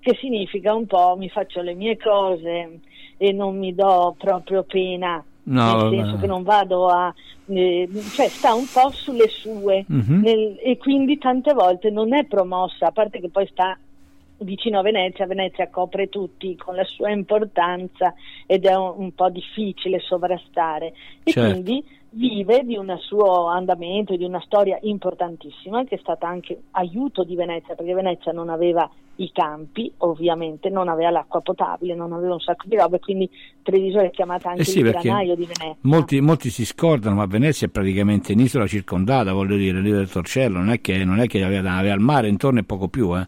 che 0.00 0.16
significa 0.20 0.74
un 0.74 0.86
po' 0.86 1.16
mi 1.16 1.28
faccio 1.28 1.60
le 1.60 1.74
mie 1.74 1.96
cose 1.96 2.80
e 3.16 3.32
non 3.32 3.58
mi 3.58 3.74
do 3.74 4.14
proprio 4.18 4.62
pena, 4.62 5.24
No, 5.44 5.64
nel 5.64 5.76
vabbè. 5.76 5.96
senso 5.96 6.16
che 6.18 6.26
non 6.26 6.42
vado 6.42 6.88
a... 6.88 7.12
eh, 7.46 7.88
cioè 8.12 8.28
sta 8.28 8.54
un 8.54 8.66
po' 8.66 8.90
sulle 8.92 9.28
sue 9.28 9.84
Mhm. 9.88 10.20
nel- 10.22 10.58
e 10.62 10.76
quindi 10.76 11.16
tante 11.18 11.52
volte 11.54 11.90
non 11.90 12.12
è 12.14 12.24
promossa, 12.26 12.88
a 12.88 12.92
parte 12.92 13.18
che 13.18 13.30
poi 13.30 13.46
sta 13.46 13.78
vicino 14.40 14.78
a 14.78 14.82
Venezia, 14.82 15.26
Venezia 15.26 15.68
copre 15.68 16.08
tutti 16.08 16.54
con 16.54 16.76
la 16.76 16.84
sua 16.84 17.10
importanza 17.10 18.14
ed 18.46 18.66
è 18.66 18.74
un, 18.76 18.94
un 18.96 19.12
po' 19.12 19.30
difficile 19.30 19.98
sovrastare 19.98 20.92
e 21.24 21.32
Certo. 21.32 21.50
quindi 21.50 21.84
vive 22.10 22.64
di 22.64 22.76
un 22.76 22.96
suo 23.00 23.46
andamento 23.46 24.16
di 24.16 24.24
una 24.24 24.40
storia 24.40 24.78
importantissima 24.82 25.84
che 25.84 25.96
è 25.96 25.98
stata 25.98 26.26
anche 26.26 26.62
aiuto 26.72 27.24
di 27.24 27.34
Venezia 27.34 27.74
perché 27.74 27.92
Venezia 27.94 28.32
non 28.32 28.48
aveva 28.48 28.88
i 29.16 29.30
campi, 29.32 29.92
ovviamente 29.98 30.68
non 30.68 30.88
aveva 30.88 31.10
l'acqua 31.10 31.40
potabile, 31.40 31.94
non 31.94 32.12
aveva 32.12 32.34
un 32.34 32.40
sacco 32.40 32.66
di 32.68 32.76
robe, 32.76 33.00
quindi 33.00 33.28
Treviso 33.62 33.98
è 33.98 34.10
chiamata 34.10 34.50
anche 34.50 34.62
Eh 34.62 34.64
sì, 34.64 34.78
il 34.78 34.90
granaio 34.90 35.34
di 35.34 35.44
Venezia. 35.44 35.76
molti, 35.82 36.20
molti 36.20 36.50
si 36.50 36.64
scordano, 36.64 37.16
ma 37.16 37.26
Venezia 37.26 37.66
è 37.66 37.70
praticamente 37.70 38.32
un'isola 38.32 38.66
circondata, 38.66 39.32
voglio 39.32 39.56
dire, 39.56 39.80
lì 39.80 39.90
del 39.90 40.08
Torcello, 40.08 40.58
non 40.58 40.70
è 40.70 40.80
che, 40.80 41.04
non 41.04 41.18
è 41.18 41.26
che 41.26 41.42
aveva, 41.42 41.74
aveva 41.74 41.94
il 41.94 42.00
mare 42.00 42.28
intorno 42.28 42.60
e 42.60 42.64
poco 42.64 42.88
più, 42.88 43.16
eh. 43.16 43.26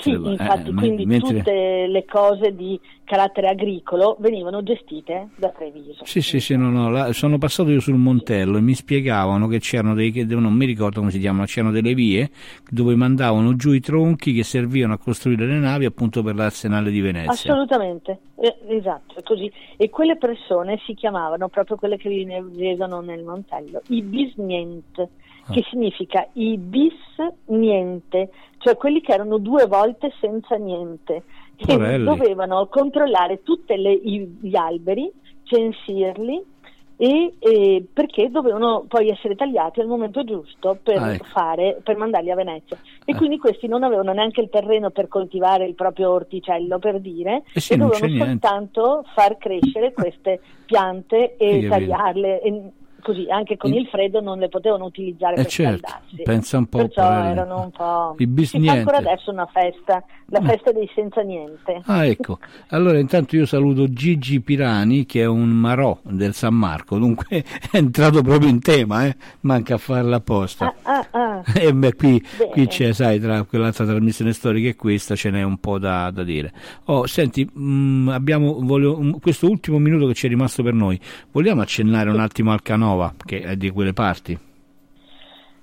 Sì, 0.00 0.10
Mentre- 0.10 0.30
infatti, 0.32 0.70
eh, 0.70 0.74
quindi 0.74 1.06
mentre- 1.06 1.36
tutte 1.38 1.86
le 1.86 2.04
cose 2.04 2.54
di 2.54 2.78
carattere 3.04 3.48
agricolo 3.48 4.16
venivano 4.18 4.62
gestite 4.64 5.28
da 5.36 5.50
Treviso. 5.50 6.04
Sì, 6.04 6.20
sì, 6.20 6.40
sì, 6.40 6.56
no, 6.56 6.70
no, 6.70 6.90
là- 6.90 7.12
sono 7.12 7.38
passato 7.38 7.70
io 7.70 7.78
sul 7.80 7.94
Montello 7.96 8.56
e 8.58 8.60
mi 8.60 8.74
spiegavano 8.74 9.46
che 9.46 9.60
c'erano 9.60 9.94
dei, 9.94 10.10
che 10.10 10.24
non 10.24 10.52
mi 10.52 10.66
ricordo 10.66 10.98
come 11.00 11.12
si 11.12 11.20
chiamano, 11.20 11.44
c'erano 11.44 11.72
delle 11.72 11.94
vie 11.94 12.30
dove 12.68 12.96
mandavano 12.96 13.54
giù 13.54 13.72
i 13.72 13.80
tronchi 13.80 14.32
che 14.32 14.42
servivano 14.42 14.94
a 14.94 14.98
costruire 14.98 15.46
le 15.46 15.58
navi 15.58 15.84
appunto 15.84 16.22
per 16.24 16.34
l'arsenale 16.34 16.90
di 16.90 17.00
Venezia. 17.00 17.30
Assolutamente, 17.52 18.18
eh, 18.40 18.56
esatto, 18.68 19.14
così. 19.22 19.50
E 19.76 19.88
quelle 19.88 20.16
persone 20.16 20.80
si 20.84 20.94
chiamavano 20.94 21.48
proprio 21.48 21.76
quelle 21.76 21.96
che 21.96 22.08
vivevano 22.08 23.00
nel 23.00 23.22
Montello, 23.22 23.82
i 23.88 24.02
bisniente, 24.02 25.08
Ah. 25.48 25.52
che 25.52 25.64
significa 25.70 26.26
i 26.32 26.58
bis 26.58 26.92
niente, 27.46 28.30
cioè 28.58 28.76
quelli 28.76 29.00
che 29.00 29.12
erano 29.12 29.38
due 29.38 29.66
volte 29.66 29.75
senza 30.20 30.56
niente, 30.56 31.22
Porelli. 31.56 32.04
dovevano 32.04 32.66
controllare 32.66 33.42
tutti 33.42 33.74
gli 33.78 34.56
alberi, 34.56 35.10
censirli 35.44 36.42
e, 36.98 37.34
e 37.38 37.84
perché 37.92 38.30
dovevano 38.30 38.84
poi 38.88 39.10
essere 39.10 39.34
tagliati 39.34 39.80
al 39.80 39.86
momento 39.86 40.24
giusto 40.24 40.78
per, 40.82 40.96
Ah, 40.96 41.12
ecco. 41.14 41.24
fare, 41.24 41.78
per 41.82 41.96
mandarli 41.96 42.30
a 42.30 42.34
Venezia. 42.34 42.78
E 43.04 43.14
quindi 43.14 43.38
questi 43.38 43.66
non 43.68 43.82
avevano 43.82 44.12
neanche 44.12 44.40
il 44.40 44.48
terreno 44.48 44.90
per 44.90 45.06
coltivare 45.08 45.66
il 45.66 45.74
proprio 45.74 46.10
orticello, 46.12 46.78
per 46.78 47.00
dire, 47.00 47.42
Eh 47.52 47.60
sì, 47.60 47.74
e 47.74 47.76
dovevano 47.76 48.24
soltanto 48.24 49.04
far 49.14 49.36
crescere 49.36 49.92
queste 49.92 50.40
piante 50.64 51.36
e 51.36 51.66
tagliarle. 51.68 52.40
E 52.40 52.62
così 53.06 53.26
anche 53.30 53.56
con 53.56 53.70
In- 53.72 53.78
il 53.82 53.86
freddo 53.86 54.20
non 54.20 54.38
le 54.40 54.48
potevano 54.48 54.84
utilizzare 54.84 55.34
Eh 55.34 55.42
per 55.42 55.46
certo, 55.46 55.88
scaldarsi. 55.88 56.22
pensa 56.24 56.58
un 56.58 56.66
po', 56.66 56.78
Perciò 56.78 57.02
Porelli. 57.06 57.30
erano 57.30 57.60
un 57.62 57.70
po'. 57.70 58.14
I 58.18 58.26
bis 58.26 58.50
si 58.50 58.64
fa 58.64 58.72
ancora 58.72 58.96
niente. 58.98 59.12
adesso 59.12 59.30
una 59.30 59.46
festa, 59.46 60.04
la 60.26 60.40
festa 60.42 60.72
dei 60.72 60.90
senza 60.92 61.20
niente. 61.20 61.82
Ah, 61.84 62.04
ecco. 62.04 62.38
Allora, 62.70 62.98
intanto 62.98 63.36
io 63.36 63.46
saluto 63.46 63.88
Gigi 63.88 64.40
Pirani, 64.40 65.06
che 65.06 65.20
è 65.22 65.26
un 65.26 65.48
marò 65.50 65.96
del 66.02 66.34
San 66.34 66.54
Marco, 66.54 66.98
dunque 66.98 67.26
è 67.70 67.76
entrato 67.76 68.22
proprio 68.22 68.48
in 68.48 68.60
tema, 68.60 69.06
eh? 69.06 69.16
manca 69.42 69.74
a 69.74 69.78
farla 69.78 70.16
apposta. 70.16 70.74
Ah, 70.82 71.06
ah. 71.12 71.42
E 71.54 71.72
beh, 71.72 71.94
qui, 71.94 72.20
qui 72.50 72.66
c'è, 72.66 72.92
sai, 72.92 73.20
tra 73.20 73.44
quell'altra 73.44 73.84
trasmissione 73.84 74.32
storica 74.32 74.68
e 74.68 74.74
questa 74.74 75.14
ce 75.14 75.30
n'è 75.30 75.42
un 75.42 75.58
po' 75.58 75.78
da, 75.78 76.10
da 76.10 76.24
dire. 76.24 76.52
Oh, 76.86 77.06
senti, 77.06 77.44
mh, 77.44 78.08
abbiamo 78.08 78.58
voglio- 78.62 78.98
un- 78.98 79.20
questo 79.20 79.48
ultimo 79.48 79.78
minuto 79.78 80.06
che 80.08 80.14
ci 80.14 80.26
è 80.26 80.28
rimasto 80.28 80.62
per 80.64 80.72
noi. 80.74 80.98
Vogliamo 81.30 81.60
accennare 81.60 82.10
un 82.10 82.18
attimo 82.20 82.50
al 82.52 82.62
Canova, 82.62 82.95
che 83.24 83.40
è 83.40 83.56
di 83.56 83.70
quelle 83.70 83.92
parti? 83.92 84.38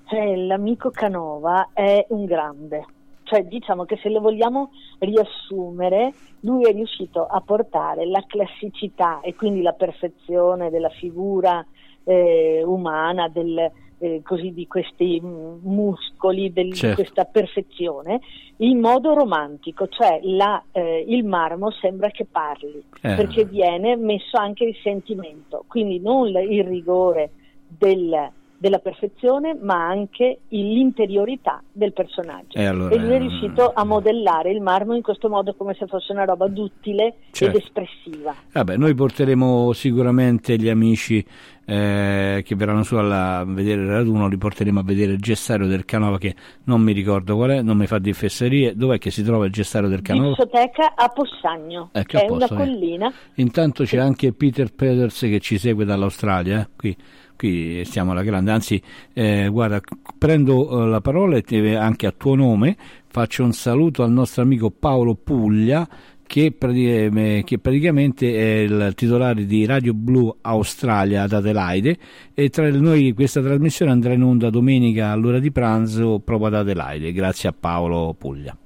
Eh, 0.10 0.36
l'amico 0.46 0.92
Canova 0.92 1.70
è 1.74 2.06
un 2.10 2.26
grande, 2.26 2.86
cioè 3.24 3.44
diciamo 3.44 3.86
che 3.86 3.98
se 4.02 4.10
lo 4.10 4.20
vogliamo 4.20 4.72
riassumere, 5.00 6.14
lui 6.42 6.66
è 6.66 6.72
riuscito 6.72 7.26
a 7.26 7.42
portare 7.42 8.06
la 8.06 8.24
classicità 8.28 9.22
e 9.22 9.34
quindi 9.34 9.62
la 9.62 9.74
perfezione 9.74 10.70
della 10.70 10.90
figura 10.90 11.66
eh, 12.04 12.62
umana, 12.64 13.28
del, 13.30 13.72
eh, 14.00 14.22
così 14.24 14.54
di 14.54 14.68
questi 14.68 15.20
muscoli, 15.22 16.52
del- 16.52 16.74
Certo. 16.74 16.88
di 17.02 17.04
questa 17.08 17.26
perfezione, 17.26 18.20
in 18.58 18.80
modo 18.80 19.14
romantico, 19.14 19.88
cioè 19.88 20.20
la, 20.24 20.62
eh, 20.72 21.06
il 21.08 21.24
marmo 21.26 21.72
sembra 21.72 22.10
che 22.10 22.26
parli, 22.30 22.84
Eh. 23.02 23.16
perché 23.16 23.46
viene 23.46 23.96
messo 23.96 24.38
anche 24.38 24.64
il 24.66 24.76
sentimento, 24.84 25.64
quindi 25.68 26.00
non 26.00 26.28
il 26.28 26.64
rigore 26.64 27.32
del- 27.68 28.30
della 28.58 28.80
perfezione, 28.80 29.58
ma 29.60 29.86
anche 29.88 30.40
l'interiorità 30.50 31.62
del 31.70 31.92
personaggio. 31.92 32.58
Eh, 32.58 32.64
allora, 32.64 32.96
e 32.96 32.98
lui 32.98 33.12
è 33.12 33.18
mm, 33.20 33.22
riuscito 33.28 33.72
a 33.74 33.84
modellare 33.84 34.52
il 34.52 34.62
marmo 34.62 34.96
in 34.96 35.02
questo 35.02 35.28
modo 35.28 35.54
come 35.56 35.74
se 35.74 35.86
fosse 35.86 36.14
una 36.14 36.24
roba 36.24 36.48
duttile 36.48 37.16
Certo. 37.32 37.58
ed 37.58 37.62
espressiva. 37.64 38.34
Vabbè, 38.54 38.78
noi 38.78 38.94
porteremo 38.96 39.74
sicuramente 39.74 40.56
gli 40.56 40.70
amici 40.70 41.26
eh, 41.66 42.44
che 42.46 42.56
verranno 42.56 42.84
su 42.84 42.96
a 42.96 43.44
vedere 43.46 43.82
il 43.82 43.88
raduno, 43.88 44.28
li 44.28 44.38
porteremo 44.38 44.80
a 44.80 44.84
vedere 44.84 45.14
il 45.14 45.20
gessario 45.20 45.68
del 45.68 45.86
Canova 45.86 46.18
che 46.18 46.36
non 46.66 46.82
mi 46.82 46.92
ricordo 46.92 47.36
qual 47.36 47.52
è, 47.52 47.62
non 47.62 47.78
mi 47.78 47.88
fa 47.88 48.00
di 48.00 48.14
fesserie. 48.14 48.76
Dov'è 48.76 48.98
che 48.98 49.12
si 49.12 49.24
trova 49.24 49.46
il 49.46 49.52
gessario 49.52 49.88
del 49.88 50.02
Canova? 50.02 50.30
Discoteca 50.30 50.94
a 50.96 51.08
Possagno, 51.10 51.90
Ecco, 51.94 52.18
è 52.18 52.24
a 52.24 52.26
posto, 52.26 52.54
una 52.54 52.64
eh. 52.64 52.66
collina. 52.66 53.14
Intanto 53.36 53.84
c'è 53.84 53.98
anche 53.98 54.34
Peter 54.34 54.74
Peters 54.74 55.20
che 55.22 55.40
ci 55.40 55.58
segue 55.58 55.86
dall'Australia, 55.86 56.62
eh. 56.62 56.68
qui, 56.76 56.96
qui 57.36 57.84
stiamo 57.86 58.12
alla 58.12 58.24
grande, 58.24 58.52
anzi 58.52 58.82
eh, 59.14 59.48
guarda, 59.50 59.80
prendo 60.18 60.84
eh, 60.84 60.88
la 60.88 61.02
parola 61.02 61.38
e 61.38 61.76
anche 61.76 62.08
a 62.08 62.14
tuo 62.16 62.36
nome 62.36 62.76
faccio 63.14 63.44
un 63.44 63.54
saluto 63.54 64.02
al 64.02 64.12
nostro 64.12 64.42
amico 64.42 64.72
Paolo 64.72 65.14
Puglia 65.14 65.88
che, 66.34 66.56
eh, 66.60 67.42
che 67.46 67.60
praticamente 67.60 68.34
è 68.34 68.60
il 68.62 68.94
titolare 68.96 69.46
di 69.46 69.68
Radio 69.68 69.94
Blu 69.94 70.36
Australia 70.42 71.22
ad 71.22 71.34
Adelaide 71.34 71.96
e 72.34 72.50
tra 72.50 72.68
noi 72.72 73.14
questa 73.14 73.40
trasmissione 73.40 73.92
andrà 73.92 74.14
in 74.14 74.24
onda 74.24 74.50
domenica 74.50 75.10
all'ora 75.12 75.38
di 75.38 75.52
pranzo 75.52 76.20
proprio 76.26 76.48
ad 76.48 76.56
Adelaide, 76.56 77.12
grazie 77.12 77.50
a 77.50 77.54
Paolo 77.58 78.16
Puglia. 78.18 78.58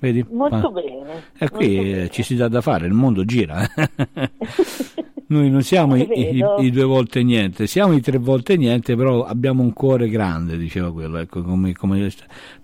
Vedi? 0.00 0.22
Molto 0.32 0.70
Ma- 0.70 0.82
bene. 0.82 1.22
e 1.38 1.48
qui 1.48 1.66
molto 1.76 1.80
eh, 1.88 1.92
bene. 1.94 2.08
ci 2.10 2.22
si 2.22 2.34
dà 2.36 2.48
da 2.48 2.60
fare, 2.60 2.86
il 2.86 2.92
mondo 2.92 3.24
gira. 3.24 3.66
eh. 3.74 4.30
Noi 5.28 5.48
non 5.48 5.62
siamo 5.62 5.96
i, 5.96 6.06
i- 6.06 6.44
i 6.66 6.70
due 6.70 6.84
volte 6.84 7.22
niente, 7.22 7.66
siamo 7.66 7.94
i 7.94 8.02
tre 8.02 8.18
volte 8.18 8.58
niente, 8.58 8.94
però 8.96 9.24
abbiamo 9.24 9.62
un 9.62 9.72
cuore 9.72 10.10
grande, 10.10 10.58
diceva 10.58 10.92
quello. 10.92 11.16
Ecco, 11.16 11.42
come, 11.42 11.72
come- 11.72 12.10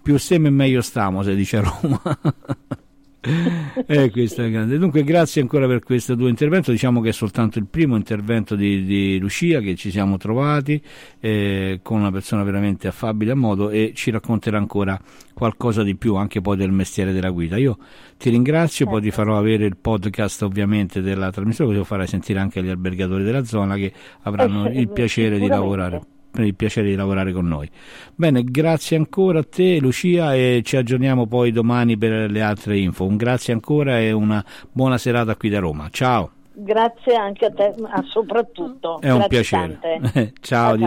più 0.03 0.19
seme 0.19 0.51
meglio 0.51 0.83
stiamo, 0.83 1.23
se 1.23 1.35
dice 1.35 1.63
Roma. 1.63 2.03
Eh, 3.23 4.11
questo 4.11 4.43
è 4.43 4.51
grande. 4.51 4.79
Dunque, 4.79 5.05
grazie 5.05 5.43
ancora 5.43 5.67
per 5.67 5.81
questo 5.81 6.17
tuo 6.17 6.29
intervento. 6.29 6.71
Diciamo 6.71 7.01
che 7.01 7.11
è 7.11 7.13
soltanto 7.13 7.59
il 7.59 7.67
primo 7.67 7.97
intervento 7.97 8.57
di, 8.57 8.85
di 8.85 9.19
Lucia 9.19 9.61
che 9.61 9.75
ci 9.77 9.91
siamo 9.91 10.17
trovati 10.17 10.81
eh, 11.21 11.81
con 11.83 12.01
una 12.01 12.11
persona 12.11 12.43
veramente 12.43 12.89
affabile 12.89 13.33
a 13.33 13.35
modo 13.35 13.69
e 13.69 13.93
ci 13.95 14.11
racconterà 14.11 14.57
ancora 14.57 14.99
qualcosa 15.35 15.83
di 15.83 15.97
più 15.97 16.17
anche 16.17 16.41
poi 16.41 16.57
del 16.57 16.73
mestiere 16.73 17.13
della 17.13 17.31
guida. 17.31 17.57
Io 17.59 17.77
ti 18.17 18.31
ringrazio, 18.31 18.87
poi 18.87 19.03
ti 19.03 19.11
farò 19.11 19.37
avere 19.37 19.67
il 19.67 19.77
podcast 19.77 20.43
ovviamente 20.43 21.03
della 21.03 21.31
trasmissione, 21.31 21.71
così 21.71 21.83
lo 21.83 21.87
farai 21.87 22.07
sentire 22.07 22.39
anche 22.39 22.61
agli 22.61 22.69
albergatori 22.69 23.23
della 23.23 23.45
zona 23.45 23.77
che 23.77 23.93
avranno 24.23 24.67
Eh, 24.67 24.81
il 24.81 24.89
piacere 24.89 25.39
di 25.39 25.47
lavorare 25.47 26.01
per 26.31 26.45
il 26.45 26.55
piacere 26.55 26.89
di 26.89 26.95
lavorare 26.95 27.33
con 27.33 27.47
noi. 27.47 27.69
Bene, 28.15 28.45
grazie 28.45 28.97
ancora 28.97 29.41
a 29.41 29.45
te 29.45 29.79
Lucia 29.81 30.35
e 30.35 30.63
ci 30.65 30.77
aggiorniamo 30.77 31.27
poi 31.27 31.53
domani 31.53 31.97
per 31.97 32.31
le 32.31 32.43
altre 32.43 32.79
info. 32.79 33.05
Un 33.05 33.17
grazie 33.17 33.53
ancora 33.53 33.99
e 34.01 34.13
una 34.13 34.45
buona 34.71 34.99
serata 34.99 35.37
qui 35.37 35.49
da 35.49 35.59
Roma. 35.59 35.89
Ciao, 35.91 36.33
Grazie 36.53 37.15
anche 37.15 37.47
a 37.47 37.51
te, 37.51 37.75
ma 37.79 38.03
soprattutto. 38.07 39.01
è 39.01 39.11
un 39.11 39.25
piacere. 39.29 39.79
tante. 39.81 40.33
ciao, 40.41 40.77
di 40.77 40.85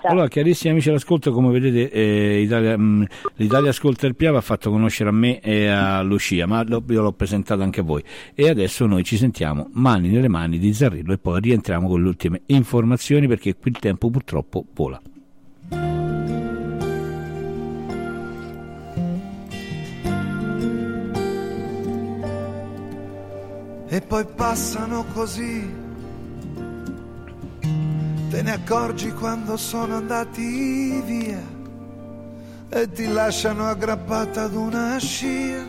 ciao. 0.00 0.10
Allora, 0.10 0.28
carissimi 0.28 0.72
amici 0.72 0.88
all'ascolto, 0.88 1.32
come 1.32 1.50
vedete, 1.58 1.90
eh, 1.90 2.40
Italia- 2.40 2.76
mh, 2.78 3.06
l'Italia 3.36 3.70
Ascolta 3.70 4.06
il 4.06 4.14
Piava 4.16 4.38
ha 4.38 4.42
fatto 4.42 4.70
conoscere 4.70 5.08
a 5.10 5.12
me 5.12 5.40
e 5.40 5.66
a 5.68 6.02
Lucia, 6.02 6.46
ma 6.46 6.62
lo- 6.66 6.82
io 6.88 7.02
l'ho 7.02 7.12
presentato 7.12 7.62
anche 7.62 7.80
a 7.80 7.82
voi. 7.82 8.02
E 8.34 8.48
adesso 8.48 8.86
noi 8.86 9.04
ci 9.04 9.16
sentiamo 9.16 9.68
mani 9.72 10.08
nelle 10.08 10.28
mani 10.28 10.58
di 10.58 10.72
Zarrillo 10.72 11.12
e 11.12 11.18
poi 11.18 11.40
rientriamo 11.40 11.88
con 11.88 12.02
le 12.02 12.08
ultime 12.08 12.42
informazioni 12.46 13.26
perché 13.28 13.54
qui 13.56 13.70
il 13.70 13.78
tempo 13.78 14.10
purtroppo 14.10 14.64
vola. 14.74 15.00
e 23.88 24.00
poi 24.00 24.24
passano 24.34 25.04
così. 25.12 25.84
Te 28.30 28.42
ne 28.42 28.52
accorgi 28.52 29.12
quando 29.12 29.56
sono 29.56 29.96
andati 29.96 31.00
via 31.04 31.40
e 32.68 32.90
ti 32.90 33.06
lasciano 33.06 33.68
aggrappata 33.68 34.42
ad 34.42 34.54
una 34.54 34.98
scia 34.98 35.64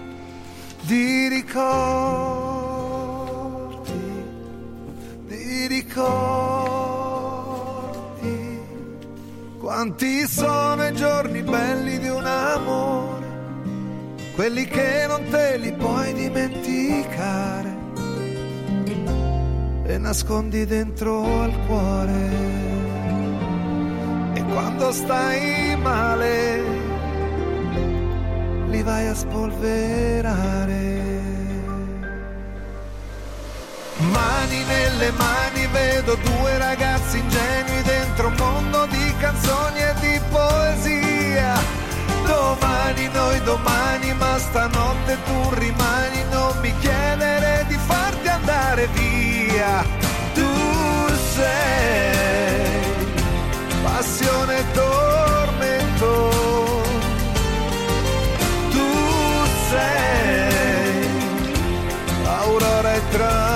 di 0.81 1.27
ricordi, 1.27 1.53
di 5.27 5.67
ricordi. 5.67 6.25
Quanti 9.59 10.27
sono 10.27 10.87
i 10.87 10.93
giorni 10.93 11.41
belli 11.43 11.99
di 11.99 12.07
un 12.09 12.25
amore 12.25 13.17
quelli 14.37 14.65
che 14.65 15.05
non 15.07 15.27
te 15.31 15.57
li 15.57 15.73
puoi 15.73 16.13
dimenticare 16.13 17.66
nascondi 19.97 20.65
dentro 20.65 21.41
al 21.41 21.53
cuore. 21.65 22.29
E 24.33 24.43
quando 24.43 24.91
stai 24.91 25.75
male, 25.77 26.61
li 28.69 28.81
vai 28.83 29.07
a 29.07 29.15
spolverare. 29.15 30.95
Mani 33.97 34.63
nelle 34.65 35.11
mani 35.11 35.67
vedo 35.71 36.15
due 36.15 36.57
ragazzi 36.57 37.17
ingenui 37.17 37.81
dentro 37.83 38.27
un 38.27 38.35
mondo 38.37 38.85
di 38.85 39.13
canzoni 39.17 39.79
e 39.79 39.93
di 39.99 40.19
poesia. 40.29 41.53
Domani 42.25 43.09
noi 43.13 43.41
domani, 43.43 44.13
ma 44.13 44.37
stanotte 44.37 45.17
tu 45.25 45.53
rimani, 45.53 46.23
non 46.29 46.57
mi 46.61 46.73
chiedere 46.79 47.65
di 47.67 47.77
farti 47.87 48.27
andare 48.27 48.87
via. 49.67 49.83
Tu 50.33 51.13
sei 51.35 52.81
passione 53.83 54.63
tormento. 54.73 56.29
Tu 58.71 58.89
sei 59.69 61.09
aurora 62.25 62.95
e 62.95 63.01
tramonto. 63.11 63.46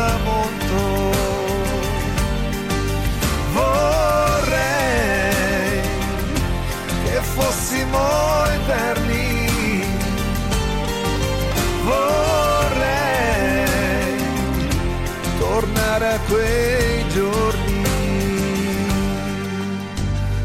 Quei 16.32 17.08
giorni, 17.10 17.84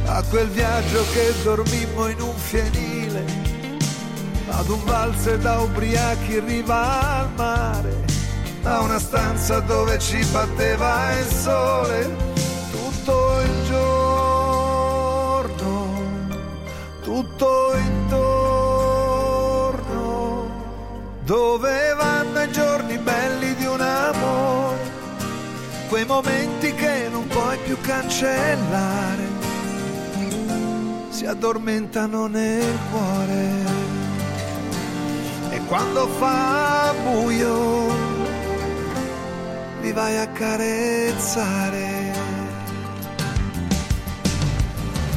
a 0.07 0.23
quel 0.29 0.49
viaggio 0.49 1.05
che 1.13 1.33
dormimmo 1.45 2.09
in 2.09 2.21
un 2.21 2.37
fienile, 2.37 3.25
ad 4.49 4.69
un 4.69 4.85
valzer 4.85 5.39
da 5.39 5.61
ubriachi 5.61 6.39
in 6.39 6.47
riva 6.47 7.21
al 7.21 7.31
mare, 7.37 8.05
a 8.65 8.81
una 8.81 8.99
stanza 8.99 9.61
dove 9.61 9.97
ci 10.01 10.25
batteva 10.33 11.13
il 11.13 11.27
sole 11.27 12.35
tutto 13.07 13.41
il 13.41 13.65
giorno, 13.69 14.65
tutto 17.03 17.75
intorno, 17.77 18.27
dove 21.23 21.95
vanno 21.97 22.43
i 22.43 22.51
giorni 22.51 22.99
belli 22.99 23.55
di 23.55 23.67
un 23.67 23.81
amore, 23.81 24.86
quei 25.89 26.05
momenti 26.05 26.75
che 26.75 27.09
non 27.11 27.27
puoi 27.27 27.57
più 27.65 27.79
cancellare, 27.81 29.25
si 31.11 31.27
addormentano 31.27 32.27
nel 32.27 32.79
cuore. 32.91 33.65
E 35.51 35.61
quando 35.67 36.07
fa 36.19 36.95
buio, 37.03 37.95
li 39.81 39.93
vai 39.93 40.19
a 40.19 40.27
carezzare. 40.29 42.15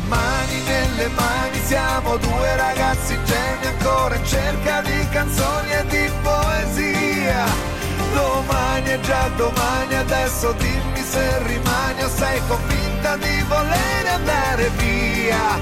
Mani 0.07 0.61
nelle 0.65 1.07
mani 1.09 1.59
siamo 1.65 2.17
due 2.17 2.55
ragazzi 2.55 3.13
ingenui 3.13 3.67
ancora 3.67 4.15
in 4.15 4.25
cerca 4.25 4.81
di 4.81 5.07
canzoni 5.09 5.71
e 5.71 5.85
di 5.87 6.11
poesia. 6.23 7.68
Domani 8.13 8.89
è 8.89 8.99
già 9.01 9.29
domani, 9.35 9.95
adesso 9.95 10.51
dimmi 10.53 11.03
se 11.03 11.43
rimani 11.43 12.03
o 12.03 12.09
sei 12.09 12.41
convinta 12.47 13.15
di 13.17 13.43
volere 13.47 14.09
andare 14.09 14.69
via. 14.77 15.59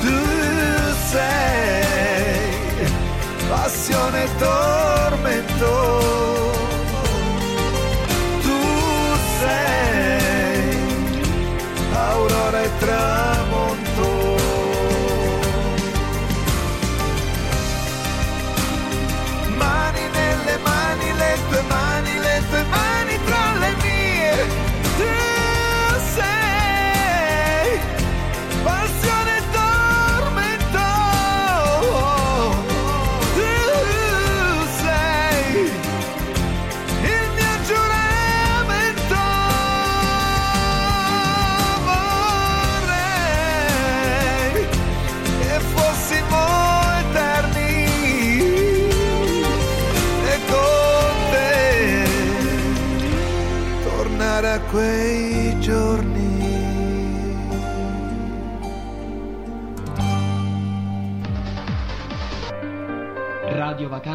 Tu 0.00 0.16
sei 1.10 1.58
passione 3.48 4.24
e 4.24 4.28
tormento. 4.38 5.70
Tu 8.42 8.58
sei 9.40 10.20
aurora 11.92 12.62
e 12.62 12.70
tramonto. 12.78 13.37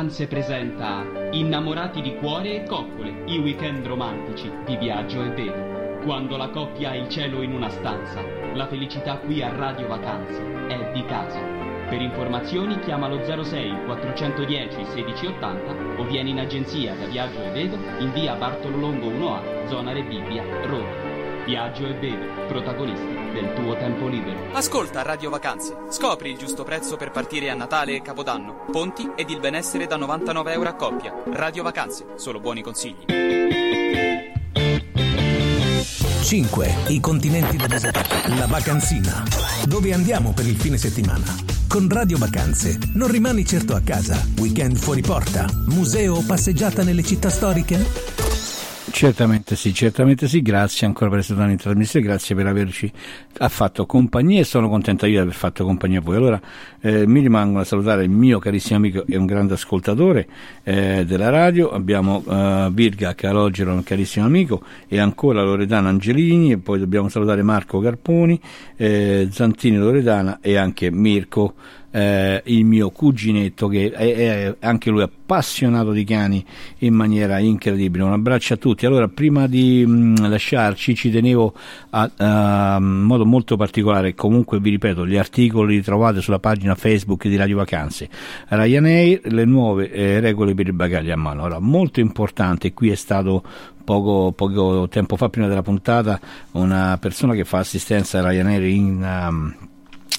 Vacanze 0.03 0.27
presenta 0.27 1.05
Innamorati 1.31 2.01
di 2.01 2.17
cuore 2.17 2.55
e 2.55 2.63
coccole, 2.65 3.23
i 3.27 3.37
weekend 3.37 3.85
romantici 3.85 4.51
di 4.65 4.75
Viaggio 4.75 5.23
e 5.23 5.29
Vedo. 5.29 6.01
Quando 6.03 6.35
la 6.35 6.49
coppia 6.49 6.89
ha 6.89 6.95
il 6.95 7.07
cielo 7.07 7.41
in 7.41 7.53
una 7.53 7.69
stanza, 7.69 8.21
la 8.53 8.67
felicità 8.67 9.15
qui 9.19 9.41
a 9.41 9.55
Radio 9.55 9.87
Vacanze 9.87 10.67
è 10.67 10.91
di 10.91 11.05
casa. 11.05 11.39
Per 11.87 12.01
informazioni 12.01 12.77
chiama 12.79 13.07
lo 13.07 13.23
06 13.23 13.85
410 13.85 14.75
1680 14.75 16.01
o 16.01 16.03
vieni 16.03 16.31
in 16.31 16.39
agenzia 16.39 16.95
da 16.95 17.05
Viaggio 17.05 17.41
e 17.41 17.51
Vedo 17.51 17.77
in 17.99 18.11
via 18.11 18.35
Bartolo 18.35 18.75
Longo 18.75 19.07
1A, 19.07 19.67
zona 19.67 19.93
Rebibbia, 19.93 20.43
Roma. 20.65 21.12
Viaggio 21.45 21.85
e 21.85 21.93
Vedo, 21.95 22.47
protagonisti 22.47 23.05
del 23.33 23.53
tuo 23.53 23.75
tempo 23.75 24.07
libero. 24.07 24.53
Ascolta 24.53 25.01
Radio 25.01 25.29
Vacanze. 25.29 25.75
Scopri 25.89 26.31
il 26.31 26.37
giusto 26.37 26.63
prezzo 26.63 26.95
per 26.95 27.11
partire 27.11 27.49
a 27.49 27.53
Natale 27.53 27.95
e 27.95 28.01
Capodanno. 28.01 28.65
Ponti 28.71 29.11
ed 29.15 29.29
il 29.29 29.41
benessere 29.41 29.85
da 29.85 29.97
99 29.97 30.53
euro 30.53 30.69
a 30.69 30.73
coppia. 30.75 31.13
Radio 31.33 31.63
Vacanze. 31.63 32.05
Solo 32.15 32.39
buoni 32.39 32.61
consigli. 32.61 33.05
5. 36.21 36.75
I 36.87 36.99
continenti 37.01 37.57
da 37.57 37.67
La 38.37 38.47
vacanzina. 38.47 39.25
Dove 39.65 39.93
andiamo 39.93 40.31
per 40.31 40.47
il 40.47 40.55
fine 40.55 40.77
settimana? 40.77 41.25
Con 41.67 41.89
Radio 41.89 42.17
Vacanze 42.17 42.79
non 42.93 43.09
rimani 43.09 43.45
certo 43.45 43.75
a 43.75 43.81
casa. 43.83 44.17
Weekend 44.37 44.77
fuori 44.77 45.01
porta, 45.01 45.45
museo 45.67 46.15
o 46.15 46.23
passeggiata 46.25 46.83
nelle 46.83 47.03
città 47.03 47.29
storiche? 47.29 48.32
Certamente 48.91 49.55
sì, 49.55 49.73
certamente 49.73 50.27
sì, 50.27 50.41
grazie 50.41 50.85
ancora 50.85 51.09
per 51.09 51.19
essere 51.19 51.37
stati 51.37 51.51
in 51.51 51.57
trasmissione, 51.57 52.05
grazie 52.05 52.35
per 52.35 52.47
averci 52.47 52.91
fatto 53.47 53.85
compagnia 53.85 54.41
e 54.41 54.43
sono 54.43 54.67
contento 54.67 55.05
io 55.05 55.13
di 55.13 55.17
aver 55.19 55.33
fatto 55.33 55.63
compagnia 55.63 55.99
a 55.99 56.01
voi. 56.01 56.17
Allora 56.17 56.41
eh, 56.81 57.07
mi 57.07 57.21
rimangono 57.21 57.61
a 57.61 57.63
salutare 57.63 58.03
il 58.03 58.09
mio 58.09 58.39
carissimo 58.39 58.77
amico 58.77 59.05
e 59.07 59.15
un 59.15 59.25
grande 59.25 59.53
ascoltatore 59.53 60.27
eh, 60.63 61.05
della 61.07 61.29
radio, 61.29 61.71
abbiamo 61.71 62.23
eh, 62.27 62.69
Virga 62.71 63.15
Calogero, 63.15 63.73
un 63.73 63.83
carissimo 63.83 64.25
amico 64.25 64.61
e 64.87 64.99
ancora 64.99 65.41
Loredana 65.41 65.89
Angelini 65.89 66.51
e 66.51 66.57
poi 66.57 66.77
dobbiamo 66.77 67.07
salutare 67.07 67.41
Marco 67.41 67.79
Carponi, 67.79 68.39
eh, 68.75 69.27
Zantini 69.31 69.77
Loredana 69.77 70.39
e 70.41 70.57
anche 70.57 70.91
Mirko 70.91 71.55
eh, 71.95 72.41
il 72.45 72.65
mio 72.65 72.89
cuginetto 72.89 73.67
che 73.67 73.91
è, 73.91 74.15
è 74.15 74.55
anche 74.61 74.89
lui 74.89 75.03
appassionato 75.03 75.91
di 75.91 76.03
cani 76.03 76.43
in 76.79 76.95
maniera 76.95 77.37
incredibile. 77.37 78.03
Un 78.03 78.13
abbraccio 78.13 78.55
a 78.55 78.57
tutti. 78.57 78.87
Allora, 78.87 79.07
prima 79.07 79.45
di 79.45 79.85
mh, 79.85 80.27
lasciarci, 80.27 80.95
ci 80.95 81.11
tenevo 81.11 81.53
a, 81.91 82.09
a, 82.17 82.77
in 82.79 83.03
modo 83.03 83.25
molto 83.25 83.55
particolare, 83.57 84.15
comunque 84.15 84.59
vi 84.59 84.71
ripeto, 84.71 85.05
gli 85.05 85.17
articoli 85.17 85.75
li 85.75 85.81
trovate 85.83 86.19
sulla 86.21 86.39
pagina 86.39 86.73
Facebook 86.73 87.27
di 87.27 87.35
Radio 87.35 87.57
Vacanze. 87.57 88.09
Ryanair, 88.47 89.31
le 89.31 89.45
nuove 89.45 89.91
eh, 89.91 90.19
regole 90.19 90.55
per 90.55 90.67
il 90.67 90.73
bagaglio 90.73 91.13
a 91.13 91.17
mano. 91.17 91.43
Allora, 91.43 91.59
molto 91.59 91.99
importante, 91.99 92.73
qui 92.73 92.89
è 92.89 92.95
stato 92.95 93.43
Poco, 93.83 94.31
poco, 94.31 94.87
tempo 94.87 95.17
fa, 95.17 95.27
prima 95.27 95.49
della 95.49 95.61
puntata, 95.61 96.17
una 96.51 96.97
persona 97.01 97.33
che 97.33 97.43
fa 97.43 97.57
assistenza 97.57 98.19
a 98.19 98.29
Ryanair 98.29 98.63
in, 98.63 99.01
um, 99.03 99.53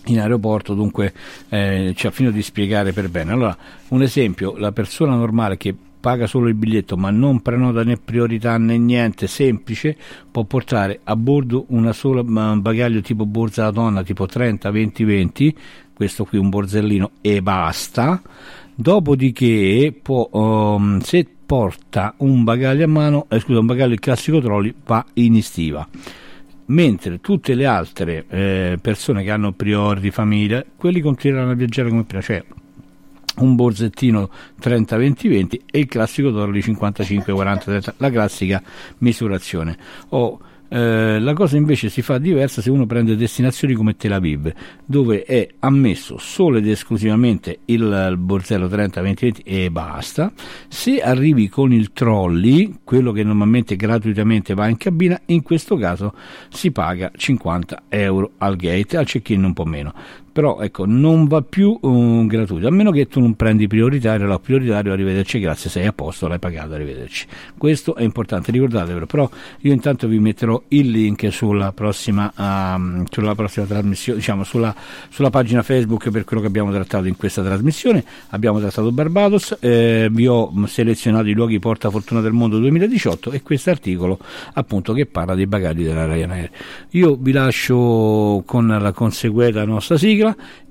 in 0.07 0.21
aeroporto, 0.21 0.75
dunque 0.75 1.13
eh, 1.49 1.93
ci 1.97 2.07
ha 2.07 2.11
finito 2.11 2.35
di 2.35 2.43
spiegare 2.43 2.93
per 2.93 3.09
bene. 3.09 3.33
Allora, 3.33 3.57
un 3.89 4.03
esempio, 4.03 4.57
la 4.57 4.73
persona 4.73 5.15
normale 5.15 5.57
che 5.57 5.75
paga 6.05 6.27
solo 6.27 6.49
il 6.49 6.55
biglietto 6.55 6.99
ma 6.99 7.09
non 7.09 7.41
prenota 7.41 7.83
né 7.83 7.97
priorità 7.97 8.59
né 8.59 8.77
niente, 8.77 9.27
semplice, 9.27 9.97
può 10.31 10.45
portare 10.45 11.01
a 11.03 11.17
bordo 11.17 11.65
una 11.69 11.95
sola 11.95 12.21
un 12.21 12.61
bagaglio 12.61 13.01
tipo 13.01 13.25
borsa 13.25 13.63
da 13.63 13.71
donna, 13.71 14.03
tipo 14.03 14.27
30-20-20, 14.27 15.55
questo 15.95 16.27
qui 16.27 16.37
un 16.37 16.51
borsellino 16.51 17.13
e 17.23 17.41
basta. 17.41 18.21
Dopodiché 18.75 19.99
può, 20.03 20.29
um, 20.33 20.99
se 20.99 21.27
porta 21.47 22.15
un 22.19 22.45
bagaglio 22.45 22.85
a 22.85 22.89
mano, 22.89 23.27
eh, 23.31 23.41
scusa, 23.41 23.61
un 23.61 23.67
bagaglio 23.67 23.95
il 23.95 24.01
classico 24.01 24.41
trolley 24.41 24.75
va 24.85 25.05
in 25.15 25.37
estiva 25.37 25.89
mentre 26.67 27.21
tutte 27.21 27.55
le 27.55 27.67
altre 27.67 28.25
eh, 28.29 28.79
persone 28.81 29.23
che 29.23 29.31
hanno 29.31 29.53
priori 29.53 30.11
famiglia, 30.11 30.65
quelli 30.77 31.01
continueranno 31.01 31.53
a 31.53 31.55
viaggiare 31.55 31.89
come 31.89 32.05
prima, 32.05 32.23
cioè 32.23 32.45
un 33.37 33.57
borsettino 33.57 34.31
30-20-20 34.63 35.61
e 35.71 35.79
il 35.81 35.87
classico 35.87 36.31
torli 36.31 36.61
55-40-30, 36.61 37.95
la 37.97 38.11
classica 38.11 38.63
misurazione. 38.99 39.77
O, 40.11 40.39
eh, 40.75 41.21
la 41.21 41.35
cosa 41.35 41.57
invece 41.57 41.89
si 41.89 42.03
fa 42.03 42.19
diversa 42.19 42.61
se 42.61 42.69
uno 42.69 42.85
prende 42.85 43.15
destinazioni 43.15 43.75
come 43.75 43.95
Tel 43.95 44.11
Aviv, 44.11 44.53
dove 44.85 45.23
è 45.23 45.47
ammesso 45.61 46.19
solo 46.19 46.59
ed 46.59 46.67
esclusivamente 46.67 47.61
il, 47.67 48.09
il 48.11 48.17
borsello 48.17 48.67
30-20 48.67 49.43
e 49.45 49.71
basta. 49.71 50.33
Se 50.67 51.01
arrivi 51.01 51.49
con 51.49 51.73
il 51.73 51.93
trolley, 51.93 52.79
quello 52.83 53.13
che 53.13 53.23
normalmente 53.23 53.77
gratuitamente 53.77 54.55
va 54.55 54.67
in 54.67 54.77
cabina, 54.77 55.21
in 55.27 55.43
questo 55.43 55.77
caso 55.77 56.13
si 56.49 56.73
paga 56.73 57.13
50 57.15 57.85
euro 57.91 58.33
al 58.39 58.57
gate, 58.57 58.97
al 58.97 59.07
check-in 59.07 59.45
un 59.45 59.53
po' 59.53 59.65
meno 59.65 59.95
però 60.35 60.59
ecco 60.59 60.85
non 60.85 61.29
va 61.29 61.43
più 61.43 61.79
uh, 61.81 62.27
gratuito 62.27 62.67
a 62.67 62.71
meno 62.73 62.91
che 62.91 63.07
tu 63.07 63.21
non 63.21 63.37
prendi 63.37 63.69
prioritario 63.69 64.27
la 64.27 64.41
prioritario 64.41 64.93
arrivederci 64.93 65.39
grazie 65.39 65.71
sei 65.71 65.87
a 65.87 65.93
posto 65.93 66.27
l'hai 66.27 66.41
pagato 66.41 66.75
arrivederci. 66.75 67.25
Questo 67.57 67.95
è 67.95 68.03
importante 68.03 68.51
ricordatevelo. 68.51 69.07
Però 69.07 69.31
io 69.61 69.73
intanto 69.73 70.09
vi 70.09 70.19
metterò 70.19 70.61
il 70.69 70.91
link 70.91 71.33
sulla 71.33 71.71
prossima, 71.71 72.33
um, 72.37 73.05
sulla 73.09 73.37
prossima 73.37 73.65
trasmissione 73.65 74.19
diciamo 74.19 74.43
sulla, 74.43 74.75
sulla, 75.09 75.31
pagina 75.31 75.63
facebook 75.63 76.11
per 76.11 76.25
quello 76.25 76.43
che 76.43 76.49
abbiamo 76.49 76.73
trattato 76.73 77.07
in 77.07 77.17
questa 77.17 77.45
trasmissione. 77.45 78.05
Abbiamo 78.31 78.59
trattato 78.59 78.91
Barbados 78.91 79.57
eh, 79.61 80.09
vi 80.11 80.27
ho 80.27 80.53
selezionato 80.67 81.29
i 81.29 81.33
luoghi 81.33 81.61
porta 81.61 81.91
fortuna 81.91 82.21
del 82.21 82.33
mondo 82.33 82.59
2018 82.59 83.31
e 83.31 83.43
questo 83.43 83.71
articolo 83.71 84.19
appunto 84.55 84.93
che 84.93 85.07
parla 85.07 85.37
dei 85.37 85.47
bagagli 85.47 85.85
della 85.85 86.07
Ryanair. 86.07 86.51
Io 86.91 87.15
vi 87.15 87.31
lascio 87.31 88.43
con 88.45 88.67
la 88.67 88.91
conseguente 88.91 89.65
nostra 89.65 89.97
sigla 89.97 90.23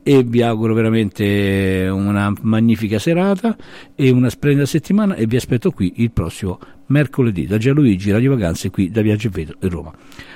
e 0.01 0.24
vi 0.24 0.41
auguro 0.41 0.74
veramente 0.74 1.89
una 1.91 2.34
magnifica 2.41 2.99
serata 2.99 3.56
e 3.95 4.10
una 4.10 4.30
splendida 4.30 4.66
settimana 4.66 5.16
e 5.16 5.26
vi 5.26 5.36
aspetto 5.36 5.72
qui 5.72 5.93
il 5.97 6.12
prossimo 6.12 6.60
mercoledì 6.88 7.45
da 7.45 7.58
Gianluigi 7.58 8.12
Radio 8.12 8.34
Vacanze 8.34 8.70
qui 8.70 8.89
da 8.89 9.01
Viaggio 9.01 9.28
e 9.28 9.32
Vedo 9.32 9.56
in 9.60 9.70
Roma. 9.70 9.93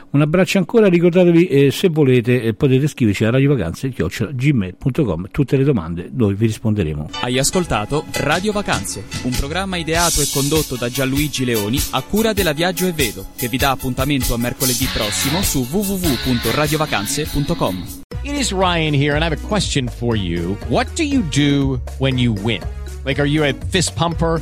Un 0.10 0.22
abbraccio 0.22 0.58
ancora, 0.58 0.88
ricordatevi 0.88 1.48
eh, 1.48 1.70
se 1.72 1.90
volete 1.90 2.42
eh, 2.42 2.54
potete 2.54 2.88
scriverci 2.88 3.26
a 3.26 3.32
radiovacanze.gmail.com 3.32 5.28
tutte 5.32 5.58
le 5.58 5.66
domande, 5.66 6.10
noi 6.14 6.34
vi 6.34 6.46
risponderemo. 6.46 7.10
Hai 7.22 7.38
ascoltato 7.38 8.06
Radio 8.14 8.54
Vacanze, 8.54 9.04
un 9.24 9.32
programma 9.32 9.76
ideato 9.76 10.22
e 10.22 10.28
condotto 10.32 10.78
da 10.78 10.88
Gianluigi 10.90 11.44
Leoni 11.44 11.78
a 11.92 12.02
cura 12.02 12.32
della 12.32 12.54
Viaggio 12.54 12.88
e 12.88 12.94
Vedo, 12.94 13.26
che 13.36 13.50
vi 13.50 13.58
dà 13.58 13.72
appuntamento 13.72 14.34
a 14.34 14.38
mercoledì 14.38 14.88
prossimo 14.94 15.42
su 15.42 15.68
www.radiovacanze.com. 15.70 17.88
It 18.24 18.34
is 18.34 18.52
Ryan 18.52 18.94
here, 18.94 19.16
and 19.16 19.24
I 19.24 19.28
have 19.28 19.38
a 19.38 19.48
question 19.48 19.88
for 19.88 20.16
you. 20.16 20.58
What 20.70 20.88
do 20.96 21.04
you 21.04 21.22
do 21.30 21.82
when 22.00 22.18
you 22.18 22.34
win? 22.34 22.62
Like, 23.04 23.20
are 23.20 23.28
you 23.28 23.44
a 23.44 23.54
fist 23.54 23.94
pumper? 23.96 24.42